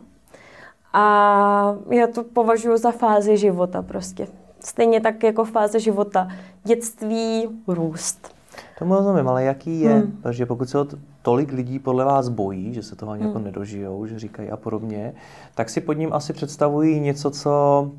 A 0.94 1.76
já 1.90 2.08
to 2.08 2.24
považuji 2.24 2.78
za 2.78 2.92
fázi 2.92 3.38
života 3.38 3.82
prostě. 3.82 4.28
Stejně 4.60 5.02
tak 5.02 5.24
jako 5.24 5.46
fáze 5.46 5.80
života. 5.80 6.28
Dětství, 6.64 7.50
růst. 7.68 8.36
Tomu 8.84 8.96
rozumím, 8.96 9.28
ale 9.28 9.44
jaký 9.44 9.82
je, 9.82 9.94
hmm. 9.94 10.12
protože 10.22 10.46
pokud 10.46 10.70
se 10.70 10.78
tolik 11.22 11.52
lidí 11.52 11.80
podle 11.80 12.06
vás 12.06 12.30
bojí, 12.30 12.74
že 12.74 12.84
se 12.84 12.96
toho 12.96 13.12
ani 13.12 13.24
jako 13.24 13.36
hmm. 13.36 13.44
nedožijou, 13.44 14.06
že 14.06 14.20
říkají 14.20 14.50
a 14.50 14.58
podobně, 14.58 15.14
tak 15.56 15.70
si 15.70 15.82
pod 15.82 15.94
ním 15.94 16.14
asi 16.14 16.34
představují 16.34 17.00
něco, 17.00 17.32
co 17.32 17.92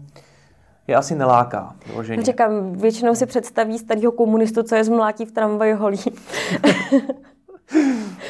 je 0.89 0.97
asi 0.97 1.15
neláká. 1.15 1.75
Říkám, 2.19 2.73
většinou 2.73 3.15
si 3.15 3.27
představí 3.27 3.79
starého 3.79 4.13
komunistu, 4.13 4.63
co 4.63 4.75
je 4.75 4.85
zmlátí 4.85 5.25
v 5.25 5.33
tramvaji 5.33 5.73
holí. 5.73 6.01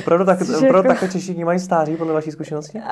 Opravdu, 0.01 0.25
tak, 0.25 0.41
opravdu 0.41 0.67
jako... 0.67 0.89
takhle 0.89 1.09
Češi 1.09 1.33
vnímají 1.33 1.59
stáří 1.59 1.97
podle 1.97 2.13
vaší 2.13 2.31
zkušenosti? 2.31 2.79
Uh, 2.79 2.83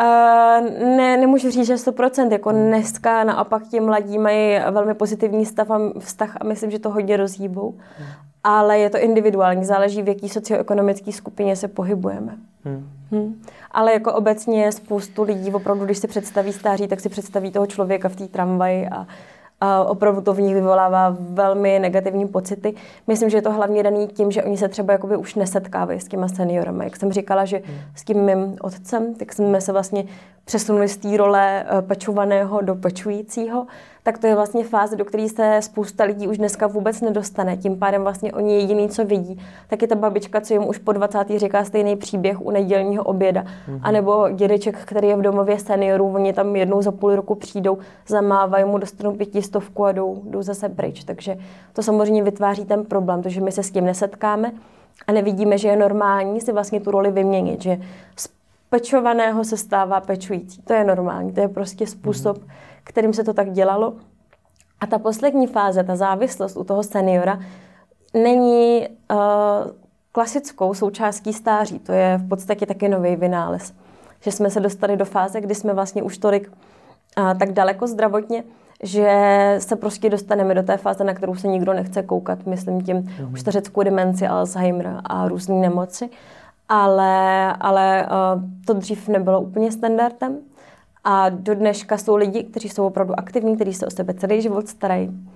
ne, 0.97 1.17
nemůžu 1.17 1.51
říct, 1.51 1.67
že 1.67 1.75
100%. 1.75 2.33
Jako 2.33 2.51
hmm. 2.51 2.67
dneska 2.67 3.25
naopak 3.25 3.63
ti 3.63 3.81
mladí 3.81 4.19
mají 4.19 4.59
velmi 4.71 4.95
pozitivní 4.95 5.47
stav 5.47 5.71
a 5.71 5.81
vztah 5.99 6.37
a 6.41 6.45
myslím, 6.45 6.71
že 6.71 6.79
to 6.79 6.91
hodně 6.91 7.17
rozhýbou. 7.17 7.75
Hmm 7.99 8.32
ale 8.45 8.79
je 8.79 8.91
to 8.91 8.99
individuální, 8.99 9.65
záleží 9.65 10.03
v 10.03 10.09
jaký 10.09 10.29
socioekonomické 10.29 11.13
skupině 11.13 11.57
se 11.57 11.69
pohybujeme. 11.69 12.37
Hmm. 12.65 12.89
Hmm. 13.11 13.43
Ale 13.71 13.93
jako 13.93 14.13
obecně 14.13 14.73
spoustu 14.73 15.23
lidí 15.23 15.53
opravdu, 15.53 15.85
když 15.85 15.99
se 15.99 16.09
představí 16.09 16.53
stáří, 16.53 16.89
tak 16.89 17.01
si 17.01 17.09
představí 17.09 17.51
toho 17.51 17.67
člověka 17.67 18.09
v 18.09 18.17
té 18.17 18.29
tramvaji 18.29 18.89
a, 18.89 19.07
a 19.61 19.85
opravdu 19.85 20.21
to 20.21 20.35
v 20.35 20.41
nich 20.41 20.55
vyvolává 20.55 21.17
velmi 21.21 21.79
negativní 21.79 22.29
pocity. 22.29 22.75
Myslím, 23.07 23.31
že 23.31 23.37
je 23.37 23.43
to 23.43 23.53
hlavně 23.53 23.83
daný 23.83 24.09
tím, 24.09 24.31
že 24.31 24.43
oni 24.43 24.57
se 24.57 24.69
třeba 24.69 24.93
jakoby 24.93 25.17
už 25.17 25.35
nesetkávají 25.35 26.01
s 26.01 26.09
těma 26.09 26.29
seniorama. 26.29 26.85
Jak 26.85 26.97
jsem 26.97 27.13
říkala, 27.13 27.45
že 27.45 27.63
hmm. 27.65 27.77
s 27.97 28.05
tím 28.05 28.21
mým 28.21 28.57
otcem, 28.61 29.15
tak 29.15 29.33
jsme 29.33 29.61
se 29.61 29.73
vlastně 29.73 30.05
přesunuli 30.45 30.89
z 30.89 30.97
té 30.97 31.17
role 31.17 31.65
eh, 31.65 31.83
pečovaného 31.83 32.61
do 32.61 32.75
pečujícího 32.75 33.67
tak 34.05 34.19
to 34.19 34.27
je 34.27 34.35
vlastně 34.35 34.65
fáze, 34.65 34.97
do 34.97 35.05
které 35.05 35.29
se 35.29 35.59
spousta 35.63 36.05
lidí 36.05 36.29
už 36.29 36.39
dneska 36.39 36.67
vůbec 36.67 37.01
nedostane. 37.01 37.57
Tím 37.57 37.79
pádem 37.79 38.03
vlastně 38.03 38.33
oni 38.33 38.55
jediný, 38.55 38.89
co 38.89 39.05
vidí, 39.05 39.41
tak 39.69 39.83
je 39.83 39.89
ta 39.89 39.95
babička, 39.95 40.41
co 40.41 40.53
jim 40.53 40.69
už 40.69 40.79
po 40.79 40.93
20. 40.93 41.19
říká 41.37 41.65
stejný 41.65 41.97
příběh 41.97 42.41
u 42.41 42.51
nedělního 42.51 43.05
oběda. 43.05 43.43
Mm-hmm. 43.43 43.81
A 43.83 43.91
nebo 43.91 44.31
dědeček, 44.31 44.79
který 44.79 45.09
je 45.09 45.17
v 45.17 45.23
domově 45.23 45.59
seniorů, 45.59 46.15
oni 46.15 46.33
tam 46.33 46.57
jednou 46.57 46.83
za 46.83 46.93
půl 46.93 47.17
roku 47.17 47.35
přijdou, 47.35 47.79
zamávají 48.07 48.65
mu, 48.65 48.79
dostanou 48.79 49.13
pětistovku 49.13 49.85
a 49.85 49.93
jdou, 49.93 50.23
jdou 50.25 50.43
zase 50.43 50.69
pryč. 50.69 51.05
Takže 51.05 51.37
to 51.73 51.83
samozřejmě 51.83 52.23
vytváří 52.23 52.65
ten 52.65 52.85
problém, 52.85 53.23
protože 53.23 53.41
my 53.41 53.53
se 53.53 53.63
s 53.63 53.71
tím 53.71 53.85
nesetkáme 53.85 54.53
a 55.07 55.13
nevidíme, 55.13 55.59
že 55.59 55.69
je 55.69 55.77
normální 55.77 56.41
si 56.41 56.53
vlastně 56.53 56.81
tu 56.81 56.91
roli 56.91 57.11
vyměnit, 57.11 57.63
že 57.63 57.79
pečovaného 58.73 59.45
se 59.45 59.57
stává 59.57 60.01
pečující. 60.01 60.63
To 60.63 60.73
je 60.73 60.85
normální, 60.85 61.33
to 61.33 61.41
je 61.41 61.49
prostě 61.49 61.87
způsob, 61.87 62.39
mm-hmm 62.39 62.51
kterým 62.85 63.13
se 63.13 63.25
to 63.25 63.33
tak 63.33 63.53
dělalo. 63.53 63.95
A 64.81 64.87
ta 64.87 64.99
poslední 64.99 65.47
fáze, 65.47 65.85
ta 65.85 65.97
závislost 65.97 66.57
u 66.57 66.65
toho 66.65 66.83
seniora, 66.83 67.39
není 68.15 68.89
uh, 68.89 69.17
klasickou 70.13 70.75
součástí 70.75 71.33
stáří. 71.33 71.79
To 71.79 71.93
je 71.93 72.19
v 72.19 72.29
podstatě 72.29 72.67
taky 72.67 72.89
nový 72.89 73.17
vynález. 73.17 73.75
Že 74.21 74.33
jsme 74.33 74.51
se 74.51 74.61
dostali 74.61 74.97
do 74.97 75.05
fáze, 75.05 75.41
kdy 75.41 75.55
jsme 75.55 75.75
vlastně 75.75 76.03
už 76.03 76.19
tolik 76.19 76.53
uh, 77.19 77.35
tak 77.39 77.53
daleko 77.53 77.87
zdravotně, 77.87 78.45
že 78.83 79.11
se 79.59 79.77
prostě 79.77 80.11
dostaneme 80.11 80.55
do 80.55 80.63
té 80.63 80.77
fáze, 80.77 81.05
na 81.05 81.15
kterou 81.15 81.35
se 81.35 81.49
nikdo 81.49 81.73
nechce 81.73 82.03
koukat, 82.03 82.47
myslím 82.47 82.83
tím 82.83 83.03
mm-hmm. 83.03 83.33
už 83.33 83.41
stařeckou 83.41 83.83
demenci, 83.83 84.27
Alzheimer 84.27 85.01
a 85.05 85.29
různé 85.29 85.55
nemoci. 85.55 86.11
Ale, 86.75 87.53
ale 87.61 88.07
uh, 88.07 88.43
to 88.67 88.75
dřív 88.75 89.09
nebylo 89.09 89.41
úplně 89.41 89.73
standardem. 89.73 90.39
A 91.05 91.29
do 91.29 91.55
dneška 91.55 91.99
jsou 91.99 92.17
lidi, 92.17 92.45
kteří 92.45 92.69
jsou 92.69 92.87
opravdu 92.87 93.19
aktivní, 93.19 93.57
kteří 93.57 93.75
se 93.75 93.87
o 93.87 93.91
sebe 93.91 94.15
celý 94.15 94.43
život 94.43 94.69
starají, 94.69 95.29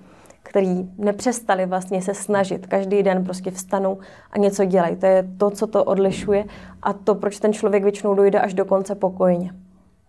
kteří 0.43 0.91
nepřestali 0.97 1.65
vlastně 1.65 2.01
se 2.01 2.13
snažit. 2.13 2.67
Každý 2.67 3.03
den 3.03 3.23
prostě 3.23 3.51
vstanou 3.51 3.97
a 4.31 4.37
něco 4.37 4.65
dělají. 4.65 4.95
To 4.95 5.05
je 5.05 5.29
to, 5.37 5.49
co 5.49 5.67
to 5.67 5.83
odlišuje 5.83 6.45
a 6.81 6.93
to, 6.93 7.15
proč 7.15 7.39
ten 7.39 7.53
člověk 7.53 7.83
většinou 7.83 8.15
dojde 8.15 8.39
až 8.39 8.53
do 8.53 8.65
konce 8.65 8.95
pokojně. 8.95 9.53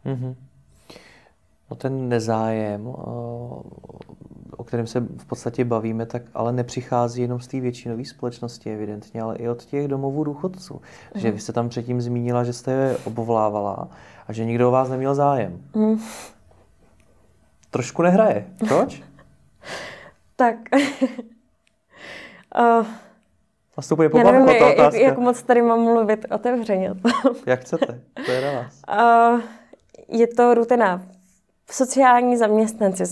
Mm-hmm. 0.06 0.34
No 1.70 1.76
ten 1.76 2.08
nezájem, 2.08 2.86
o 2.86 3.62
kterém 4.68 4.86
se 4.86 5.00
v 5.00 5.24
podstatě 5.26 5.64
bavíme, 5.64 6.06
tak 6.06 6.22
ale 6.34 6.52
nepřichází 6.52 7.22
jenom 7.22 7.40
z 7.40 7.46
té 7.46 7.60
většinové 7.60 8.04
společnosti 8.04 8.72
evidentně, 8.72 9.22
ale 9.22 9.36
i 9.36 9.48
od 9.48 9.64
těch 9.64 9.88
domovů 9.88 10.24
důchodců. 10.24 10.74
Mm. 11.14 11.20
Že 11.20 11.30
vy 11.30 11.40
jste 11.40 11.52
tam 11.52 11.68
předtím 11.68 12.00
zmínila, 12.00 12.44
že 12.44 12.52
jste 12.52 12.72
je 12.72 12.96
obvolávala 13.04 13.88
a 14.26 14.32
že 14.32 14.44
nikdo 14.44 14.68
o 14.68 14.70
vás 14.70 14.88
neměl 14.88 15.14
zájem. 15.14 15.62
Mm. 15.74 16.00
Trošku 17.70 18.02
nehraje. 18.02 18.46
Proč? 18.68 19.02
tak. 20.36 20.56
uh, 22.58 22.86
Nastupuje 23.76 24.08
po 24.08 24.18
nevím, 24.18 24.46
ta 24.46 24.52
otázka. 24.52 24.82
Jak, 24.82 24.94
jak 24.94 25.18
moc 25.18 25.42
tady 25.42 25.62
mám 25.62 25.80
mluvit 25.80 26.26
otevřeně. 26.30 26.94
jak 27.46 27.60
chcete, 27.60 28.00
to 28.26 28.32
je 28.32 28.40
na 28.40 28.60
vás. 28.60 28.82
Uh, 29.34 29.40
je 30.08 30.26
to 30.26 30.54
rutina 30.54 31.02
sociální 31.70 32.36
zaměstnanci, 32.36 33.04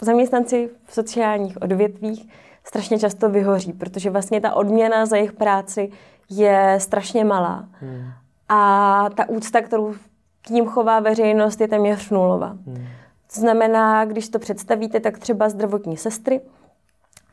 zaměstnanci 0.00 0.70
v 0.84 0.94
sociálních 0.94 1.62
odvětvích 1.62 2.28
strašně 2.64 2.98
často 2.98 3.30
vyhoří, 3.30 3.72
protože 3.72 4.10
vlastně 4.10 4.40
ta 4.40 4.54
odměna 4.54 5.06
za 5.06 5.16
jejich 5.16 5.32
práci 5.32 5.90
je 6.30 6.76
strašně 6.80 7.24
malá. 7.24 7.68
Hmm. 7.70 8.04
A 8.48 9.08
ta 9.16 9.28
úcta, 9.28 9.60
kterou 9.60 9.94
k 10.42 10.50
ním 10.50 10.66
chová 10.66 11.00
veřejnost, 11.00 11.60
je 11.60 11.68
téměř 11.68 12.10
nulová. 12.10 12.56
Hmm. 12.66 12.86
To 13.34 13.40
znamená, 13.40 14.04
když 14.04 14.28
to 14.28 14.38
představíte, 14.38 15.00
tak 15.00 15.18
třeba 15.18 15.48
zdravotní 15.48 15.96
sestry, 15.96 16.40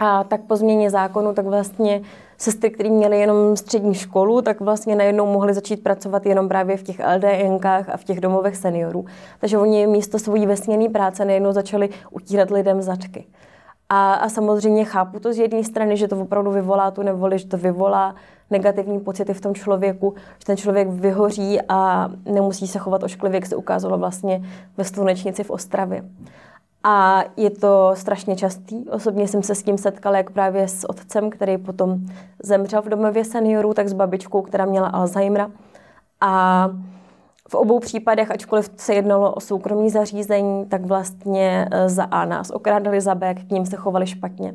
a 0.04 0.24
tak 0.24 0.42
po 0.42 0.56
změně 0.56 0.90
zákonu, 0.90 1.34
tak 1.34 1.46
vlastně 1.46 2.02
sestry, 2.38 2.70
které 2.70 2.90
měly 2.90 3.20
jenom 3.20 3.58
střední 3.58 3.94
školu, 3.94 4.42
tak 4.42 4.62
vlastně 4.62 4.96
najednou 4.96 5.26
mohly 5.26 5.54
začít 5.54 5.84
pracovat 5.84 6.26
jenom 6.26 6.48
právě 6.48 6.78
v 6.78 6.84
těch 6.84 7.02
LDNkách 7.16 7.90
a 7.90 7.98
v 7.98 8.04
těch 8.04 8.20
domovech 8.20 8.58
seniorů. 8.58 9.06
Takže 9.40 9.58
oni 9.58 9.88
místo 9.88 10.20
svojí 10.20 10.46
vesněné 10.46 10.90
práce 10.90 11.26
najednou 11.26 11.52
začali 11.52 11.90
utírat 12.12 12.52
lidem 12.52 12.82
začky. 12.82 13.26
A, 13.90 14.14
a 14.14 14.30
samozřejmě 14.30 14.86
chápu 14.86 15.20
to 15.20 15.34
z 15.34 15.38
jedné 15.38 15.64
strany, 15.64 15.98
že 15.98 16.08
to 16.08 16.22
opravdu 16.22 16.52
vyvolá 16.52 16.92
tu 16.92 17.02
nevoli, 17.02 17.40
že 17.40 17.48
to 17.48 17.58
vyvolá 17.58 18.16
negativní 18.50 19.00
pocity 19.00 19.34
v 19.34 19.42
tom 19.42 19.56
člověku, 19.56 20.14
že 20.40 20.46
ten 20.46 20.58
člověk 20.58 20.88
vyhoří 20.88 21.60
a 21.70 22.10
nemusí 22.26 22.68
se 22.68 22.80
chovat 22.80 23.04
ošklivě, 23.04 23.38
jak 23.38 23.46
se 23.46 23.56
ukázalo 23.56 23.98
vlastně 23.98 24.42
ve 24.78 24.84
slunečnici 24.84 25.44
v 25.44 25.50
Ostravě. 25.50 26.04
A 26.84 27.24
je 27.38 27.50
to 27.50 27.92
strašně 27.94 28.36
častý. 28.36 28.90
Osobně 28.90 29.28
jsem 29.28 29.44
se 29.44 29.56
s 29.56 29.64
tím 29.64 29.78
setkala 29.78 30.18
jak 30.18 30.32
právě 30.32 30.68
s 30.68 30.90
otcem, 30.90 31.30
který 31.30 31.58
potom 31.58 32.00
zemřel 32.44 32.82
v 32.82 32.90
domově 32.90 33.26
seniorů, 33.26 33.74
tak 33.74 33.90
s 33.90 33.94
babičkou, 33.94 34.42
která 34.42 34.66
měla 34.66 34.88
Alzheimera. 34.88 35.52
A 36.22 36.70
v 37.50 37.56
obou 37.56 37.80
případech, 37.80 38.32
ačkoliv 38.32 38.72
se 38.78 38.94
jednalo 38.94 39.34
o 39.34 39.40
soukromí 39.40 39.90
zařízení, 39.90 40.66
tak 40.66 40.86
vlastně 40.86 41.68
e, 41.72 41.90
za 41.90 42.04
A 42.04 42.26
nás 42.26 42.50
okrádali, 42.50 43.02
za 43.02 43.16
B 43.16 43.34
k 43.34 43.52
ním 43.52 43.66
se 43.66 43.76
chovali 43.76 44.08
špatně. 44.08 44.54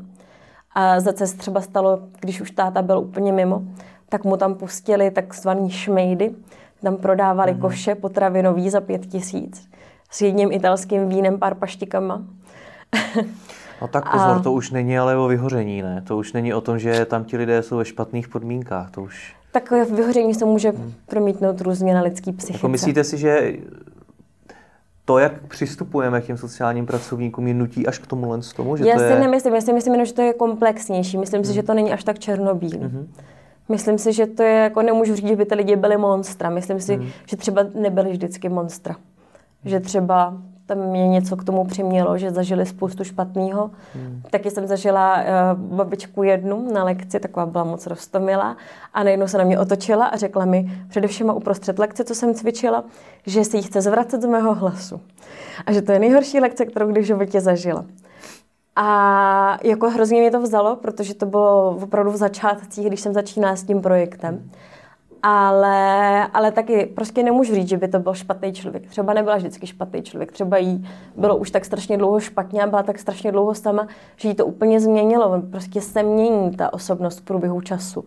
A 0.74 1.00
za 1.00 1.12
C 1.12 1.26
se 1.26 1.36
třeba 1.36 1.60
stalo, 1.60 1.98
když 2.20 2.40
už 2.40 2.50
táta 2.50 2.82
byl 2.82 2.98
úplně 2.98 3.32
mimo, 3.32 3.62
tak 4.08 4.24
mu 4.24 4.36
tam 4.36 4.54
pustili 4.54 5.10
takzvaný 5.10 5.70
šmejdy. 5.70 6.34
Tam 6.82 6.96
prodávali 6.96 7.54
mm-hmm. 7.54 7.60
koše 7.60 7.94
potravinový 7.94 8.70
za 8.70 8.80
pět 8.80 9.06
tisíc 9.06 9.68
s 10.10 10.22
jedním 10.22 10.52
italským 10.52 11.08
vínem, 11.08 11.38
pár 11.38 11.54
paštikama. 11.54 12.22
No 13.82 13.88
tak 13.88 14.12
pozor, 14.12 14.30
a... 14.30 14.38
to 14.38 14.52
už 14.52 14.70
není 14.70 14.98
ale 14.98 15.16
o 15.16 15.28
vyhoření, 15.28 15.82
ne? 15.82 16.02
To 16.06 16.16
už 16.16 16.32
není 16.32 16.54
o 16.54 16.60
tom, 16.60 16.78
že 16.78 17.04
tam 17.04 17.24
ti 17.24 17.36
lidé 17.36 17.62
jsou 17.62 17.76
ve 17.76 17.84
špatných 17.84 18.28
podmínkách, 18.28 18.90
to 18.90 19.02
už... 19.02 19.34
Takové 19.52 19.84
vyhoření 19.84 20.34
se 20.34 20.44
může 20.44 20.70
hmm. 20.70 20.92
promítnout 21.06 21.60
různě 21.60 21.94
na 21.94 22.02
lidský 22.02 22.32
psychice. 22.32 22.56
Jako 22.56 22.68
myslíte 22.68 23.04
si, 23.04 23.18
že 23.18 23.56
to, 25.04 25.18
jak 25.18 25.46
přistupujeme 25.46 26.20
k 26.20 26.24
těm 26.24 26.36
sociálním 26.36 26.86
pracovníkům, 26.86 27.46
je 27.46 27.54
nutí 27.54 27.86
až 27.86 27.98
k 27.98 28.06
tomu 28.06 28.42
z 28.42 28.52
tomu? 28.52 28.76
Že 28.76 28.88
já 28.88 28.94
to 28.94 29.00
si 29.00 29.06
je... 29.06 29.20
nemyslím, 29.20 29.54
já 29.54 29.60
si 29.60 29.72
myslím, 29.72 30.06
že 30.06 30.12
to 30.12 30.22
je 30.22 30.32
komplexnější. 30.32 31.18
Myslím 31.18 31.38
hmm. 31.38 31.44
si, 31.44 31.54
že 31.54 31.62
to 31.62 31.74
není 31.74 31.92
až 31.92 32.04
tak 32.04 32.18
černobílý. 32.18 32.78
Hmm. 32.78 33.12
Myslím 33.68 33.98
si, 33.98 34.12
že 34.12 34.26
to 34.26 34.42
je, 34.42 34.54
jako 34.54 34.82
nemůžu 34.82 35.14
říct, 35.14 35.28
že 35.28 35.36
by 35.36 35.44
ty 35.44 35.54
lidi 35.54 35.76
byli 35.76 35.96
monstra. 35.96 36.50
Myslím 36.50 36.80
si, 36.80 36.94
hmm. 36.96 37.08
že 37.26 37.36
třeba 37.36 37.62
nebyli 37.74 38.10
vždycky 38.10 38.48
monstra 38.48 38.96
že 39.66 39.80
třeba 39.80 40.34
tam 40.66 40.78
mě 40.78 41.08
něco 41.08 41.36
k 41.36 41.44
tomu 41.44 41.64
přimělo, 41.64 42.18
že 42.18 42.30
zažili 42.30 42.66
spoustu 42.66 43.04
špatného. 43.04 43.70
Hmm. 43.94 44.22
Taky 44.30 44.50
jsem 44.50 44.66
zažila 44.66 45.16
uh, 45.16 45.76
babičku 45.76 46.22
jednu 46.22 46.72
na 46.72 46.84
lekci, 46.84 47.20
taková 47.20 47.46
byla 47.46 47.64
moc 47.64 47.86
roztomilá 47.86 48.56
a 48.94 49.02
najednou 49.02 49.28
se 49.28 49.38
na 49.38 49.44
mě 49.44 49.58
otočila 49.58 50.06
a 50.06 50.16
řekla 50.16 50.44
mi, 50.44 50.72
především 50.88 51.30
uprostřed 51.30 51.78
lekce, 51.78 52.04
co 52.04 52.14
jsem 52.14 52.34
cvičila, 52.34 52.84
že 53.26 53.44
si 53.44 53.56
ji 53.56 53.62
chce 53.62 53.80
zvracet 53.80 54.22
z 54.22 54.26
mého 54.26 54.54
hlasu. 54.54 55.00
A 55.66 55.72
že 55.72 55.82
to 55.82 55.92
je 55.92 55.98
nejhorší 55.98 56.40
lekce, 56.40 56.64
kterou 56.66 56.88
kdy 56.88 57.00
v 57.00 57.06
životě 57.06 57.40
zažila. 57.40 57.84
A 58.76 59.58
jako 59.64 59.90
hrozně 59.90 60.20
mě 60.20 60.30
to 60.30 60.40
vzalo, 60.40 60.76
protože 60.76 61.14
to 61.14 61.26
bylo 61.26 61.78
opravdu 61.82 62.10
v 62.10 62.16
začátcích, 62.16 62.86
když 62.86 63.00
jsem 63.00 63.12
začínala 63.12 63.56
s 63.56 63.62
tím 63.62 63.80
projektem. 63.80 64.34
Hmm 64.34 64.50
ale, 65.22 66.26
ale 66.26 66.52
taky 66.52 66.86
prostě 66.86 67.22
nemůžu 67.22 67.54
říct, 67.54 67.68
že 67.68 67.76
by 67.76 67.88
to 67.88 67.98
byl 67.98 68.14
špatný 68.14 68.52
člověk. 68.52 68.86
Třeba 68.86 69.12
nebyla 69.12 69.36
vždycky 69.36 69.66
špatný 69.66 70.02
člověk, 70.02 70.32
třeba 70.32 70.58
jí 70.58 70.88
bylo 71.16 71.36
už 71.36 71.50
tak 71.50 71.64
strašně 71.64 71.98
dlouho 71.98 72.20
špatně 72.20 72.62
a 72.62 72.66
byla 72.66 72.82
tak 72.82 72.98
strašně 72.98 73.32
dlouho 73.32 73.54
sama, 73.54 73.88
že 74.16 74.28
jí 74.28 74.34
to 74.34 74.46
úplně 74.46 74.80
změnilo. 74.80 75.42
Prostě 75.50 75.80
se 75.80 76.02
mění 76.02 76.56
ta 76.56 76.72
osobnost 76.72 77.18
v 77.18 77.22
průběhu 77.22 77.60
času. 77.60 78.04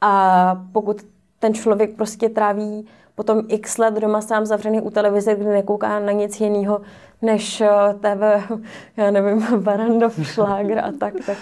A 0.00 0.62
pokud 0.72 1.02
ten 1.38 1.54
člověk 1.54 1.96
prostě 1.96 2.28
tráví 2.28 2.86
potom 3.14 3.42
x 3.48 3.78
let 3.78 3.94
doma 3.94 4.20
sám 4.20 4.46
zavřený 4.46 4.80
u 4.80 4.90
televize, 4.90 5.34
kde 5.34 5.52
nekouká 5.52 6.00
na 6.00 6.12
nic 6.12 6.40
jiného, 6.40 6.80
než 7.22 7.60
eh, 7.60 7.68
TV, 8.00 8.52
já 8.96 9.10
nevím, 9.10 9.46
Barandov, 9.62 10.26
Šlágr 10.26 10.78
a 10.78 10.92
tak, 11.00 11.14
tak. 11.26 11.38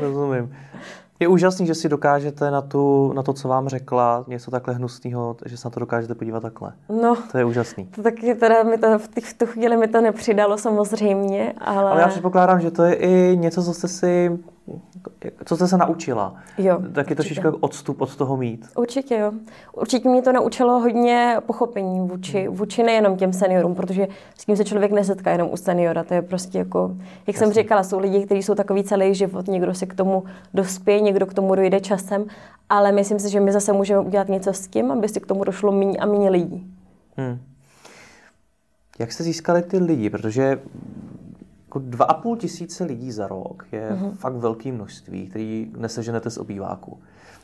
Rozumím. 0.00 0.56
Je 1.20 1.28
úžasný, 1.28 1.66
že 1.66 1.74
si 1.74 1.88
dokážete 1.88 2.50
na, 2.50 2.62
tu, 2.62 3.12
na 3.12 3.22
to, 3.22 3.32
co 3.32 3.48
vám 3.48 3.68
řekla, 3.68 4.24
něco 4.28 4.50
takhle 4.50 4.74
hnusného, 4.74 5.36
že 5.46 5.56
se 5.56 5.68
na 5.68 5.70
to 5.70 5.80
dokážete 5.80 6.14
podívat 6.14 6.40
takhle. 6.40 6.72
No. 7.02 7.16
To 7.32 7.38
je 7.38 7.44
úžasný. 7.44 7.86
To 7.86 8.02
taky 8.02 8.34
teda 8.34 8.62
mi 8.62 8.78
to, 8.78 8.98
v 8.98 9.34
tu 9.36 9.46
chvíli 9.46 9.76
mi 9.76 9.88
to 9.88 10.00
nepřidalo 10.00 10.58
samozřejmě, 10.58 11.54
ale... 11.58 11.90
Ale 11.90 12.00
já 12.00 12.08
předpokládám, 12.08 12.60
že 12.60 12.70
to 12.70 12.82
je 12.82 12.94
i 12.94 13.36
něco, 13.36 13.62
co 13.62 13.74
jste 13.74 13.88
si 13.88 14.38
co 15.44 15.56
jste 15.56 15.68
se 15.68 15.76
naučila? 15.76 16.34
Jo, 16.58 16.78
Taky 16.92 17.14
trošičku 17.14 17.48
odstup 17.60 18.00
od 18.00 18.16
toho 18.16 18.36
mít. 18.36 18.66
Určitě 18.76 19.16
jo. 19.16 19.32
Určitě 19.72 20.08
mě 20.08 20.22
to 20.22 20.32
naučilo 20.32 20.80
hodně 20.80 21.36
pochopení 21.46 22.08
vůči, 22.08 22.42
hmm. 22.42 22.56
vůči 22.56 22.82
nejenom 22.82 23.16
těm 23.16 23.32
seniorům, 23.32 23.74
protože 23.74 24.08
s 24.38 24.44
tím 24.44 24.56
se 24.56 24.64
člověk 24.64 24.92
nesetká 24.92 25.30
jenom 25.30 25.48
u 25.52 25.56
seniora. 25.56 26.04
To 26.04 26.14
je 26.14 26.22
prostě 26.22 26.58
jako, 26.58 26.96
jak 26.98 27.36
Jasně. 27.36 27.38
jsem 27.38 27.52
říkala, 27.52 27.82
jsou 27.82 27.98
lidi, 27.98 28.26
kteří 28.26 28.42
jsou 28.42 28.54
takový 28.54 28.84
celý 28.84 29.14
život, 29.14 29.48
někdo 29.48 29.74
se 29.74 29.86
k 29.86 29.94
tomu 29.94 30.24
dospěje, 30.54 31.00
někdo 31.00 31.26
k 31.26 31.34
tomu 31.34 31.54
dojde 31.54 31.80
časem, 31.80 32.24
ale 32.68 32.92
myslím 32.92 33.18
si, 33.18 33.30
že 33.30 33.40
my 33.40 33.52
zase 33.52 33.72
můžeme 33.72 34.00
udělat 34.00 34.28
něco 34.28 34.52
s 34.52 34.68
tím, 34.68 34.92
aby 34.92 35.08
si 35.08 35.20
k 35.20 35.26
tomu 35.26 35.44
došlo 35.44 35.72
méně 35.72 35.98
a 35.98 36.06
méně 36.06 36.30
lidí. 36.30 36.66
Hmm. 37.16 37.38
Jak 38.98 39.12
jste 39.12 39.24
získali 39.24 39.62
ty 39.62 39.78
lidi? 39.78 40.10
Protože 40.10 40.58
jako 41.70 41.78
dva 41.78 42.04
a 42.04 42.14
půl 42.14 42.36
tisíce 42.36 42.84
lidí 42.84 43.12
za 43.12 43.28
rok 43.28 43.64
je 43.72 43.90
mm-hmm. 43.90 44.12
fakt 44.12 44.34
velké 44.34 44.72
množství, 44.72 45.26
který 45.26 45.70
neseženete 45.76 46.30
z 46.30 46.38
obýváku. 46.38 46.98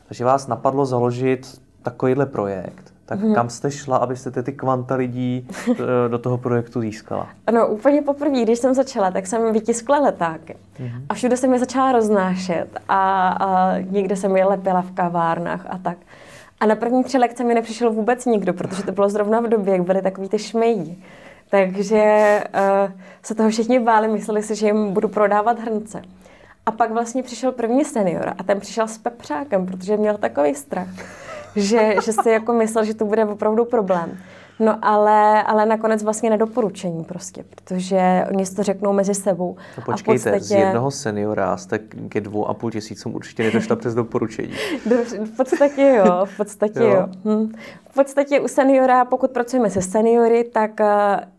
Takže 0.07 0.25
vás 0.25 0.47
napadlo 0.47 0.85
založit 0.85 1.61
takovýhle 1.81 2.25
projekt. 2.25 2.93
Tak 3.05 3.19
mm-hmm. 3.19 3.35
kam 3.35 3.49
jste 3.49 3.71
šla, 3.71 3.97
abyste 3.97 4.31
ty, 4.31 4.43
ty 4.43 4.53
kvanta 4.53 4.95
lidí 4.95 5.47
eh, 5.71 5.75
do 6.09 6.19
toho 6.19 6.37
projektu 6.37 6.81
získala? 6.81 7.27
Ano, 7.47 7.67
úplně 7.67 8.01
poprvé, 8.01 8.41
když 8.41 8.59
jsem 8.59 8.73
začala, 8.73 9.11
tak 9.11 9.27
jsem 9.27 9.53
vytiskla 9.53 9.99
letáky. 9.99 10.55
Mm-hmm. 10.79 11.01
A 11.09 11.13
všude 11.13 11.37
jsem 11.37 11.53
je 11.53 11.59
začala 11.59 11.91
roznášet. 11.91 12.67
A, 12.89 13.29
a 13.29 13.77
někde 13.79 14.15
jsem 14.15 14.37
je 14.37 14.45
lepila 14.45 14.81
v 14.81 14.91
kavárnách 14.91 15.65
a 15.69 15.77
tak. 15.77 15.97
A 16.59 16.65
na 16.65 16.75
první 16.75 17.03
tři 17.03 17.17
lekce 17.17 17.43
mi 17.43 17.53
nepřišel 17.53 17.91
vůbec 17.91 18.25
nikdo, 18.25 18.53
protože 18.53 18.83
to 18.83 18.91
bylo 18.91 19.09
zrovna 19.09 19.39
v 19.39 19.47
době, 19.47 19.73
jak 19.73 19.83
byly 19.83 20.01
takový 20.01 20.29
ty 20.29 20.39
šmejí. 20.39 21.03
Takže 21.49 22.43
uh, 22.55 22.91
se 23.23 23.35
toho 23.35 23.49
všichni 23.49 23.79
báli, 23.79 24.07
mysleli 24.07 24.43
si, 24.43 24.55
že 24.55 24.67
jim 24.67 24.93
budu 24.93 25.07
prodávat 25.07 25.59
hrnce. 25.59 26.01
A 26.65 26.71
pak 26.71 26.91
vlastně 26.91 27.23
přišel 27.23 27.51
první 27.51 27.85
senior 27.85 28.33
a 28.37 28.43
ten 28.43 28.59
přišel 28.59 28.87
s 28.87 28.97
pepřákem, 28.97 29.65
protože 29.65 29.97
měl 29.97 30.17
takový 30.17 30.55
strach, 30.55 30.87
že, 31.55 31.95
že 32.05 32.13
si 32.13 32.29
jako 32.29 32.53
myslel, 32.53 32.85
že 32.85 32.93
to 32.93 33.05
bude 33.05 33.25
opravdu 33.25 33.65
problém. 33.65 34.17
No 34.59 34.77
ale, 34.81 35.43
ale 35.43 35.65
nakonec 35.65 36.03
vlastně 36.03 36.29
nedoporučení 36.29 37.03
prostě, 37.03 37.43
protože 37.43 38.25
oni 38.31 38.45
si 38.45 38.55
to 38.55 38.63
řeknou 38.63 38.93
mezi 38.93 39.15
sebou. 39.15 39.55
No 39.77 39.83
počkejte, 39.83 40.29
a 40.29 40.33
podstatě... 40.33 40.43
z 40.43 40.51
jednoho 40.51 40.91
seniora 40.91 41.57
jste 41.57 41.79
ke 42.09 42.21
dvou 42.21 42.45
a 42.45 42.53
půl 42.53 42.71
tisícům 42.71 43.15
určitě 43.15 43.43
nedošla 43.43 43.75
přes 43.75 43.95
doporučení. 43.95 44.53
v 45.25 45.37
podstatě 45.37 45.95
jo, 45.97 46.25
v 46.25 46.37
podstatě 46.37 46.79
jo. 46.79 46.89
jo. 46.89 47.07
Hm. 47.25 47.51
V 47.97 47.99
podstatě 47.99 48.39
u 48.39 48.47
seniora, 48.47 49.05
pokud 49.05 49.31
pracujeme 49.31 49.69
se 49.69 49.81
seniory, 49.81 50.43
tak 50.43 50.71
uh, 50.79 50.87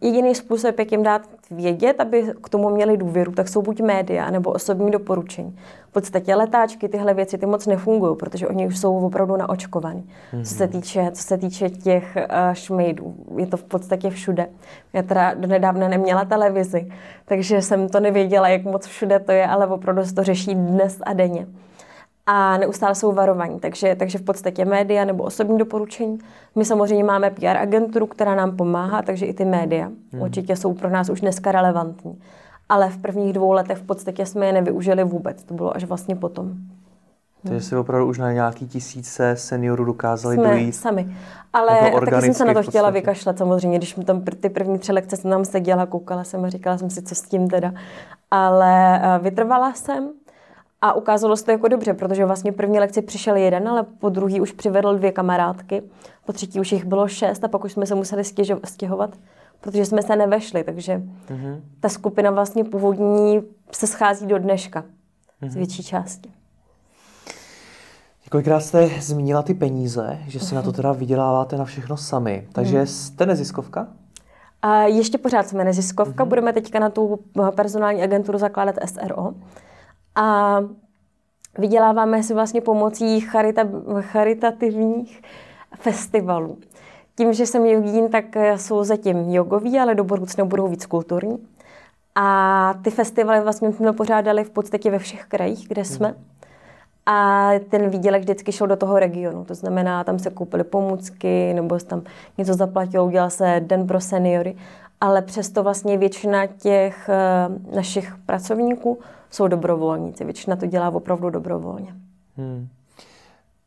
jediný 0.00 0.34
způsob, 0.34 0.78
jak 0.78 0.92
jim 0.92 1.02
dát 1.02 1.22
vědět, 1.50 2.00
aby 2.00 2.32
k 2.42 2.48
tomu 2.48 2.70
měli 2.70 2.96
důvěru, 2.96 3.32
tak 3.32 3.48
jsou 3.48 3.62
buď 3.62 3.80
média 3.80 4.30
nebo 4.30 4.50
osobní 4.50 4.90
doporučení. 4.90 5.58
V 5.88 5.92
podstatě 5.92 6.34
letáčky, 6.34 6.88
tyhle 6.88 7.14
věci, 7.14 7.38
ty 7.38 7.46
moc 7.46 7.66
nefungují, 7.66 8.16
protože 8.16 8.48
oni 8.48 8.66
už 8.66 8.78
jsou 8.78 9.06
opravdu 9.06 9.36
naočkovaní. 9.36 10.10
Mm-hmm. 10.32 10.44
Co, 10.44 10.54
se 10.54 10.64
mhm. 10.64 10.72
týče, 10.72 11.10
co 11.12 11.22
se 11.22 11.38
týče 11.38 11.70
těch 11.70 12.16
uh, 12.16 12.54
šmejdů, 12.54 13.14
je 13.36 13.46
to 13.46 13.56
v 13.56 13.64
podstatě 13.64 14.10
všude. 14.10 14.46
Já 14.92 15.02
teda 15.02 15.34
do 15.34 15.48
nedávna 15.48 15.88
neměla 15.88 16.24
televizi, 16.24 16.92
takže 17.24 17.62
jsem 17.62 17.88
to 17.88 18.00
nevěděla, 18.00 18.48
jak 18.48 18.64
moc 18.64 18.86
všude 18.86 19.18
to 19.18 19.32
je, 19.32 19.46
ale 19.46 19.66
opravdu 19.66 20.04
se 20.04 20.14
to 20.14 20.22
řeší 20.22 20.54
dnes 20.54 20.98
a 21.02 21.12
denně 21.12 21.46
a 22.30 22.58
neustále 22.58 22.94
jsou 22.94 23.12
varovaní. 23.12 23.60
Takže, 23.60 23.94
takže 23.94 24.18
v 24.18 24.22
podstatě 24.22 24.64
média 24.64 25.04
nebo 25.04 25.24
osobní 25.24 25.58
doporučení. 25.58 26.18
My 26.54 26.64
samozřejmě 26.64 27.04
máme 27.04 27.30
PR 27.30 27.46
agenturu, 27.46 28.06
která 28.06 28.34
nám 28.34 28.56
pomáhá, 28.56 29.02
takže 29.02 29.26
i 29.26 29.34
ty 29.34 29.44
média 29.44 29.86
hmm. 30.12 30.22
určitě 30.22 30.56
jsou 30.56 30.74
pro 30.74 30.90
nás 30.90 31.08
už 31.08 31.20
dneska 31.20 31.52
relevantní. 31.52 32.20
Ale 32.68 32.90
v 32.90 32.98
prvních 32.98 33.32
dvou 33.32 33.52
letech 33.52 33.78
v 33.78 33.82
podstatě 33.82 34.26
jsme 34.26 34.46
je 34.46 34.52
nevyužili 34.52 35.04
vůbec. 35.04 35.44
To 35.44 35.54
bylo 35.54 35.76
až 35.76 35.84
vlastně 35.84 36.16
potom. 36.16 36.52
Takže 37.42 37.60
si 37.60 37.76
opravdu 37.76 38.06
už 38.06 38.18
na 38.18 38.32
nějaký 38.32 38.68
tisíce 38.68 39.36
seniorů 39.36 39.84
dokázali 39.84 40.36
Jsme 40.36 40.48
dojít. 40.48 40.72
sami. 40.72 41.16
Ale 41.52 41.78
Jako 41.84 42.06
taky 42.06 42.22
jsem 42.22 42.34
se 42.34 42.44
na 42.44 42.54
to 42.54 42.62
chtěla 42.62 42.90
vykašlat 42.90 43.38
samozřejmě, 43.38 43.78
když 43.78 43.96
mi 43.96 44.04
tam 44.04 44.22
ty 44.40 44.48
první 44.48 44.78
tři 44.78 44.92
lekce 44.92 45.16
jsem 45.16 45.30
tam 45.30 45.44
seděla, 45.44 45.86
koukala 45.86 46.24
jsem 46.24 46.44
a 46.44 46.48
říkala 46.48 46.78
jsem 46.78 46.90
si, 46.90 47.02
co 47.02 47.14
s 47.14 47.22
tím 47.22 47.48
teda. 47.48 47.72
Ale 48.30 49.00
eh, 49.02 49.18
vytrvala 49.18 49.72
jsem 49.72 50.10
a 50.80 50.92
ukázalo 50.92 51.36
se 51.36 51.44
to 51.44 51.50
jako 51.50 51.68
dobře, 51.68 51.94
protože 51.94 52.24
vlastně 52.26 52.52
první 52.52 52.78
lekci 52.78 53.02
přišel 53.02 53.36
jeden, 53.36 53.68
ale 53.68 53.82
po 53.82 54.08
druhý 54.08 54.40
už 54.40 54.52
přivedl 54.52 54.96
dvě 54.96 55.12
kamarádky, 55.12 55.82
po 56.26 56.32
třetí 56.32 56.60
už 56.60 56.72
jich 56.72 56.84
bylo 56.84 57.08
šest 57.08 57.44
a 57.44 57.48
pak 57.48 57.64
už 57.64 57.72
jsme 57.72 57.86
se 57.86 57.94
museli 57.94 58.22
stěžo- 58.22 58.60
stěhovat, 58.64 59.10
protože 59.60 59.84
jsme 59.86 60.02
se 60.02 60.16
nevešli, 60.16 60.64
takže 60.64 61.02
Mhm. 61.30 61.62
ta 61.80 61.88
skupina 61.88 62.30
vlastně 62.30 62.64
původní 62.64 63.40
se 63.72 63.86
schází 63.86 64.26
do 64.26 64.38
dneška 64.38 64.84
z 65.48 65.54
větší 65.54 65.82
části. 65.82 66.30
Několikrát 68.24 68.60
jste 68.60 68.88
zmínila 69.00 69.42
ty 69.42 69.54
peníze, 69.54 70.18
že 70.26 70.40
si 70.40 70.54
na 70.54 70.62
to 70.62 70.72
teda 70.72 70.92
vyděláváte 70.92 71.56
na 71.56 71.64
všechno 71.64 71.96
sami. 71.96 72.48
Takže 72.52 72.86
jste 72.86 73.26
neziskovka? 73.26 73.86
A 74.62 74.82
ještě 74.82 75.18
pořád 75.18 75.48
jsme 75.48 75.64
neziskovka, 75.64 76.24
mm-hmm. 76.24 76.28
budeme 76.28 76.52
teďka 76.52 76.78
na 76.78 76.90
tu 76.90 77.18
personální 77.56 78.02
agenturu 78.02 78.38
zakládat 78.38 78.74
SRO. 78.84 79.34
A 80.18 80.59
vyděláváme 81.59 82.22
si 82.22 82.35
vlastně 82.35 82.61
pomocí 82.61 83.20
charita, 83.20 83.62
charitativních 84.00 85.22
festivalů. 85.78 86.59
Tím, 87.16 87.33
že 87.33 87.46
jsem 87.46 87.66
jogín, 87.66 88.09
tak 88.09 88.24
jsou 88.57 88.85
zatím 88.85 89.31
jogoví, 89.31 89.78
ale 89.78 89.94
do 89.94 90.04
budoucna 90.04 90.44
budou 90.44 90.68
víc 90.68 90.87
kulturní. 90.87 91.46
A 92.14 92.74
ty 92.83 92.90
festivaly 92.90 93.40
vlastně 93.40 93.72
jsme 93.72 93.92
pořádali 93.92 94.44
v 94.44 94.50
podstatě 94.50 94.90
ve 94.90 94.98
všech 94.98 95.24
krajích, 95.24 95.68
kde 95.68 95.85
jsme. 95.85 96.14
A 97.07 97.50
ten 97.70 97.90
výdělek 97.90 98.22
vždycky 98.22 98.52
šel 98.52 98.66
do 98.66 98.76
toho 98.76 98.98
regionu. 98.98 99.44
To 99.44 99.54
znamená, 99.54 100.04
tam 100.04 100.18
se 100.18 100.31
koupily 100.31 100.64
pomůcky, 100.64 101.54
nebo 101.54 101.78
se 101.78 101.87
tam 101.87 102.02
něco 102.38 102.54
zaplatilo, 102.54 103.07
udělal 103.07 103.31
se 103.31 103.61
den 103.64 103.87
pro 103.87 104.00
seniory. 104.00 104.57
Ale 105.00 105.22
přesto 105.22 105.62
vlastně 105.62 105.98
většina 105.98 106.46
těch 106.46 107.09
eh, 107.09 107.76
našich 107.76 108.14
pracovníků 108.26 108.98
jsou 109.30 109.48
dobrovolníci. 109.48 110.24
Většina 110.24 110.56
to 110.56 110.66
dělá 110.66 110.90
opravdu 110.90 111.30
dobrovolně. 111.30 111.94
Hmm. 112.36 112.68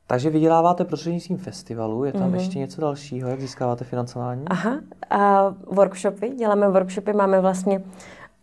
Takže 0.08 0.30
vyděláváte 0.30 0.86
prostřednictvím 0.86 1.38
festivalu, 1.38 2.04
je 2.04 2.14
tam 2.14 2.32
mm-hmm. 2.32 2.36
ještě 2.36 2.60
něco 2.60 2.82
dalšího, 2.82 3.30
jak 3.30 3.42
získáváte 3.42 3.86
financování? 3.86 4.46
Aha, 4.48 4.80
a 5.10 5.54
workshopy, 5.72 6.30
děláme 6.30 6.70
workshopy, 6.70 7.14
máme 7.14 7.42
vlastně 7.42 7.84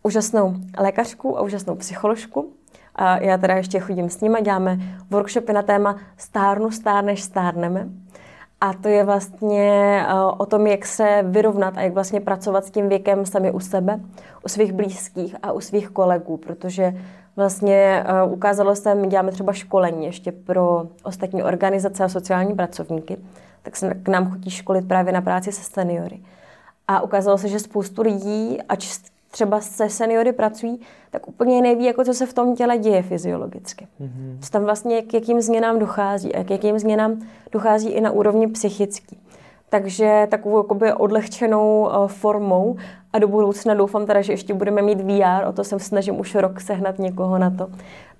úžasnou 0.03 0.55
lékařku 0.79 1.37
a 1.37 1.41
úžasnou 1.41 1.75
psycholožku. 1.75 2.53
A 2.95 3.17
já 3.17 3.37
teda 3.37 3.55
ještě 3.55 3.79
chodím 3.79 4.09
s 4.09 4.21
nimi, 4.21 4.41
děláme 4.41 4.79
workshopy 5.09 5.53
na 5.53 5.61
téma 5.61 5.97
stárnu, 6.17 6.71
stárneš, 6.71 7.23
stárneme. 7.23 7.89
A 8.61 8.73
to 8.73 8.87
je 8.87 9.03
vlastně 9.03 10.05
eh, 10.07 10.13
o 10.37 10.45
tom, 10.45 10.67
jak 10.67 10.85
se 10.85 11.23
vyrovnat 11.27 11.77
a 11.77 11.81
jak 11.81 11.93
vlastně 11.93 12.21
pracovat 12.21 12.65
s 12.65 12.71
tím 12.71 12.89
věkem 12.89 13.25
sami 13.25 13.51
u 13.51 13.59
sebe, 13.59 13.99
u 14.45 14.49
svých 14.49 14.71
blízkých 14.73 15.35
a 15.43 15.51
u 15.51 15.59
svých 15.59 15.89
kolegů, 15.89 16.37
protože 16.37 16.93
vlastně 17.35 18.03
eh, 18.05 18.23
ukázalo 18.23 18.75
se, 18.75 18.95
my 18.95 19.07
děláme 19.07 19.31
třeba 19.31 19.53
školení 19.53 20.05
ještě 20.05 20.31
pro 20.31 20.83
ostatní 21.03 21.43
organizace 21.43 22.03
a 22.03 22.09
sociální 22.09 22.55
pracovníky, 22.55 23.17
tak 23.61 23.75
se 23.75 23.93
k 23.93 24.07
nám 24.07 24.31
chodí 24.31 24.49
školit 24.49 24.87
právě 24.87 25.13
na 25.13 25.21
práci 25.21 25.51
se 25.51 25.63
seniory. 25.63 26.19
A 26.87 27.01
ukázalo 27.01 27.37
se, 27.37 27.47
že 27.47 27.59
spoustu 27.59 28.01
lidí, 28.01 28.57
ač 28.69 28.99
třeba 29.31 29.61
se 29.61 29.89
seniory 29.89 30.33
pracují, 30.33 30.79
tak 31.11 31.27
úplně 31.27 31.61
neví, 31.61 31.85
jako 31.85 32.03
co 32.03 32.13
se 32.13 32.25
v 32.25 32.33
tom 32.33 32.55
těle 32.55 32.77
děje 32.77 33.01
fyziologicky. 33.03 33.87
Mm-hmm. 34.01 34.37
Co 34.41 34.49
tam 34.49 34.63
vlastně, 34.63 35.01
k 35.01 35.13
jakým 35.13 35.41
změnám 35.41 35.79
dochází 35.79 36.35
a 36.35 36.43
k 36.43 36.51
jakým 36.51 36.79
změnám 36.79 37.21
dochází 37.51 37.89
i 37.89 38.01
na 38.01 38.11
úrovni 38.11 38.47
psychický. 38.47 39.17
Takže 39.69 40.27
takovou 40.31 40.57
jakoby 40.57 40.93
odlehčenou 40.93 41.81
uh, 41.81 42.07
formou 42.07 42.75
a 43.13 43.19
do 43.19 43.27
budoucna 43.27 43.73
doufám 43.73 44.05
teda, 44.05 44.21
že 44.21 44.33
ještě 44.33 44.53
budeme 44.53 44.81
mít 44.81 45.01
VR, 45.01 45.47
o 45.47 45.53
to 45.53 45.63
se 45.63 45.79
snažím 45.79 46.19
už 46.19 46.35
rok 46.35 46.61
sehnat 46.61 46.99
někoho 46.99 47.37
na 47.37 47.49
to, 47.49 47.67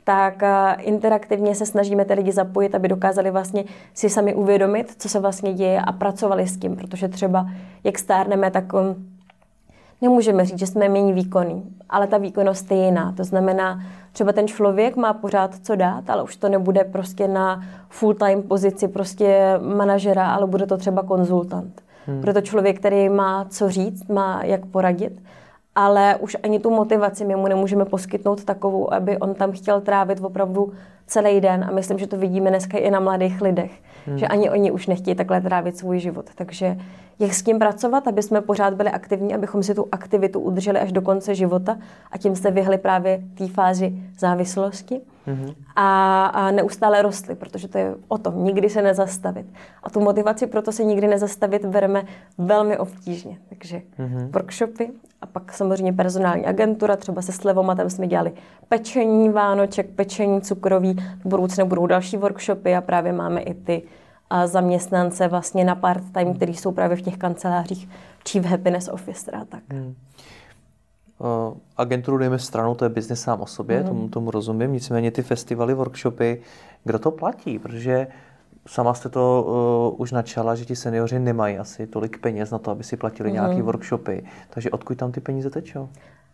tak 0.03 0.41
uh, 0.41 0.81
interaktivně 0.87 1.55
se 1.55 1.65
snažíme 1.65 2.05
ty 2.05 2.13
lidi 2.13 2.31
zapojit, 2.31 2.75
aby 2.75 2.87
dokázali 2.87 3.31
vlastně 3.31 3.63
si 3.93 4.09
sami 4.09 4.35
uvědomit, 4.35 4.95
co 4.97 5.09
se 5.09 5.19
vlastně 5.19 5.53
děje 5.53 5.81
a 5.81 5.91
pracovali 5.91 6.47
s 6.47 6.57
tím, 6.57 6.75
protože 6.75 7.07
třeba 7.07 7.49
jak 7.83 7.99
stárneme, 7.99 8.51
tak 8.51 8.73
um, 8.73 9.18
nemůžeme 10.01 10.45
říct, 10.45 10.59
že 10.59 10.67
jsme 10.67 10.89
méně 10.89 11.13
výkonní, 11.13 11.63
ale 11.89 12.07
ta 12.07 12.17
výkonnost 12.17 12.71
je 12.71 12.85
jiná. 12.85 13.13
To 13.17 13.23
znamená, 13.23 13.79
třeba 14.11 14.31
ten 14.31 14.47
člověk 14.47 14.95
má 14.95 15.13
pořád 15.13 15.55
co 15.63 15.75
dát, 15.75 16.09
ale 16.09 16.23
už 16.23 16.35
to 16.35 16.49
nebude 16.49 16.83
prostě 16.83 17.27
na 17.27 17.63
full-time 17.89 18.41
pozici 18.41 18.87
prostě 18.87 19.59
manažera, 19.75 20.31
ale 20.31 20.47
bude 20.47 20.65
to 20.65 20.77
třeba 20.77 21.03
konzultant. 21.03 21.81
Hmm. 22.07 22.19
Bude 22.19 22.33
to 22.33 22.41
člověk, 22.41 22.79
který 22.79 23.09
má 23.09 23.45
co 23.49 23.69
říct, 23.69 24.07
má 24.07 24.43
jak 24.43 24.65
poradit, 24.65 25.21
ale 25.75 26.15
už 26.15 26.37
ani 26.43 26.59
tu 26.59 26.69
motivaci 26.69 27.25
my 27.25 27.35
mu 27.35 27.47
nemůžeme 27.47 27.85
poskytnout 27.85 28.43
takovou, 28.43 28.93
aby 28.93 29.17
on 29.17 29.33
tam 29.33 29.51
chtěl 29.51 29.81
trávit 29.81 30.19
opravdu 30.21 30.73
celý 31.07 31.41
den 31.41 31.65
a 31.69 31.71
myslím, 31.71 31.99
že 31.99 32.07
to 32.07 32.17
vidíme 32.17 32.49
dneska 32.49 32.77
i 32.77 32.91
na 32.91 32.99
mladých 32.99 33.41
lidech, 33.41 33.71
hmm. 34.05 34.17
že 34.17 34.27
ani 34.27 34.49
oni 34.49 34.71
už 34.71 34.87
nechtějí 34.87 35.15
takhle 35.15 35.41
trávit 35.41 35.77
svůj 35.77 35.99
život. 35.99 36.25
Takže 36.35 36.77
jak 37.19 37.33
s 37.33 37.43
tím 37.43 37.59
pracovat, 37.59 38.07
aby 38.07 38.23
jsme 38.23 38.41
pořád 38.41 38.73
byli 38.73 38.89
aktivní, 38.89 39.35
abychom 39.35 39.63
si 39.63 39.75
tu 39.75 39.87
aktivitu 39.91 40.39
udrželi 40.39 40.79
až 40.79 40.91
do 40.91 41.01
konce 41.01 41.35
života 41.35 41.77
a 42.11 42.17
tím 42.17 42.35
se 42.35 42.51
vyhli 42.51 42.77
právě 42.77 43.21
té 43.37 43.47
fázi 43.47 43.93
závislosti 44.19 45.01
mm-hmm. 45.27 45.55
a, 45.75 46.25
a 46.25 46.51
neustále 46.51 47.01
rostli, 47.01 47.35
protože 47.35 47.67
to 47.67 47.77
je 47.77 47.95
o 48.07 48.17
tom, 48.17 48.43
nikdy 48.43 48.69
se 48.69 48.81
nezastavit. 48.81 49.45
A 49.83 49.89
tu 49.89 49.99
motivaci 49.99 50.47
proto 50.47 50.71
se 50.71 50.83
nikdy 50.83 51.07
nezastavit 51.07 51.65
bereme 51.65 52.03
velmi 52.37 52.77
obtížně. 52.77 53.37
Takže 53.49 53.81
mm-hmm. 53.99 54.31
workshopy 54.31 54.89
a 55.21 55.25
pak 55.25 55.53
samozřejmě 55.53 55.93
personální 55.93 56.45
agentura, 56.45 56.95
třeba 56.95 57.21
se 57.21 57.31
slevomatem 57.31 57.89
jsme 57.89 58.07
dělali 58.07 58.31
pečení 58.69 59.29
vánoček, 59.29 59.89
pečení 59.95 60.41
cukroví, 60.41 60.93
v 60.93 61.25
budoucnu 61.25 61.65
budou 61.65 61.85
další 61.85 62.17
workshopy 62.17 62.75
a 62.75 62.81
právě 62.81 63.13
máme 63.13 63.41
i 63.41 63.53
ty 63.53 63.81
zaměstnance 64.45 65.27
vlastně 65.27 65.65
na 65.65 65.75
part-time, 65.75 66.33
kteří 66.33 66.55
jsou 66.55 66.71
právě 66.71 66.97
v 66.97 67.01
těch 67.01 67.17
kancelářích 67.17 67.89
Chief 68.29 68.45
Happiness 68.45 68.87
Officer 68.87 69.35
a 69.35 69.45
tak. 69.45 69.63
Hmm. 69.69 69.95
Uh, 71.19 71.57
agenturu 71.77 72.17
dejme 72.17 72.39
stranou, 72.39 72.75
to 72.75 72.85
je 72.85 72.89
biznes 72.89 73.21
sám 73.21 73.41
o 73.41 73.45
sobě, 73.45 73.77
hmm. 73.77 73.87
tomu, 73.87 74.09
tomu 74.09 74.31
rozumím. 74.31 74.73
Nicméně 74.73 75.11
ty 75.11 75.23
festivaly, 75.23 75.73
workshopy, 75.73 76.41
kdo 76.83 76.99
to 76.99 77.11
platí? 77.11 77.59
Protože 77.59 78.07
sama 78.67 78.93
jste 78.93 79.09
to 79.09 79.45
uh, 79.93 80.01
už 80.01 80.11
načala, 80.11 80.55
že 80.55 80.65
ti 80.65 80.75
seniori 80.75 81.19
nemají 81.19 81.57
asi 81.57 81.87
tolik 81.87 82.17
peněz 82.17 82.51
na 82.51 82.59
to, 82.59 82.71
aby 82.71 82.83
si 82.83 82.97
platili 82.97 83.29
hmm. 83.29 83.33
nějaké 83.33 83.61
workshopy. 83.61 84.25
Takže 84.49 84.71
odkud 84.71 84.97
tam 84.97 85.11
ty 85.11 85.21
peníze 85.21 85.49
tečou? 85.49 85.89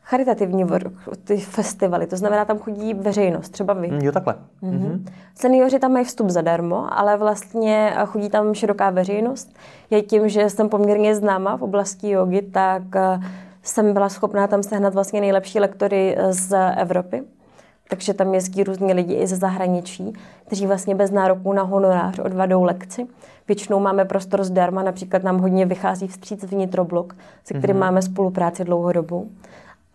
Charitativní 0.06 0.63
work, 0.63 0.94
ty 1.24 1.38
festivaly, 1.38 2.08
to 2.08 2.18
znamená, 2.18 2.46
tam 2.46 2.60
chodí 2.60 2.94
veřejnost, 2.94 3.50
třeba 3.50 3.74
vy. 3.74 3.91
Jo, 4.02 4.12
takhle. 4.12 4.36
Mm-hmm. 4.63 5.04
Seniori 5.36 5.80
tam 5.80 5.94
mají 5.94 6.06
vstup 6.06 6.30
zadarmo, 6.30 7.00
ale 7.00 7.18
vlastně 7.18 7.94
chodí 8.06 8.30
tam 8.30 8.54
široká 8.54 8.89
veřejnost. 8.89 9.56
Je 9.89 10.02
tím, 10.02 10.30
že 10.30 10.50
jsem 10.50 10.70
poměrně 10.70 11.15
známá 11.15 11.56
v 11.58 11.63
oblasti 11.63 12.10
jogy, 12.10 12.41
tak 12.41 12.84
jsem 13.63 13.94
byla 13.94 14.10
schopná 14.10 14.48
tam 14.48 14.63
sehnat 14.63 14.94
vlastně 14.94 15.22
nejlepší 15.22 15.60
lektory 15.60 16.18
z 16.30 16.58
Evropy. 16.78 17.24
Takže 17.89 18.13
tam 18.13 18.34
jezdí 18.34 18.63
různí 18.63 18.94
lidi 18.94 19.13
i 19.13 19.28
ze 19.28 19.36
zahraničí, 19.36 20.13
kteří 20.46 20.68
vlastně 20.68 20.96
bez 20.96 21.12
nároku 21.12 21.54
na 21.54 21.63
honorář 21.63 22.20
odvadou 22.20 22.63
lekci. 22.63 23.08
Většinou 23.48 23.80
máme 23.80 24.06
prostor 24.06 24.44
zdarma, 24.44 24.84
například 24.84 25.24
nám 25.24 25.38
hodně 25.39 25.65
vychází 25.65 26.08
vstříc 26.08 26.44
vnitroblok, 26.44 27.15
se 27.44 27.54
kterým 27.54 27.76
mm-hmm. 27.76 27.80
máme 27.80 28.02
spolupráci 28.02 28.63
dlouhodobou. 28.63 29.28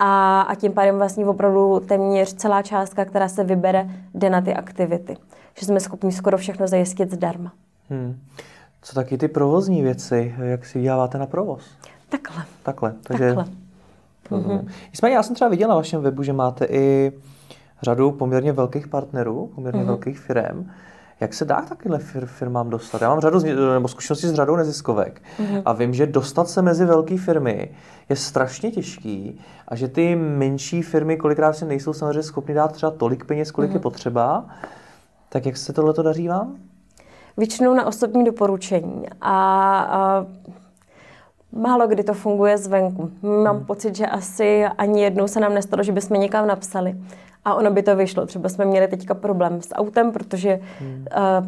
A, 0.02 0.40
a 0.40 0.54
tím 0.54 0.72
pádem 0.72 0.96
vlastně 0.96 1.26
opravdu 1.26 1.80
téměř 1.80 2.34
celá 2.34 2.62
částka, 2.62 3.04
která 3.04 3.28
se 3.28 3.44
vybere, 3.44 3.90
jde 4.14 4.30
na 4.30 4.40
ty 4.40 4.54
aktivity. 4.54 5.16
Že 5.58 5.66
jsme 5.66 5.80
schopni 5.80 6.12
skoro 6.12 6.38
všechno 6.38 6.68
zajistit 6.68 7.12
zdarma. 7.12 7.52
Hmm. 7.90 8.18
Co 8.82 8.94
taky 8.94 9.18
ty 9.18 9.28
provozní 9.28 9.82
věci, 9.82 10.34
jak 10.38 10.66
si 10.66 10.82
děláváte 10.82 11.18
na 11.18 11.26
provoz? 11.26 11.62
Takhle. 12.08 12.44
Takhle, 12.62 12.94
takže... 13.02 13.34
Takhle. 13.34 13.44
Mm-hmm. 14.30 14.68
Nicméně 14.92 15.16
já 15.16 15.22
jsem 15.22 15.34
třeba 15.34 15.50
viděla 15.50 15.68
na 15.68 15.74
vašem 15.74 16.02
webu, 16.02 16.22
že 16.22 16.32
máte 16.32 16.64
i 16.64 17.12
řadu 17.82 18.10
poměrně 18.10 18.52
velkých 18.52 18.88
partnerů, 18.88 19.50
poměrně 19.54 19.82
mm-hmm. 19.82 19.86
velkých 19.86 20.18
firm. 20.18 20.70
Jak 21.20 21.34
se 21.34 21.44
dá 21.44 21.62
takovýhle 21.62 21.98
fir- 21.98 22.26
firmám 22.26 22.70
dostat? 22.70 23.02
Já 23.02 23.08
mám 23.08 23.20
řadu, 23.20 23.38
nebo 23.72 23.88
zkušenosti 23.88 24.26
s 24.26 24.34
řadou 24.34 24.56
neziskovek 24.56 25.22
mm-hmm. 25.38 25.62
a 25.64 25.72
vím, 25.72 25.94
že 25.94 26.06
dostat 26.06 26.48
se 26.48 26.62
mezi 26.62 26.84
velké 26.84 27.18
firmy 27.18 27.70
je 28.08 28.16
strašně 28.16 28.70
těžký 28.70 29.40
a 29.68 29.76
že 29.76 29.88
ty 29.88 30.16
menší 30.16 30.82
firmy 30.82 31.16
kolikrát 31.16 31.52
si 31.52 31.64
nejsou 31.64 31.92
samozřejmě 31.92 32.22
schopny 32.22 32.54
dát 32.54 32.72
třeba 32.72 32.92
tolik 32.92 33.24
peněz, 33.24 33.50
kolik 33.50 33.70
mm-hmm. 33.70 33.74
je 33.74 33.80
potřeba. 33.80 34.46
Tak 35.28 35.46
jak 35.46 35.56
se 35.56 35.72
tohle 35.72 35.94
daří 36.02 36.28
vám? 36.28 36.56
Většinou 37.36 37.74
na 37.74 37.86
osobní 37.86 38.24
doporučení 38.24 39.06
a, 39.20 39.78
a 39.80 40.26
málo 41.52 41.86
kdy 41.86 42.04
to 42.04 42.14
funguje 42.14 42.58
zvenku. 42.58 43.10
Mám 43.22 43.56
hmm. 43.56 43.66
pocit, 43.66 43.96
že 43.96 44.06
asi 44.06 44.64
ani 44.64 45.02
jednou 45.02 45.28
se 45.28 45.40
nám 45.40 45.54
nestalo, 45.54 45.82
že 45.82 45.92
bychom 45.92 46.20
někam 46.20 46.46
napsali 46.46 46.96
a 47.44 47.54
ono 47.54 47.70
by 47.70 47.82
to 47.82 47.96
vyšlo. 47.96 48.26
Třeba 48.26 48.48
jsme 48.48 48.64
měli 48.64 48.88
teďka 48.88 49.14
problém 49.14 49.62
s 49.62 49.74
autem, 49.74 50.12
protože 50.12 50.60
hmm. 50.78 51.04
uh, 51.16 51.46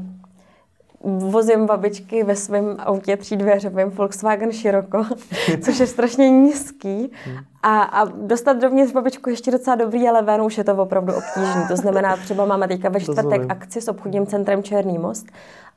vozím 1.04 1.66
babičky 1.66 2.24
ve 2.24 2.36
svém 2.36 2.76
autě 2.78 3.16
třídvěřovém 3.16 3.90
Volkswagen 3.90 4.52
Scirocco, 4.52 5.04
což 5.64 5.80
je 5.80 5.86
strašně 5.86 6.30
nízký. 6.30 7.10
Hmm. 7.24 7.36
A, 7.62 7.82
a 7.82 8.04
dostat 8.04 8.52
dovnitř 8.52 8.92
babičku 8.92 9.30
ještě 9.30 9.50
docela 9.50 9.76
dobrý, 9.76 10.08
ale 10.08 10.22
ven 10.22 10.42
už 10.42 10.58
je 10.58 10.64
to 10.64 10.76
opravdu 10.76 11.12
obtížné. 11.12 11.64
To 11.68 11.76
znamená, 11.76 12.16
třeba 12.16 12.44
máme 12.44 12.68
teďka 12.68 12.88
ve 12.88 13.00
čtvrtek 13.00 13.42
akci 13.48 13.80
s 13.80 13.88
obchodním 13.88 14.26
centrem 14.26 14.62
Černý 14.62 14.98
most 14.98 15.26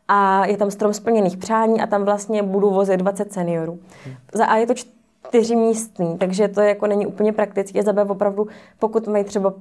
a 0.07 0.45
je 0.45 0.57
tam 0.57 0.72
strom 0.72 0.93
splněných 0.93 1.38
přání 1.38 1.82
a 1.82 1.88
tam 1.88 2.03
vlastně 2.03 2.43
budu 2.43 2.70
vozit 2.70 2.99
20 2.99 3.34
seniorů. 3.34 3.80
Za 4.34 4.45
A 4.45 4.55
je 4.55 4.68
to 4.68 4.74
čtyřimístný, 4.74 6.18
takže 6.18 6.47
to 6.47 6.61
jako 6.61 6.88
není 6.88 7.05
úplně 7.05 7.34
praktické. 7.34 7.84
Za 7.84 7.93
B 7.93 8.03
opravdu, 8.03 8.47
pokud 8.80 9.07
mají 9.07 9.24
třeba 9.24 9.53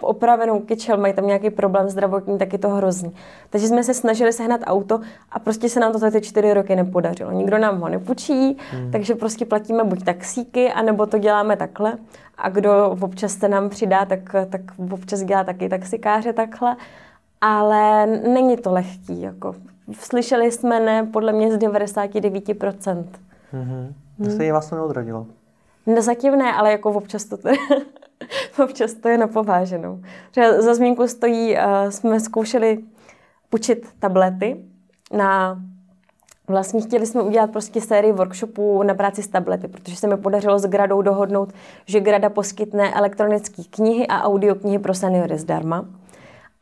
opravenou 0.00 0.60
kyčel, 0.60 0.96
mají 0.96 1.14
tam 1.14 1.26
nějaký 1.26 1.50
problém 1.50 1.88
zdravotní, 1.88 2.38
tak 2.38 2.52
je 2.52 2.58
to 2.58 2.68
hrozný. 2.68 3.12
Takže 3.50 3.68
jsme 3.68 3.84
se 3.84 3.94
snažili 3.94 4.32
sehnat 4.32 4.60
auto 4.64 5.00
a 5.30 5.38
prostě 5.38 5.68
se 5.68 5.80
nám 5.80 5.92
to 5.92 5.98
za 5.98 6.10
ty 6.10 6.20
čtyři 6.20 6.54
roky 6.54 6.76
nepodařilo. 6.76 7.32
Nikdo 7.32 7.58
nám 7.58 7.80
ho 7.80 7.88
nepůjčí, 7.88 8.58
hmm. 8.70 8.90
takže 8.90 9.14
prostě 9.14 9.44
platíme 9.44 9.84
buď 9.84 10.04
taxíky, 10.04 10.72
anebo 10.72 11.06
to 11.06 11.18
děláme 11.18 11.56
takhle. 11.56 11.98
A 12.38 12.48
kdo 12.48 12.96
občas 13.00 13.32
se 13.32 13.48
nám 13.48 13.68
přidá, 13.68 14.04
tak, 14.04 14.34
tak 14.50 14.60
občas 14.90 15.22
dělá 15.22 15.44
taky 15.44 15.68
taxikáře 15.68 16.32
takhle. 16.32 16.76
Ale 17.40 18.06
není 18.06 18.56
to 18.56 18.72
lehký. 18.72 19.20
Jako. 19.20 19.54
Slyšeli 19.92 20.52
jsme 20.52 20.80
ne, 20.80 21.08
podle 21.12 21.32
mě 21.32 21.52
z 21.52 21.58
99%. 21.58 23.04
Mm-hmm. 23.54 23.92
To 24.24 24.30
se 24.30 24.44
jí 24.44 24.50
vlastně 24.50 24.76
neodradilo. 24.76 25.26
No, 25.86 26.02
zatím 26.02 26.38
ne, 26.38 26.52
ale 26.52 26.72
jako 26.72 26.90
občas 26.90 27.24
to, 27.24 27.36
tady, 27.36 27.56
občas 28.64 28.94
to 28.94 29.08
je 29.08 29.18
napováženou. 29.18 30.00
Třeba 30.30 30.62
za 30.62 30.74
zmínku 30.74 31.08
stojí, 31.08 31.54
uh, 31.54 31.90
jsme 31.90 32.20
zkoušeli 32.20 32.78
půjčit 33.50 33.88
tablety 33.98 34.64
na 35.12 35.60
Vlastně 36.50 36.80
chtěli 36.80 37.06
jsme 37.06 37.22
udělat 37.22 37.50
prostě 37.50 37.80
sérii 37.80 38.12
workshopů 38.12 38.82
na 38.82 38.94
práci 38.94 39.22
s 39.22 39.28
tablety, 39.28 39.68
protože 39.68 39.96
se 39.96 40.06
mi 40.06 40.16
podařilo 40.16 40.58
s 40.58 40.66
Gradou 40.66 41.02
dohodnout, 41.02 41.52
že 41.86 42.00
Grada 42.00 42.30
poskytne 42.30 42.94
elektronické 42.94 43.62
knihy 43.70 44.06
a 44.06 44.22
audioknihy 44.22 44.78
pro 44.78 44.94
seniory 44.94 45.38
zdarma. 45.38 45.84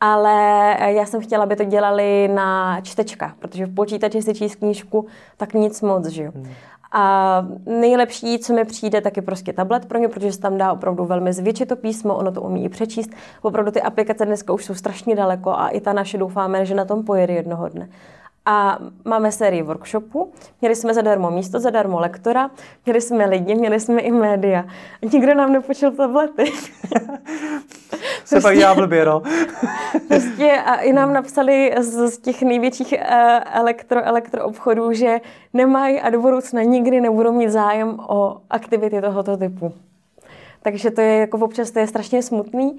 Ale 0.01 0.33
já 0.81 1.07
jsem 1.07 1.21
chtěla, 1.21 1.43
aby 1.43 1.57
to 1.57 1.65
dělali 1.65 2.29
na 2.29 2.81
čtečkách, 2.81 3.35
protože 3.39 3.67
v 3.67 3.75
počítači 3.75 4.23
si 4.23 4.35
číst 4.35 4.57
knížku, 4.57 5.07
tak 5.37 5.55
nic 5.55 5.83
moc, 5.83 6.07
že 6.07 6.23
jo. 6.23 6.33
Hmm. 6.35 6.49
A 6.93 7.47
nejlepší, 7.67 8.39
co 8.39 8.53
mi 8.53 8.65
přijde, 8.65 9.01
tak 9.01 9.17
je 9.17 9.23
prostě 9.23 9.53
tablet 9.53 9.87
pro 9.87 9.99
ně, 9.99 10.09
protože 10.09 10.33
se 10.33 10.41
tam 10.41 10.59
dá 10.59 10.73
opravdu 10.73 11.05
velmi 11.05 11.33
zvětšit 11.33 11.69
to 11.69 11.77
písmo, 11.77 12.17
ono 12.17 12.33
to 12.33 12.43
umí 12.43 12.65
i 12.65 12.69
přečíst. 12.69 13.11
Opravdu 13.43 13.71
ty 13.71 13.83
aplikace 13.83 14.27
dneska 14.27 14.53
už 14.53 14.65
jsou 14.65 14.75
strašně 14.75 15.17
daleko 15.17 15.51
a 15.51 15.69
i 15.69 15.81
ta 15.81 15.93
naše 15.93 16.19
doufáme, 16.19 16.67
že 16.67 16.75
na 16.75 16.85
tom 16.85 17.05
pojede 17.05 17.35
jednoho 17.35 17.69
dne. 17.69 17.89
A 18.51 18.79
máme 19.05 19.33
sérii 19.33 19.63
workshopu, 19.63 20.33
měli 20.61 20.77
jsme 20.77 20.95
zadarmo 20.95 21.31
místo, 21.31 21.61
zadarmo 21.61 22.01
lektora, 22.01 22.51
měli 22.87 23.01
jsme 23.01 23.27
lidi, 23.27 23.55
měli 23.55 23.81
jsme 23.81 24.01
i 24.01 24.11
média. 24.11 24.65
A 25.03 25.07
nikdo 25.13 25.35
nám 25.35 25.53
nepočil 25.53 25.91
tablety. 25.91 26.45
Se 28.25 28.35
prostě, 28.35 28.41
pak 28.43 28.57
dělá 28.57 28.75
blbě, 28.75 29.05
no. 29.05 29.23
prostě 30.09 30.53
a 30.67 30.75
i 30.75 30.93
nám 30.93 31.13
napsali 31.13 31.75
z, 31.81 32.11
z 32.11 32.19
těch 32.19 32.43
největších 32.43 32.93
uh, 32.93 33.09
elektro, 33.53 34.05
elektroobchodů, 34.05 34.93
že 34.93 35.21
nemají 35.55 36.01
a 36.01 36.11
do 36.11 36.21
budoucna 36.21 36.63
nikdy 36.63 37.01
nebudou 37.01 37.33
mít 37.33 37.51
zájem 37.51 37.99
o 38.09 38.37
aktivity 38.51 39.01
tohoto 39.01 39.37
typu. 39.37 39.73
Takže 40.63 40.91
to 40.91 41.01
je 41.01 41.17
jako 41.17 41.39
občas 41.39 41.71
to 41.71 41.79
je 41.79 41.87
strašně 41.87 42.23
smutný 42.23 42.79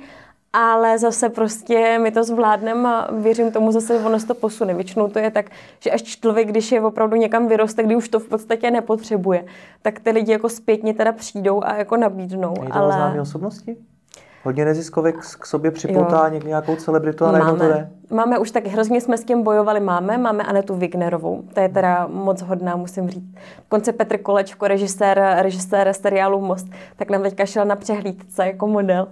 ale 0.54 1.00
zase 1.00 1.30
prostě 1.30 2.00
my 2.02 2.12
to 2.12 2.24
zvládneme 2.24 2.90
a 2.90 3.08
věřím 3.14 3.52
tomu, 3.52 3.72
zase 3.72 4.00
ono 4.00 4.20
se 4.20 4.28
to 4.28 4.34
posune. 4.34 4.74
Většinou 4.74 5.08
to 5.08 5.20
je 5.20 5.32
tak, 5.32 5.46
že 5.80 5.92
až 5.92 6.04
člověk, 6.04 6.48
když 6.48 6.72
je 6.72 6.82
opravdu 6.82 7.16
někam 7.16 7.48
vyroste, 7.48 7.84
kdy 7.84 7.96
už 7.96 8.10
to 8.10 8.20
v 8.20 8.28
podstatě 8.28 8.72
nepotřebuje, 8.72 9.46
tak 9.82 10.00
ty 10.00 10.12
lidi 10.12 10.32
jako 10.32 10.50
zpětně 10.50 10.94
teda 10.94 11.12
přijdou 11.12 11.64
a 11.64 11.76
jako 11.76 11.98
nabídnou. 11.98 12.54
Je 12.64 12.70
to 12.70 12.76
ale... 12.76 13.22
osobnosti? 13.22 13.78
Hodně 14.44 14.66
neziskovek 14.66 15.16
k 15.40 15.46
sobě 15.46 15.72
připoutá 15.72 16.28
jo. 16.34 16.40
nějakou 16.46 16.76
celebritu 16.76 17.26
a 17.26 17.32
najednou 17.32 17.58
to 17.58 17.64
jde. 17.64 17.90
Máme 18.12 18.40
už 18.40 18.52
tak 18.52 18.68
hrozně 18.68 19.02
jsme 19.02 19.18
s 19.18 19.24
tím 19.24 19.44
bojovali. 19.44 19.80
Máme, 19.80 20.18
máme 20.18 20.44
Anetu 20.44 20.76
Wignerovou. 20.76 21.44
To 21.54 21.60
je 21.60 21.70
teda 21.70 22.08
moc 22.08 22.42
hodná, 22.42 22.76
musím 22.76 23.10
říct. 23.10 23.36
Konce 23.70 23.94
Petr 23.94 24.18
Kolečko, 24.18 24.68
režisér, 24.68 25.36
režisér 25.38 25.94
seriálu 25.94 26.42
Most, 26.42 26.68
tak 26.96 27.10
nám 27.10 27.22
teďka 27.22 27.46
šel 27.46 27.66
na 27.66 27.76
přehlídce 27.76 28.46
jako 28.46 28.68
model. 28.68 29.08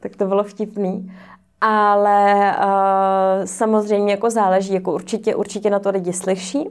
Tak 0.00 0.16
to 0.16 0.26
bylo 0.26 0.44
vtipný. 0.44 1.12
Ale 1.60 2.54
uh, 2.58 3.44
samozřejmě 3.44 4.10
jako 4.10 4.30
záleží, 4.30 4.74
jako 4.74 4.92
určitě, 4.92 5.34
určitě 5.34 5.70
na 5.70 5.78
to 5.78 5.90
lidi 5.90 6.12
slyší 6.12 6.68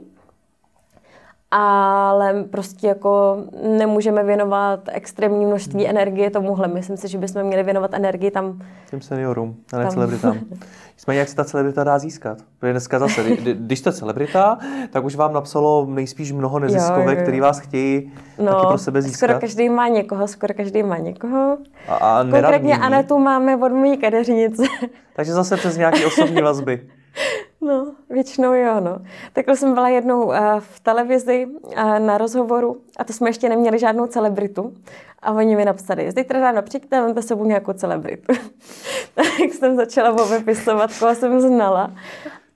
ale 1.50 2.44
prostě 2.50 2.86
jako 2.86 3.36
nemůžeme 3.78 4.24
věnovat 4.24 4.80
extrémní 4.92 5.46
množství 5.46 5.80
hmm. 5.80 5.90
energie 5.90 6.30
tomuhle. 6.30 6.68
Myslím 6.68 6.96
si, 6.96 7.08
že 7.08 7.18
bychom 7.18 7.42
měli 7.42 7.62
věnovat 7.62 7.94
energii 7.94 8.30
tam. 8.30 8.62
Těm 8.90 9.00
seniorům, 9.00 9.56
a 9.72 9.76
ne 9.76 9.82
tam. 9.82 9.92
celebritám. 9.92 10.38
Nicméně, 10.96 11.20
jak 11.20 11.28
se 11.28 11.36
ta 11.36 11.44
celebrita 11.44 11.84
dá 11.84 11.98
získat? 11.98 12.38
Protože 12.58 12.72
dneska 12.72 12.98
zase, 12.98 13.22
když 13.54 13.78
jste 13.78 13.92
celebrita, 13.92 14.58
tak 14.90 15.04
už 15.04 15.16
vám 15.16 15.32
napsalo 15.32 15.86
nejspíš 15.86 16.32
mnoho 16.32 16.58
neziskovek, 16.58 17.22
který 17.22 17.40
vás 17.40 17.58
chtějí 17.58 18.12
no, 18.38 18.52
taky 18.52 18.66
pro 18.66 18.78
sebe 18.78 19.02
získat. 19.02 19.26
Skoro 19.26 19.40
každý 19.40 19.68
má 19.68 19.88
někoho, 19.88 20.28
skoro 20.28 20.54
každý 20.54 20.82
má 20.82 20.98
někoho. 20.98 21.58
A, 21.88 21.94
a 21.94 22.24
Konkrétně 22.30 22.76
Anetu 22.76 23.18
máme 23.18 23.56
od 23.56 23.72
mojí 23.72 23.96
kadeřnice. 23.96 24.62
Takže 25.16 25.32
zase 25.32 25.56
přes 25.56 25.76
nějaké 25.76 26.06
osobní 26.06 26.42
vazby. 26.42 26.82
No, 27.62 27.92
většinou 28.10 28.52
jo, 28.52 28.80
no. 28.80 28.98
Takhle 29.32 29.56
jsem 29.56 29.74
byla 29.74 29.88
jednou 29.88 30.24
uh, 30.24 30.34
v 30.58 30.80
televizi 30.80 31.46
uh, 31.46 31.98
na 31.98 32.18
rozhovoru 32.18 32.76
a 32.96 33.04
to 33.04 33.12
jsme 33.12 33.28
ještě 33.28 33.48
neměli 33.48 33.78
žádnou 33.78 34.06
celebritu. 34.06 34.72
A 35.22 35.32
oni 35.32 35.56
mi 35.56 35.64
napsali, 35.64 36.10
zítra 36.10 36.40
ráno 36.40 36.62
přijďte 36.62 37.00
vemte 37.00 37.22
sebou 37.22 37.44
nějakou 37.44 37.72
celebritu. 37.72 38.32
tak 39.14 39.26
jsem 39.52 39.76
začala 39.76 40.16
povypisovat, 40.16 40.90
koho 40.98 41.14
jsem 41.14 41.40
znala. 41.40 41.90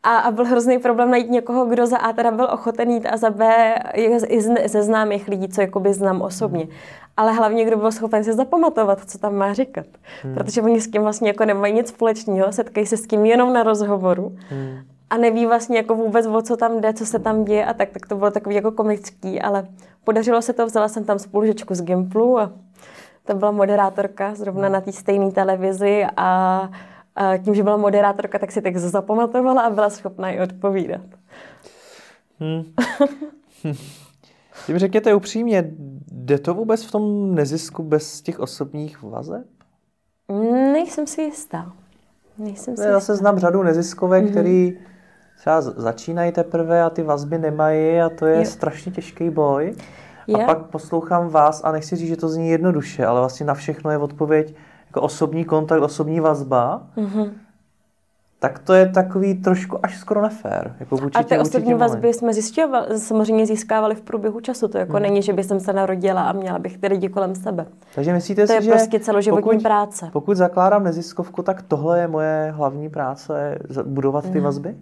A, 0.03 0.17
a 0.17 0.31
byl 0.31 0.45
hrozný 0.45 0.79
problém 0.79 1.11
najít 1.11 1.31
někoho, 1.31 1.67
kdo 1.67 1.87
za 1.87 1.99
A 1.99 2.13
teda 2.13 2.31
byl 2.31 2.49
ochoten 2.53 2.91
jít 2.91 3.07
a 3.07 3.17
za 3.17 3.31
B 3.31 3.75
i 4.27 4.41
ze 4.69 4.83
známých 4.83 5.29
lidí, 5.29 5.49
co 5.49 5.61
jakoby 5.61 5.95
znám 5.95 6.23
osobně. 6.23 6.69
Ale 7.17 7.33
hlavně, 7.33 7.65
kdo 7.65 7.77
byl 7.77 7.93
schopen 7.93 8.25
si 8.25 8.33
zapamatovat, 8.33 9.11
co 9.11 9.19
tam 9.19 9.35
má 9.35 9.53
říkat. 9.53 9.87
Hmm. 10.23 10.35
Protože 10.35 10.63
oni 10.63 10.81
s 10.81 10.91
tím 10.91 11.03
vlastně 11.03 11.29
jako 11.29 11.45
nemají 11.45 11.75
nic 11.75 11.89
společného, 11.89 12.53
setkají 12.53 12.87
se 12.87 12.97
s 12.97 13.07
tím 13.07 13.25
jenom 13.25 13.53
na 13.53 13.63
rozhovoru. 13.63 14.37
Hmm 14.49 14.94
a 15.11 15.17
neví 15.17 15.47
vlastně 15.47 15.77
jako 15.77 15.95
vůbec, 15.95 16.27
o 16.27 16.43
co 16.43 16.57
tam 16.57 16.81
jde, 16.81 16.93
co 16.93 17.07
se 17.07 17.19
tam 17.19 17.45
děje 17.45 17.67
a 17.67 17.75
tak, 17.75 17.91
tak 17.91 18.07
to 18.07 18.17
bylo 18.17 18.31
takový 18.31 18.55
jako 18.55 18.73
komický, 18.73 19.41
ale 19.41 19.69
podařilo 20.05 20.43
se 20.43 20.53
to, 20.53 20.67
vzala 20.67 20.89
jsem 20.89 21.05
tam 21.05 21.19
spolužečku 21.19 21.75
z 21.75 21.83
Gimplu 21.83 22.39
a 22.39 22.53
to 23.25 23.35
byla 23.35 23.51
moderátorka 23.51 24.35
zrovna 24.35 24.69
na 24.69 24.81
té 24.81 24.93
stejné 24.93 25.33
televizi 25.33 26.07
a, 26.17 26.71
a 27.17 27.37
tím, 27.37 27.55
že 27.55 27.63
byla 27.63 27.77
moderátorka, 27.77 28.39
tak 28.39 28.53
si 28.53 28.63
tak 28.63 28.77
zapamatovala 28.77 29.63
a 29.63 29.71
byla 29.71 29.91
schopná 29.91 30.31
i 30.31 30.41
odpovídat. 30.41 31.07
Hmm. 32.41 32.65
Tím 34.67 34.79
řekněte 34.79 35.15
upřímně, 35.15 35.65
jde 36.13 36.39
to 36.39 36.55
vůbec 36.55 36.85
v 36.85 36.91
tom 36.91 37.35
nezisku 37.35 37.83
bez 37.83 38.23
těch 38.23 38.41
osobních 38.41 39.03
vazeb? 39.03 39.47
Nejsem 40.73 41.07
si 41.07 41.23
jistá. 41.23 41.73
Nejsem 42.39 42.77
si 42.77 42.83
Já 42.83 42.93
zase 42.93 43.17
znám 43.17 43.39
řadu 43.39 43.63
neziskovek, 43.63 44.25
mm-hmm. 44.25 44.31
který 44.31 44.79
třeba 45.37 45.61
začínají 45.61 46.33
teprve 46.33 46.83
a 46.83 46.91
ty 46.91 47.03
vazby 47.03 47.39
nemají 47.39 48.01
a 48.01 48.09
to 48.09 48.27
je 48.27 48.39
jo. 48.39 48.45
strašně 48.45 48.93
těžký 48.93 49.31
boj. 49.31 49.75
Je. 50.27 50.45
A 50.45 50.47
pak 50.47 50.59
poslouchám 50.59 51.29
vás 51.29 51.61
a 51.65 51.73
nechci 51.73 51.97
říct, 51.97 52.09
že 52.09 52.17
to 52.17 52.29
zní 52.29 52.51
jednoduše, 52.51 53.07
ale 53.07 53.21
vlastně 53.21 53.47
na 53.47 53.55
všechno 53.55 53.91
je 53.91 53.99
odpověď 53.99 54.55
jako 54.87 55.01
osobní 55.01 55.45
kontakt, 55.45 55.83
osobní 55.83 56.21
vazba. 56.21 56.87
Mm-hmm. 56.97 57.31
Tak 58.39 58.59
to 58.59 58.75
je 58.75 58.89
takový 58.89 59.35
trošku 59.35 59.79
až 59.83 59.99
skoro 59.99 60.23
nefér. 60.23 60.77
Jako 60.81 60.99
a 61.15 61.23
ty 61.23 61.39
osobní 61.39 61.75
vazby 61.75 62.15
jsme 62.15 62.35
zjišťovali, 62.35 62.99
samozřejmě 62.99 63.47
získávali 63.47 63.95
v 63.95 64.01
průběhu 64.01 64.41
času. 64.41 64.69
To 64.69 64.79
jako 64.79 64.93
hmm. 64.93 65.03
není, 65.03 65.23
že 65.23 65.33
by 65.33 65.45
jsem 65.45 65.61
se 65.61 65.73
narodila 65.73 66.23
a 66.23 66.33
měla 66.33 66.59
bych 66.59 66.79
ty 66.79 66.87
lidi 66.87 67.09
kolem 67.09 67.35
sebe. 67.35 67.67
Takže 67.95 68.13
myslíte 68.13 68.43
to 68.43 68.47
si, 68.47 68.53
je 68.53 68.63
že 68.63 68.71
prostě 68.71 69.01
celoživotní 69.01 69.51
pokud, 69.51 69.63
práce. 69.63 70.11
Pokud 70.13 70.37
zakládám 70.37 70.85
neziskovku, 70.85 71.43
tak 71.43 71.63
tohle 71.63 72.01
je 72.01 72.09
moje 72.09 72.53
hlavní 72.57 72.89
práce, 72.89 73.59
budovat 73.85 74.25
ty 74.25 74.31
hmm. 74.31 74.43
vazby? 74.43 74.75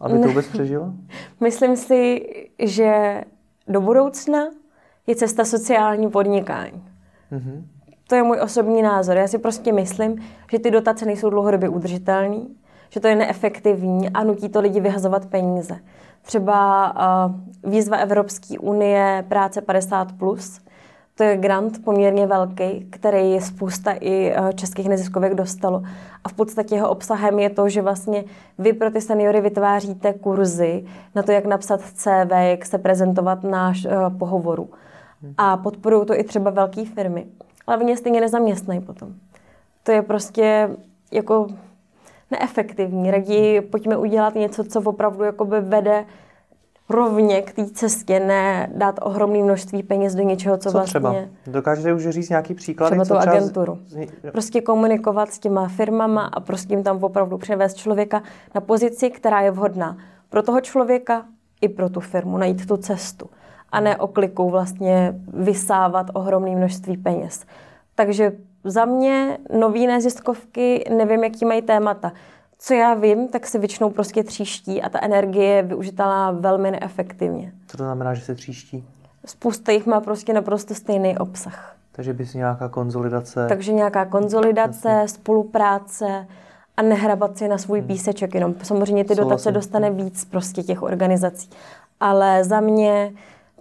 Aby 0.00 0.18
to 0.18 0.28
vůbec 0.28 0.46
přežilo? 0.46 0.92
Myslím 1.40 1.76
si, 1.76 2.26
že 2.58 3.20
do 3.68 3.80
budoucna 3.80 4.38
je 5.06 5.16
cesta 5.16 5.44
sociální 5.44 6.10
podnikání. 6.10 6.84
Mm-hmm. 7.32 7.64
To 8.08 8.14
je 8.14 8.22
můj 8.22 8.40
osobní 8.42 8.82
názor. 8.82 9.16
Já 9.16 9.28
si 9.28 9.38
prostě 9.38 9.72
myslím, 9.72 10.24
že 10.50 10.58
ty 10.58 10.70
dotace 10.70 11.06
nejsou 11.06 11.30
dlouhodobě 11.30 11.68
udržitelné, 11.68 12.40
že 12.90 13.00
to 13.00 13.08
je 13.08 13.16
neefektivní 13.16 14.10
a 14.10 14.24
nutí 14.24 14.48
to 14.48 14.60
lidi 14.60 14.80
vyhazovat 14.80 15.26
peníze. 15.26 15.78
Třeba 16.22 16.92
uh, 17.66 17.70
výzva 17.70 17.96
Evropské 17.96 18.58
unie 18.58 19.24
práce 19.28 19.60
50+, 19.60 20.16
plus, 20.16 20.60
To 21.16 21.24
je 21.24 21.36
grant 21.36 21.84
poměrně 21.84 22.26
velký, 22.26 22.86
který 22.90 23.40
spousta 23.40 23.92
i 23.92 24.32
eh, 24.36 24.52
českých 24.52 24.88
neziskovek 24.88 25.34
dostalo. 25.34 25.82
A 26.24 26.28
v 26.28 26.32
podstatě 26.32 26.74
jeho 26.74 26.88
obsahem 26.90 27.38
je 27.38 27.50
to, 27.50 27.68
že 27.68 27.82
vlastně 27.82 28.24
vy 28.58 28.72
pro 28.72 28.90
ty 28.90 29.00
seniory 29.00 29.40
vytváříte 29.40 30.12
kurzy 30.12 30.84
na 31.14 31.22
to, 31.22 31.32
jak 31.32 31.46
napsat 31.46 31.80
CV, 31.80 32.30
jak 32.30 32.66
se 32.66 32.78
prezentovat 32.78 33.42
na 33.42 33.68
uh, 33.68 34.18
pohovoru. 34.18 34.70
A 35.38 35.56
podporují 35.56 36.06
to 36.06 36.20
i 36.20 36.24
třeba 36.24 36.50
velké 36.50 36.84
firmy. 36.84 37.26
Ale 37.66 37.76
oni 37.76 37.96
stejně 37.96 38.20
nezaměstnají 38.20 38.80
potom. 38.80 39.14
To 39.82 39.92
je 39.92 40.02
prostě 40.02 40.70
jako 41.12 41.46
neefektivní. 42.30 43.10
Raději 43.10 43.60
pojďme 43.60 43.96
udělat 43.96 44.34
něco, 44.34 44.64
co 44.64 44.80
opravdu 44.80 45.24
jakoby 45.24 45.60
vede 45.60 46.04
rovně 46.88 47.42
k 47.42 47.52
té 47.52 47.66
cestě, 47.66 48.20
ne 48.20 48.70
dát 48.74 48.98
ohromné 49.02 49.38
množství 49.38 49.82
peněz 49.82 50.14
do 50.14 50.22
něčeho, 50.22 50.56
co, 50.56 50.70
co 50.70 50.78
vlastně... 50.78 50.90
třeba? 50.90 51.14
Dokážete 51.46 51.94
už 51.94 52.08
říct 52.08 52.28
nějaký 52.28 52.54
příklad? 52.54 52.90
Třeba 52.90 53.04
tu 53.04 53.14
agenturu. 53.14 53.78
Prostě 54.32 54.60
komunikovat 54.60 55.32
s 55.32 55.38
těma 55.38 55.68
firmama 55.68 56.22
a 56.22 56.40
prostě 56.40 56.74
jim 56.74 56.82
tam 56.82 57.04
opravdu 57.04 57.38
převést 57.38 57.74
člověka 57.74 58.22
na 58.54 58.60
pozici, 58.60 59.10
která 59.10 59.40
je 59.40 59.50
vhodná 59.50 59.96
pro 60.28 60.42
toho 60.42 60.60
člověka 60.60 61.24
i 61.60 61.68
pro 61.68 61.88
tu 61.88 62.00
firmu, 62.00 62.38
najít 62.38 62.66
tu 62.66 62.76
cestu 62.76 63.26
a 63.72 63.80
ne 63.80 63.96
oklikou 63.96 64.50
vlastně 64.50 65.14
vysávat 65.34 66.06
ohromné 66.14 66.56
množství 66.56 66.96
peněz. 66.96 67.44
Takže 67.94 68.32
za 68.64 68.84
mě 68.84 69.38
nový 69.58 69.86
neziskovky, 69.86 70.84
nevím, 70.96 71.24
jaký 71.24 71.44
mají 71.44 71.62
témata 71.62 72.12
co 72.58 72.74
já 72.74 72.94
vím, 72.94 73.28
tak 73.28 73.46
se 73.46 73.58
většinou 73.58 73.90
prostě 73.90 74.24
tříští 74.24 74.82
a 74.82 74.88
ta 74.88 74.98
energie 75.02 75.46
je 75.46 75.62
využitelná 75.62 76.30
velmi 76.30 76.70
neefektivně. 76.70 77.52
Co 77.66 77.76
to 77.76 77.84
znamená, 77.84 78.14
že 78.14 78.20
se 78.20 78.34
tříští? 78.34 78.84
Spousta 79.26 79.72
jich 79.72 79.86
má 79.86 80.00
prostě 80.00 80.32
naprosto 80.32 80.74
stejný 80.74 81.18
obsah. 81.18 81.76
Takže 81.92 82.12
bys 82.12 82.34
nějaká 82.34 82.68
konzolidace? 82.68 83.46
Takže 83.48 83.72
nějaká 83.72 84.04
konzolidace, 84.04 84.88
Jasně. 84.88 85.08
spolupráce 85.08 86.26
a 86.76 86.82
nehrabat 86.82 87.38
si 87.38 87.48
na 87.48 87.58
svůj 87.58 87.78
hmm. 87.78 87.88
píseček 87.88 88.34
jenom. 88.34 88.54
Samozřejmě 88.62 89.04
ty 89.04 89.14
dotace 89.14 89.52
dostane 89.52 89.90
víc 89.90 90.24
prostě 90.24 90.62
těch 90.62 90.82
organizací. 90.82 91.50
Ale 92.00 92.44
za 92.44 92.60
mě 92.60 93.12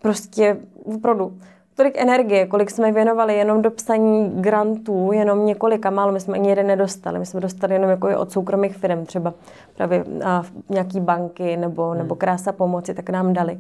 prostě 0.02 0.58
opravdu 0.84 1.38
tolik 1.76 1.98
energie, 1.98 2.48
kolik 2.48 2.72
jsme 2.72 2.92
věnovali 2.92 3.38
jenom 3.38 3.62
do 3.62 3.72
psaní 3.72 4.30
grantů, 4.42 5.12
jenom 5.12 5.46
několika 5.46 5.90
málo, 5.90 6.12
my 6.12 6.20
jsme 6.20 6.34
ani 6.34 6.50
jeden 6.50 6.68
nedostali, 6.68 7.20
my 7.20 7.26
jsme 7.26 7.40
dostali 7.40 7.74
jenom 7.74 7.90
jako 7.90 8.20
od 8.20 8.32
soukromých 8.32 8.78
firm, 8.78 9.06
třeba 9.06 9.34
právě 9.76 10.06
a 10.26 10.44
nějaký 10.70 11.00
banky 11.00 11.58
nebo, 11.58 11.90
hmm. 11.90 11.98
nebo 11.98 12.16
krása 12.16 12.52
pomoci, 12.52 12.94
tak 12.94 13.10
nám 13.10 13.34
dali. 13.34 13.60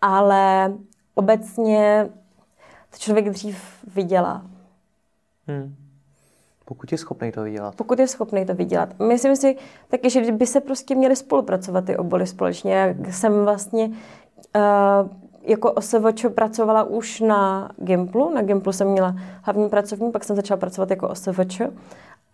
Ale 0.00 0.72
obecně 1.14 2.08
to 2.90 2.98
člověk 2.98 3.30
dřív 3.30 3.84
vydělá. 3.94 4.42
Hmm. 5.46 5.74
Pokud 6.64 6.92
je 6.92 6.98
schopný 6.98 7.32
to 7.32 7.42
vydělat. 7.42 7.74
Pokud 7.74 7.98
je 7.98 8.08
schopný 8.08 8.46
to 8.46 8.54
vydělat. 8.54 8.98
Myslím 8.98 9.36
si 9.36 9.56
taky, 9.88 10.10
že 10.10 10.32
by 10.32 10.46
se 10.46 10.60
prostě 10.60 10.94
měli 10.94 11.16
spolupracovat 11.16 11.84
ty 11.84 11.96
obory 11.96 12.26
společně. 12.26 12.74
Já 12.74 13.12
jsem 13.12 13.44
vlastně 13.44 13.90
uh, 14.56 15.21
jako 15.42 15.72
OSVČ 15.72 16.26
pracovala 16.34 16.82
už 16.82 17.20
na 17.20 17.70
Gimplu. 17.76 18.34
Na 18.34 18.42
Gimplu 18.42 18.72
jsem 18.72 18.88
měla 18.88 19.14
hlavní 19.42 19.68
pracovní, 19.68 20.12
pak 20.12 20.24
jsem 20.24 20.36
začala 20.36 20.58
pracovat 20.58 20.90
jako 20.90 21.08
OSVČ. 21.08 21.60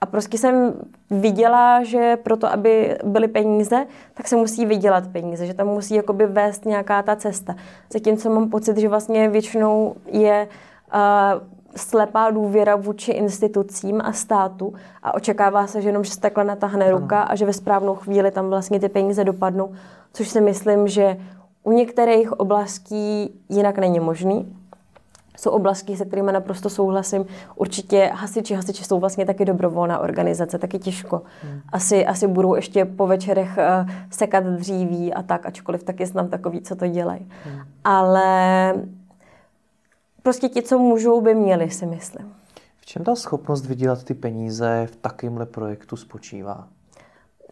A 0.01 0.07
prostě 0.07 0.39
jsem 0.39 0.75
viděla, 1.11 1.85
že 1.85 2.17
proto, 2.17 2.53
aby 2.53 2.99
byly 3.05 3.29
peníze, 3.29 3.87
tak 4.15 4.29
se 4.29 4.37
musí 4.37 4.67
vydělat 4.67 5.07
peníze, 5.07 5.47
že 5.47 5.55
tam 5.55 5.67
musí 5.67 5.95
jakoby 5.95 6.27
vést 6.27 6.65
nějaká 6.65 7.03
ta 7.03 7.17
cesta. 7.17 7.55
Zatímco 7.93 8.31
mám 8.31 8.51
pocit, 8.51 8.79
že 8.79 8.89
vlastně 8.89 9.29
většinou 9.29 9.95
je 10.07 10.49
uh, 10.95 11.01
slepá 11.77 12.31
důvěra 12.31 12.77
vůči 12.77 13.13
institucím 13.13 14.01
a 14.05 14.13
státu 14.13 14.75
a 15.03 15.15
očekává 15.15 15.67
se, 15.67 15.83
že 15.83 15.89
jenom, 15.89 16.05
že 16.05 16.11
se 16.11 16.21
takhle 16.21 16.45
natáhne 16.45 16.91
ruka 16.91 17.23
a 17.23 17.35
že 17.35 17.47
ve 17.47 17.53
správnou 17.53 17.95
chvíli 17.95 18.31
tam 18.31 18.49
vlastně 18.49 18.81
ty 18.81 18.89
peníze 18.89 19.25
dopadnou, 19.25 19.73
což 20.13 20.29
si 20.29 20.41
myslím, 20.41 20.89
že 20.89 21.17
u 21.69 21.73
některých 21.73 22.33
oblastí 22.33 23.41
jinak 23.49 23.79
není 23.79 24.01
možný. 24.01 24.57
Jsou 25.37 25.51
oblasti, 25.51 25.97
se 25.97 26.05
kterými 26.05 26.33
naprosto 26.33 26.71
souhlasím. 26.71 27.27
Určitě 27.57 28.11
hasiči, 28.15 28.55
hasiči 28.55 28.85
jsou 28.85 29.01
vlastně 29.01 29.27
taky 29.27 29.45
dobrovolná 29.45 29.99
organizace, 29.99 30.59
taky 30.59 30.79
těžko. 30.79 31.23
Hmm. 31.43 31.61
Asi, 31.73 32.07
asi 32.07 32.27
budou 32.27 32.55
ještě 32.55 32.85
po 32.85 33.07
večerech 33.07 33.59
uh, 33.59 33.91
sekat 34.11 34.45
dříví 34.45 35.15
a 35.15 35.23
tak, 35.23 35.47
ačkoliv 35.47 35.83
taky 35.83 36.07
znám 36.07 36.29
takový, 36.29 36.61
co 36.61 36.77
to 36.77 36.87
dělají. 36.87 37.29
Hmm. 37.45 37.61
Ale 37.85 38.75
prostě 40.23 40.49
ti, 40.49 40.63
co 40.63 40.79
můžou, 40.79 41.21
by 41.21 41.35
měli, 41.35 41.71
si 41.71 41.87
myslím. 41.87 42.33
V 42.77 42.87
čem 42.87 43.05
ta 43.05 43.15
schopnost 43.15 43.67
vydělat 43.67 44.05
ty 44.05 44.15
peníze 44.15 44.89
v 44.93 44.97
takovémhle 44.97 45.47
projektu 45.47 45.97
spočívá? 45.97 46.69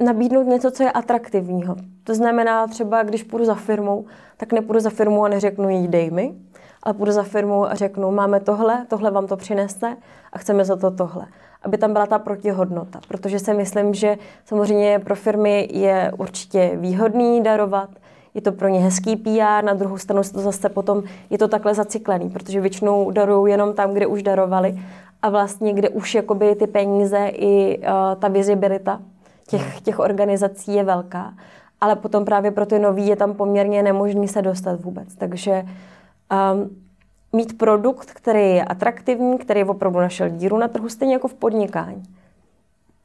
Nabídnout 0.04 0.46
něco, 0.46 0.70
co 0.70 0.82
je 0.82 0.92
atraktivního. 0.92 1.76
To 2.04 2.14
znamená 2.14 2.66
třeba, 2.66 3.02
když 3.02 3.22
půjdu 3.22 3.44
za 3.44 3.54
firmou, 3.54 4.04
tak 4.36 4.52
nepůjdu 4.52 4.80
za 4.80 4.90
firmou 4.90 5.24
a 5.24 5.28
neřeknu 5.28 5.68
jí 5.68 5.88
dej 5.88 6.10
mi, 6.10 6.34
ale 6.82 6.94
půjdu 6.94 7.12
za 7.12 7.22
firmou 7.22 7.64
a 7.64 7.74
řeknu, 7.74 8.10
máme 8.10 8.40
tohle, 8.40 8.86
tohle 8.88 9.10
vám 9.10 9.26
to 9.26 9.36
přinese 9.36 9.96
a 10.32 10.38
chceme 10.38 10.64
za 10.64 10.76
to 10.76 10.90
tohle. 10.90 11.26
Aby 11.62 11.78
tam 11.78 11.92
byla 11.92 12.06
ta 12.06 12.18
protihodnota, 12.18 13.00
protože 13.08 13.38
si 13.38 13.54
myslím, 13.54 13.94
že 13.94 14.16
samozřejmě 14.44 14.98
pro 14.98 15.14
firmy 15.14 15.68
je 15.72 16.12
určitě 16.18 16.72
výhodný 16.74 17.42
darovat, 17.42 17.90
je 18.34 18.42
to 18.42 18.52
pro 18.52 18.68
ně 18.68 18.80
hezký 18.80 19.16
PR, 19.16 19.64
na 19.64 19.74
druhou 19.74 19.98
stranu 19.98 20.22
to 20.32 20.40
zase 20.40 20.68
potom 20.68 21.02
je 21.30 21.38
to 21.38 21.48
takhle 21.48 21.74
zacyklený, 21.74 22.30
protože 22.30 22.60
většinou 22.60 23.10
darují 23.10 23.52
jenom 23.52 23.74
tam, 23.74 23.92
kde 23.92 24.06
už 24.06 24.22
darovali 24.22 24.78
a 25.22 25.28
vlastně 25.28 25.72
kde 25.72 25.88
už 25.88 26.14
jakoby 26.14 26.54
ty 26.54 26.66
peníze 26.66 27.28
i 27.32 27.78
uh, 27.78 27.84
ta 28.18 28.28
vizibilita 28.28 29.00
těch, 29.46 29.80
těch 29.80 29.98
organizací 29.98 30.74
je 30.74 30.84
velká, 30.84 31.34
ale 31.80 31.96
potom 31.96 32.24
právě 32.24 32.50
pro 32.50 32.66
ty 32.66 32.78
nový 32.78 33.06
je 33.06 33.16
tam 33.16 33.34
poměrně 33.34 33.82
nemožný 33.82 34.28
se 34.28 34.42
dostat 34.42 34.80
vůbec. 34.80 35.14
Takže 35.14 35.62
um, 35.62 36.70
mít 37.32 37.58
produkt, 37.58 38.10
který 38.10 38.54
je 38.54 38.64
atraktivní, 38.64 39.38
který 39.38 39.64
opravdu 39.64 40.00
našel 40.00 40.28
díru 40.28 40.58
na 40.58 40.68
trhu, 40.68 40.88
stejně 40.88 41.14
jako 41.14 41.28
v 41.28 41.34
podnikání. 41.34 42.02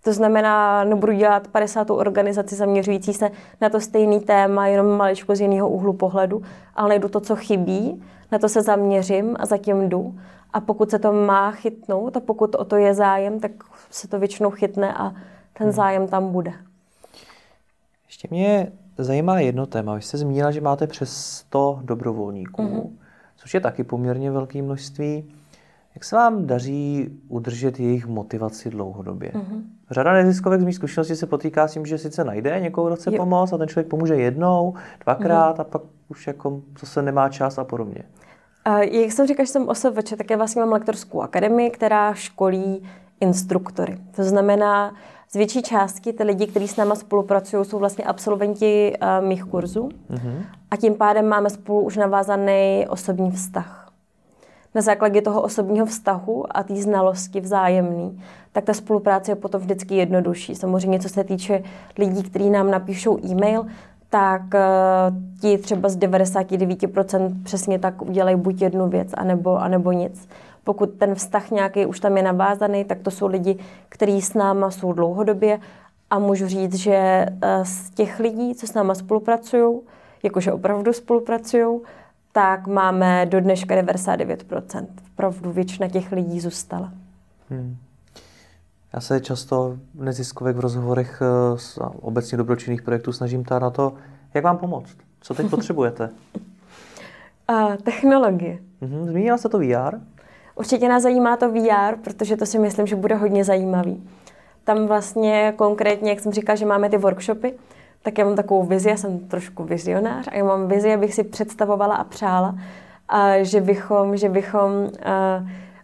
To 0.04 0.14
znamená, 0.14 0.84
nebudu 0.84 1.14
dělat 1.14 1.48
50. 1.48 1.90
organizaci 1.90 2.56
zaměřující 2.56 3.14
se 3.14 3.32
na 3.62 3.70
to 3.70 3.80
stejný 3.80 4.20
téma, 4.20 4.68
jenom 4.68 4.88
maličko 4.98 5.36
z 5.36 5.42
jiného 5.42 5.70
úhlu 5.70 5.94
pohledu, 5.94 6.42
ale 6.76 6.90
najdu 6.90 7.10
to, 7.10 7.20
co 7.20 7.36
chybí, 7.36 8.04
na 8.32 8.40
to 8.40 8.50
se 8.50 8.62
zaměřím 8.62 9.36
a 9.40 9.46
zatím 9.46 9.90
jdu. 9.90 10.16
A 10.54 10.62
pokud 10.62 10.92
se 10.92 11.00
to 11.00 11.14
má 11.14 11.52
chytnout 11.52 12.18
a 12.18 12.20
pokud 12.20 12.56
o 12.56 12.66
to 12.66 12.76
je 12.76 12.94
zájem, 12.94 13.40
tak 13.40 13.52
se 13.90 14.08
to 14.08 14.20
většinou 14.20 14.50
chytne 14.50 14.94
a 14.94 15.14
ten 15.54 15.68
hmm. 15.68 15.76
zájem 15.76 16.08
tam 16.08 16.32
bude. 16.32 16.54
Ještě 18.08 18.28
mě 18.32 18.72
zajímá 18.98 19.40
jedno 19.40 19.66
téma. 19.66 19.96
Vy 19.96 20.02
jste 20.02 20.18
zmínila, 20.18 20.52
že 20.52 20.62
máte 20.62 20.88
přes 20.88 21.26
100 21.26 21.80
dobrovolníků, 21.84 22.62
mm-hmm. 22.62 22.90
což 23.38 23.54
je 23.54 23.60
taky 23.60 23.84
poměrně 23.84 24.32
velké 24.32 24.62
množství. 24.62 25.34
Jak 25.96 26.04
se 26.04 26.16
vám 26.16 26.48
daří 26.48 27.10
udržet 27.28 27.80
jejich 27.80 28.08
motivaci 28.08 28.70
dlouhodobě? 28.70 29.32
Mm-hmm. 29.32 29.62
Řada 29.92 30.14
neziskovek 30.14 30.62
z 30.62 30.64
mých 30.64 30.76
zkušeností 30.76 31.16
se 31.16 31.28
potýká 31.28 31.68
s 31.68 31.74
tím, 31.74 31.86
že 31.86 31.98
sice 31.98 32.24
najde 32.24 32.60
někoho, 32.60 32.88
kdo 32.88 32.96
chce 32.96 33.12
jo. 33.14 33.18
pomoct 33.18 33.54
a 33.54 33.58
ten 33.58 33.68
člověk 33.68 33.88
pomůže 33.88 34.16
jednou, 34.16 34.74
dvakrát 35.04 35.58
mm-hmm. 35.58 35.62
a 35.62 35.64
pak 35.64 35.82
už 36.10 36.28
jako 36.28 36.62
zase 36.80 37.02
nemá 37.02 37.30
čas 37.30 37.58
a 37.58 37.64
podobně. 37.64 38.04
Uh, 38.68 38.80
jak 38.80 39.12
jsem 39.12 39.28
říkala, 39.28 39.46
že 39.46 39.52
jsem 39.52 39.70
OSVČ, 39.70 40.14
tak 40.18 40.30
já 40.30 40.38
vlastně 40.38 40.62
mám 40.62 40.72
lektorskou 40.72 41.22
akademii, 41.22 41.70
která 41.70 42.14
školí 42.14 42.84
instruktory. 43.20 43.98
To 44.16 44.24
znamená, 44.24 44.96
z 45.34 45.38
větší 45.38 45.62
části 45.62 46.14
ty 46.14 46.24
lidi, 46.24 46.48
kteří 46.48 46.68
s 46.68 46.76
náma 46.76 46.96
spolupracují, 46.96 47.66
jsou 47.66 47.80
vlastně 47.80 48.04
absolventi 48.04 48.94
uh, 49.02 49.28
mých 49.28 49.44
kurzů 49.44 49.90
mm-hmm. 50.10 50.44
a 50.72 50.78
tím 50.78 50.96
pádem 50.96 51.28
máme 51.28 51.50
spolu 51.50 51.82
už 51.82 51.98
navázaný 51.98 52.86
osobní 52.90 53.32
vztah. 53.32 53.92
Na 54.76 54.82
základě 54.82 55.22
toho 55.22 55.42
osobního 55.42 55.86
vztahu 55.86 56.58
a 56.58 56.64
té 56.64 56.76
znalosti 56.76 57.42
vzájemný, 57.42 58.24
tak 58.52 58.64
ta 58.64 58.74
spolupráce 58.74 59.32
je 59.32 59.36
potom 59.36 59.62
vždycky 59.62 59.96
jednodušší. 59.96 60.56
Samozřejmě, 60.56 61.00
co 61.00 61.10
se 61.10 61.24
týče 61.24 61.64
lidí, 61.98 62.24
kteří 62.24 62.50
nám 62.50 62.72
napíšou 62.72 63.26
e-mail, 63.26 63.66
tak 64.10 64.42
uh, 64.42 65.40
ti 65.42 65.58
třeba 65.58 65.90
z 65.90 65.98
99% 65.98 67.44
přesně 67.44 67.80
tak 67.80 68.02
udělají 68.02 68.36
buď 68.36 68.62
jednu 68.62 68.90
věc, 68.90 69.10
anebo, 69.14 69.58
anebo 69.58 69.92
nic. 69.92 70.28
Pokud 70.64 70.90
ten 70.90 71.16
vztah 71.16 71.52
nějaký 71.52 71.86
už 71.86 72.00
tam 72.00 72.18
je 72.18 72.24
navázaný, 72.24 72.86
tak 72.86 73.00
to 73.00 73.12
jsou 73.12 73.28
lidi, 73.28 73.58
kteří 73.90 74.22
s 74.22 74.34
náma 74.34 74.72
jsou 74.72 74.94
dlouhodobě 74.94 75.60
a 76.10 76.20
můžu 76.20 76.48
říct, 76.48 76.76
že 76.76 77.26
eh, 77.42 77.66
z 77.66 77.90
těch 77.90 78.20
lidí, 78.20 78.56
co 78.56 78.68
s 78.68 78.74
náma 78.74 78.96
spolupracují, 78.96 79.80
jakože 80.24 80.54
opravdu 80.54 80.94
spolupracují, 80.94 81.80
tak 82.32 82.68
máme 82.68 83.26
do 83.26 83.42
dneška 83.42 83.76
99%. 83.76 84.88
Opravdu 85.14 85.52
většina 85.52 85.88
těch 85.88 86.12
lidí 86.12 86.40
zůstala. 86.40 86.92
Hmm. 87.50 87.78
Já 88.94 89.02
se 89.02 89.20
často 89.20 89.78
v 89.96 90.04
neziskovek 90.04 90.56
v 90.56 90.60
rozhovorech 90.60 91.22
eh, 91.22 91.58
z 91.58 91.80
obecně 92.02 92.38
dobročinných 92.38 92.82
projektů 92.82 93.14
snažím 93.14 93.44
ptát 93.44 93.60
na 93.60 93.70
to, 93.70 93.94
jak 94.34 94.44
vám 94.44 94.58
pomoct. 94.58 94.98
Co 95.22 95.34
teď 95.34 95.50
potřebujete? 95.50 96.10
Uh, 97.50 97.76
technologie. 97.76 98.60
Mhm. 98.82 99.06
Zmínila 99.06 99.38
se 99.38 99.50
to 99.50 99.60
VR? 99.60 100.00
Určitě 100.56 100.90
nás 100.90 101.04
zajímá 101.04 101.38
to 101.38 101.52
VR, 101.52 101.96
protože 102.04 102.38
to 102.38 102.46
si 102.46 102.60
myslím, 102.60 102.88
že 102.88 102.96
bude 102.96 103.16
hodně 103.16 103.44
zajímavý. 103.44 104.04
Tam 104.64 104.88
vlastně 104.88 105.54
konkrétně, 105.56 106.10
jak 106.10 106.20
jsem 106.20 106.32
říkala, 106.32 106.56
že 106.56 106.66
máme 106.66 106.90
ty 106.90 106.98
workshopy, 106.98 107.54
tak 108.02 108.18
já 108.18 108.26
mám 108.26 108.36
takovou 108.36 108.64
vizi, 108.64 108.90
já 108.90 108.98
jsem 108.98 109.20
trošku 109.20 109.64
vizionář 109.64 110.28
a 110.32 110.36
já 110.36 110.44
mám 110.44 110.68
vizi, 110.68 110.94
abych 110.94 111.14
si 111.14 111.24
představovala 111.24 111.96
a 111.96 112.04
přála, 112.04 112.56
a 113.10 113.44
že 113.44 113.62
bychom, 113.62 114.18
že 114.18 114.30
bychom 114.30 114.72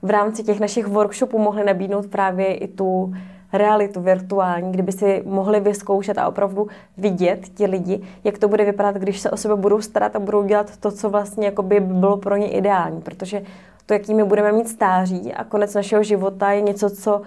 v 0.02 0.10
rámci 0.10 0.44
těch 0.44 0.60
našich 0.60 0.88
workshopů 0.88 1.40
mohli 1.40 1.64
nabídnout 1.64 2.08
právě 2.08 2.54
i 2.56 2.68
tu 2.68 3.14
realitu 3.54 4.02
virtuální, 4.02 4.72
kdyby 4.72 4.92
si 4.92 5.24
mohli 5.26 5.60
vyzkoušet 5.60 6.18
a 6.18 6.28
opravdu 6.28 6.68
vidět 6.98 7.40
ti 7.56 7.66
lidi, 7.66 8.02
jak 8.24 8.38
to 8.38 8.48
bude 8.48 8.66
vypadat, 8.66 8.96
když 8.96 9.20
se 9.20 9.32
o 9.32 9.38
sebe 9.38 9.56
budou 9.56 9.82
starat 9.82 10.16
a 10.16 10.20
budou 10.20 10.44
dělat 10.44 10.78
to, 10.78 10.92
co 10.92 11.10
vlastně 11.10 11.46
jako 11.46 11.64
by 11.64 11.80
bylo 11.80 12.18
pro 12.18 12.36
ně 12.36 12.50
ideální, 12.50 13.02
protože 13.02 13.42
to, 13.88 13.94
jaký 13.94 14.14
my 14.14 14.24
budeme 14.24 14.52
mít 14.52 14.70
stáří 14.70 15.34
a 15.34 15.44
konec 15.44 15.74
našeho 15.74 16.04
života 16.04 16.52
je 16.52 16.62
něco, 16.62 16.90
co 16.90 17.22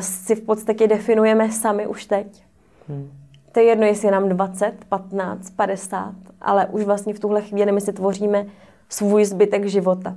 si 0.00 0.34
v 0.34 0.40
podstatě 0.40 0.88
definujeme 0.88 1.52
sami 1.52 1.86
už 1.86 2.06
teď. 2.06 2.44
Hmm. 2.88 3.10
To 3.52 3.60
je 3.60 3.66
jedno, 3.66 3.86
jestli 3.86 4.08
je 4.08 4.12
nám 4.12 4.28
20, 4.28 4.72
15, 4.88 5.50
50, 5.50 6.14
ale 6.40 6.66
už 6.66 6.84
vlastně 6.84 7.14
v 7.14 7.20
tuhle 7.20 7.42
chvíli 7.42 7.72
my 7.72 7.80
si 7.80 7.92
tvoříme 7.92 8.46
svůj 8.88 9.24
zbytek 9.24 9.66
života. 9.66 10.14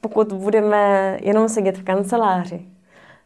Pokud 0.00 0.32
budeme 0.32 1.18
jenom 1.22 1.48
sedět 1.48 1.78
v 1.78 1.84
kanceláři 1.84 2.66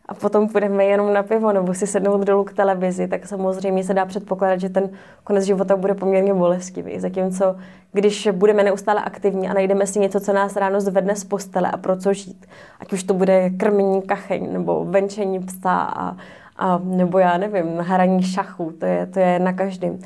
a 0.09 0.15
potom 0.15 0.49
půjdeme 0.49 0.85
jenom 0.85 1.13
na 1.13 1.23
pivo 1.23 1.53
nebo 1.53 1.75
si 1.75 1.87
sednout 1.87 2.25
dolů 2.25 2.45
k 2.45 2.53
televizi, 2.53 3.09
tak 3.09 3.27
samozřejmě 3.27 3.85
se 3.85 3.95
dá 3.95 4.07
předpokládat, 4.07 4.61
že 4.61 4.69
ten 4.69 4.91
konec 5.25 5.45
života 5.45 5.77
bude 5.77 5.95
poměrně 5.95 6.35
bolestivý. 6.35 7.01
Zatímco, 7.01 7.57
když 7.93 8.29
budeme 8.33 8.63
neustále 8.63 9.03
aktivní 9.03 9.49
a 9.49 9.55
najdeme 9.55 9.87
si 9.87 9.99
něco, 9.99 10.21
co 10.21 10.33
nás 10.33 10.57
ráno 10.57 10.81
zvedne 10.81 11.17
z 11.17 11.25
postele 11.25 11.71
a 11.71 11.77
pro 11.77 11.97
co 11.97 12.13
žít, 12.13 12.47
ať 12.81 12.93
už 12.93 13.03
to 13.03 13.15
bude 13.15 13.51
krmení 13.51 14.03
kacheň 14.03 14.53
nebo 14.53 14.85
venčení 14.85 15.41
psa 15.41 15.73
a, 15.73 16.17
a 16.57 16.81
nebo 16.85 17.19
já 17.19 17.39
nevím, 17.39 17.79
hraní 17.79 18.23
šachu, 18.23 18.73
to 18.79 18.87
je, 18.87 19.07
to 19.07 19.19
je 19.19 19.39
na 19.39 19.53
každém, 19.53 19.99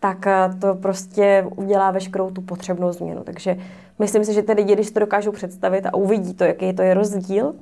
tak 0.00 0.26
eh, 0.26 0.50
to 0.60 0.74
prostě 0.74 1.46
udělá 1.56 1.90
veškerou 1.90 2.30
tu 2.30 2.40
potřebnou 2.40 2.92
změnu. 2.92 3.22
Takže 3.24 3.56
myslím 3.98 4.24
si, 4.24 4.34
že 4.34 4.42
ty 4.42 4.52
lidi, 4.52 4.74
když 4.74 4.90
to 4.90 5.00
dokážou 5.00 5.32
představit 5.32 5.86
a 5.86 5.94
uvidí 5.94 6.34
to, 6.34 6.44
jaký 6.44 6.72
to 6.72 6.82
je 6.82 6.94
rozdíl, 6.94 7.54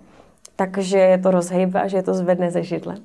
takže 0.56 0.98
je 0.98 1.18
to 1.18 1.30
rozhejbe 1.30 1.82
a 1.82 1.88
že 1.88 1.96
je 1.96 2.02
to 2.02 2.14
zvedne 2.14 2.50
ze 2.50 2.62
židle. 2.62 2.96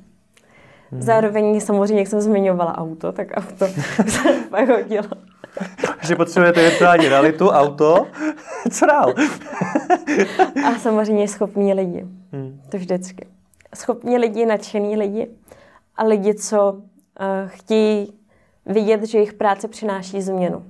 Hmm. 0.92 1.02
Zároveň 1.02 1.60
samozřejmě, 1.60 2.02
jak 2.02 2.08
jsem 2.08 2.22
zmiňovala 2.22 2.78
auto, 2.78 3.12
tak 3.12 3.28
auto 3.34 3.68
se 4.08 4.34
pak 4.50 4.70
hodilo. 4.70 5.08
že 6.02 6.16
potřebujete 6.16 6.70
virtuální 6.70 7.08
realitu, 7.08 7.50
auto, 7.50 8.08
co 8.72 8.86
dál? 8.86 9.14
a 10.66 10.80
samozřejmě 10.80 11.28
schopní 11.28 11.74
lidi. 11.74 12.06
Hmm. 12.32 12.62
To 12.70 12.78
vždycky. 12.78 13.28
Schopní 13.76 14.18
lidi, 14.18 14.46
nadšený 14.46 14.98
lidi 14.98 15.28
a 15.96 16.04
lidi, 16.04 16.34
co 16.34 16.72
uh, 16.74 16.82
chtějí 17.46 18.14
vidět, 18.66 19.04
že 19.04 19.18
jejich 19.18 19.34
práce 19.34 19.68
přináší 19.68 20.22
změnu. 20.22 20.64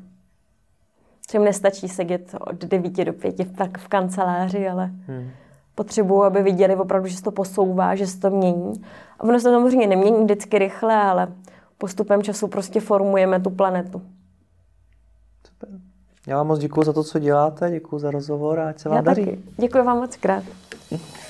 Čím 1.32 1.43
nestačí 1.43 1.89
sedět 1.89 2.36
od 2.39 2.55
9 2.55 2.93
do 2.93 3.13
5 3.13 3.55
tak 3.57 3.78
v 3.78 3.88
kanceláři, 3.88 4.67
ale 4.67 4.86
hmm 5.07 5.30
potřebují, 5.78 6.23
aby 6.23 6.43
viděli 6.43 6.75
opravdu, 6.75 7.07
že 7.07 7.17
se 7.17 7.23
to 7.23 7.32
posouvá, 7.32 7.95
že 7.95 8.07
se 8.07 8.19
to 8.19 8.30
mění. 8.30 8.73
A 9.19 9.23
ono 9.23 9.39
se 9.39 9.43
to 9.43 9.55
samozřejmě 9.55 9.88
nemění 9.88 10.23
vždycky 10.23 10.59
rychle, 10.59 10.95
ale 10.95 11.28
postupem 11.78 12.23
času 12.23 12.47
prostě 12.47 12.80
formujeme 12.80 13.39
tu 13.39 13.49
planetu. 13.49 14.01
Super. 15.47 15.69
Já 16.28 16.38
vám 16.38 16.47
moc 16.47 16.59
děkuji 16.59 16.84
za 16.84 16.93
to, 16.93 17.03
co 17.03 17.19
děláte, 17.19 17.71
děkuji 17.71 17.99
za 17.99 18.11
rozhovor 18.11 18.59
a 18.59 18.69
ať 18.69 18.80
se 18.80 18.89
vám 18.89 18.95
Já 18.95 19.01
daří. 19.01 19.25
Taky. 19.25 19.39
Děkuji 19.57 19.84
vám 19.84 19.97
moc 19.97 20.15
krát. 20.15 20.43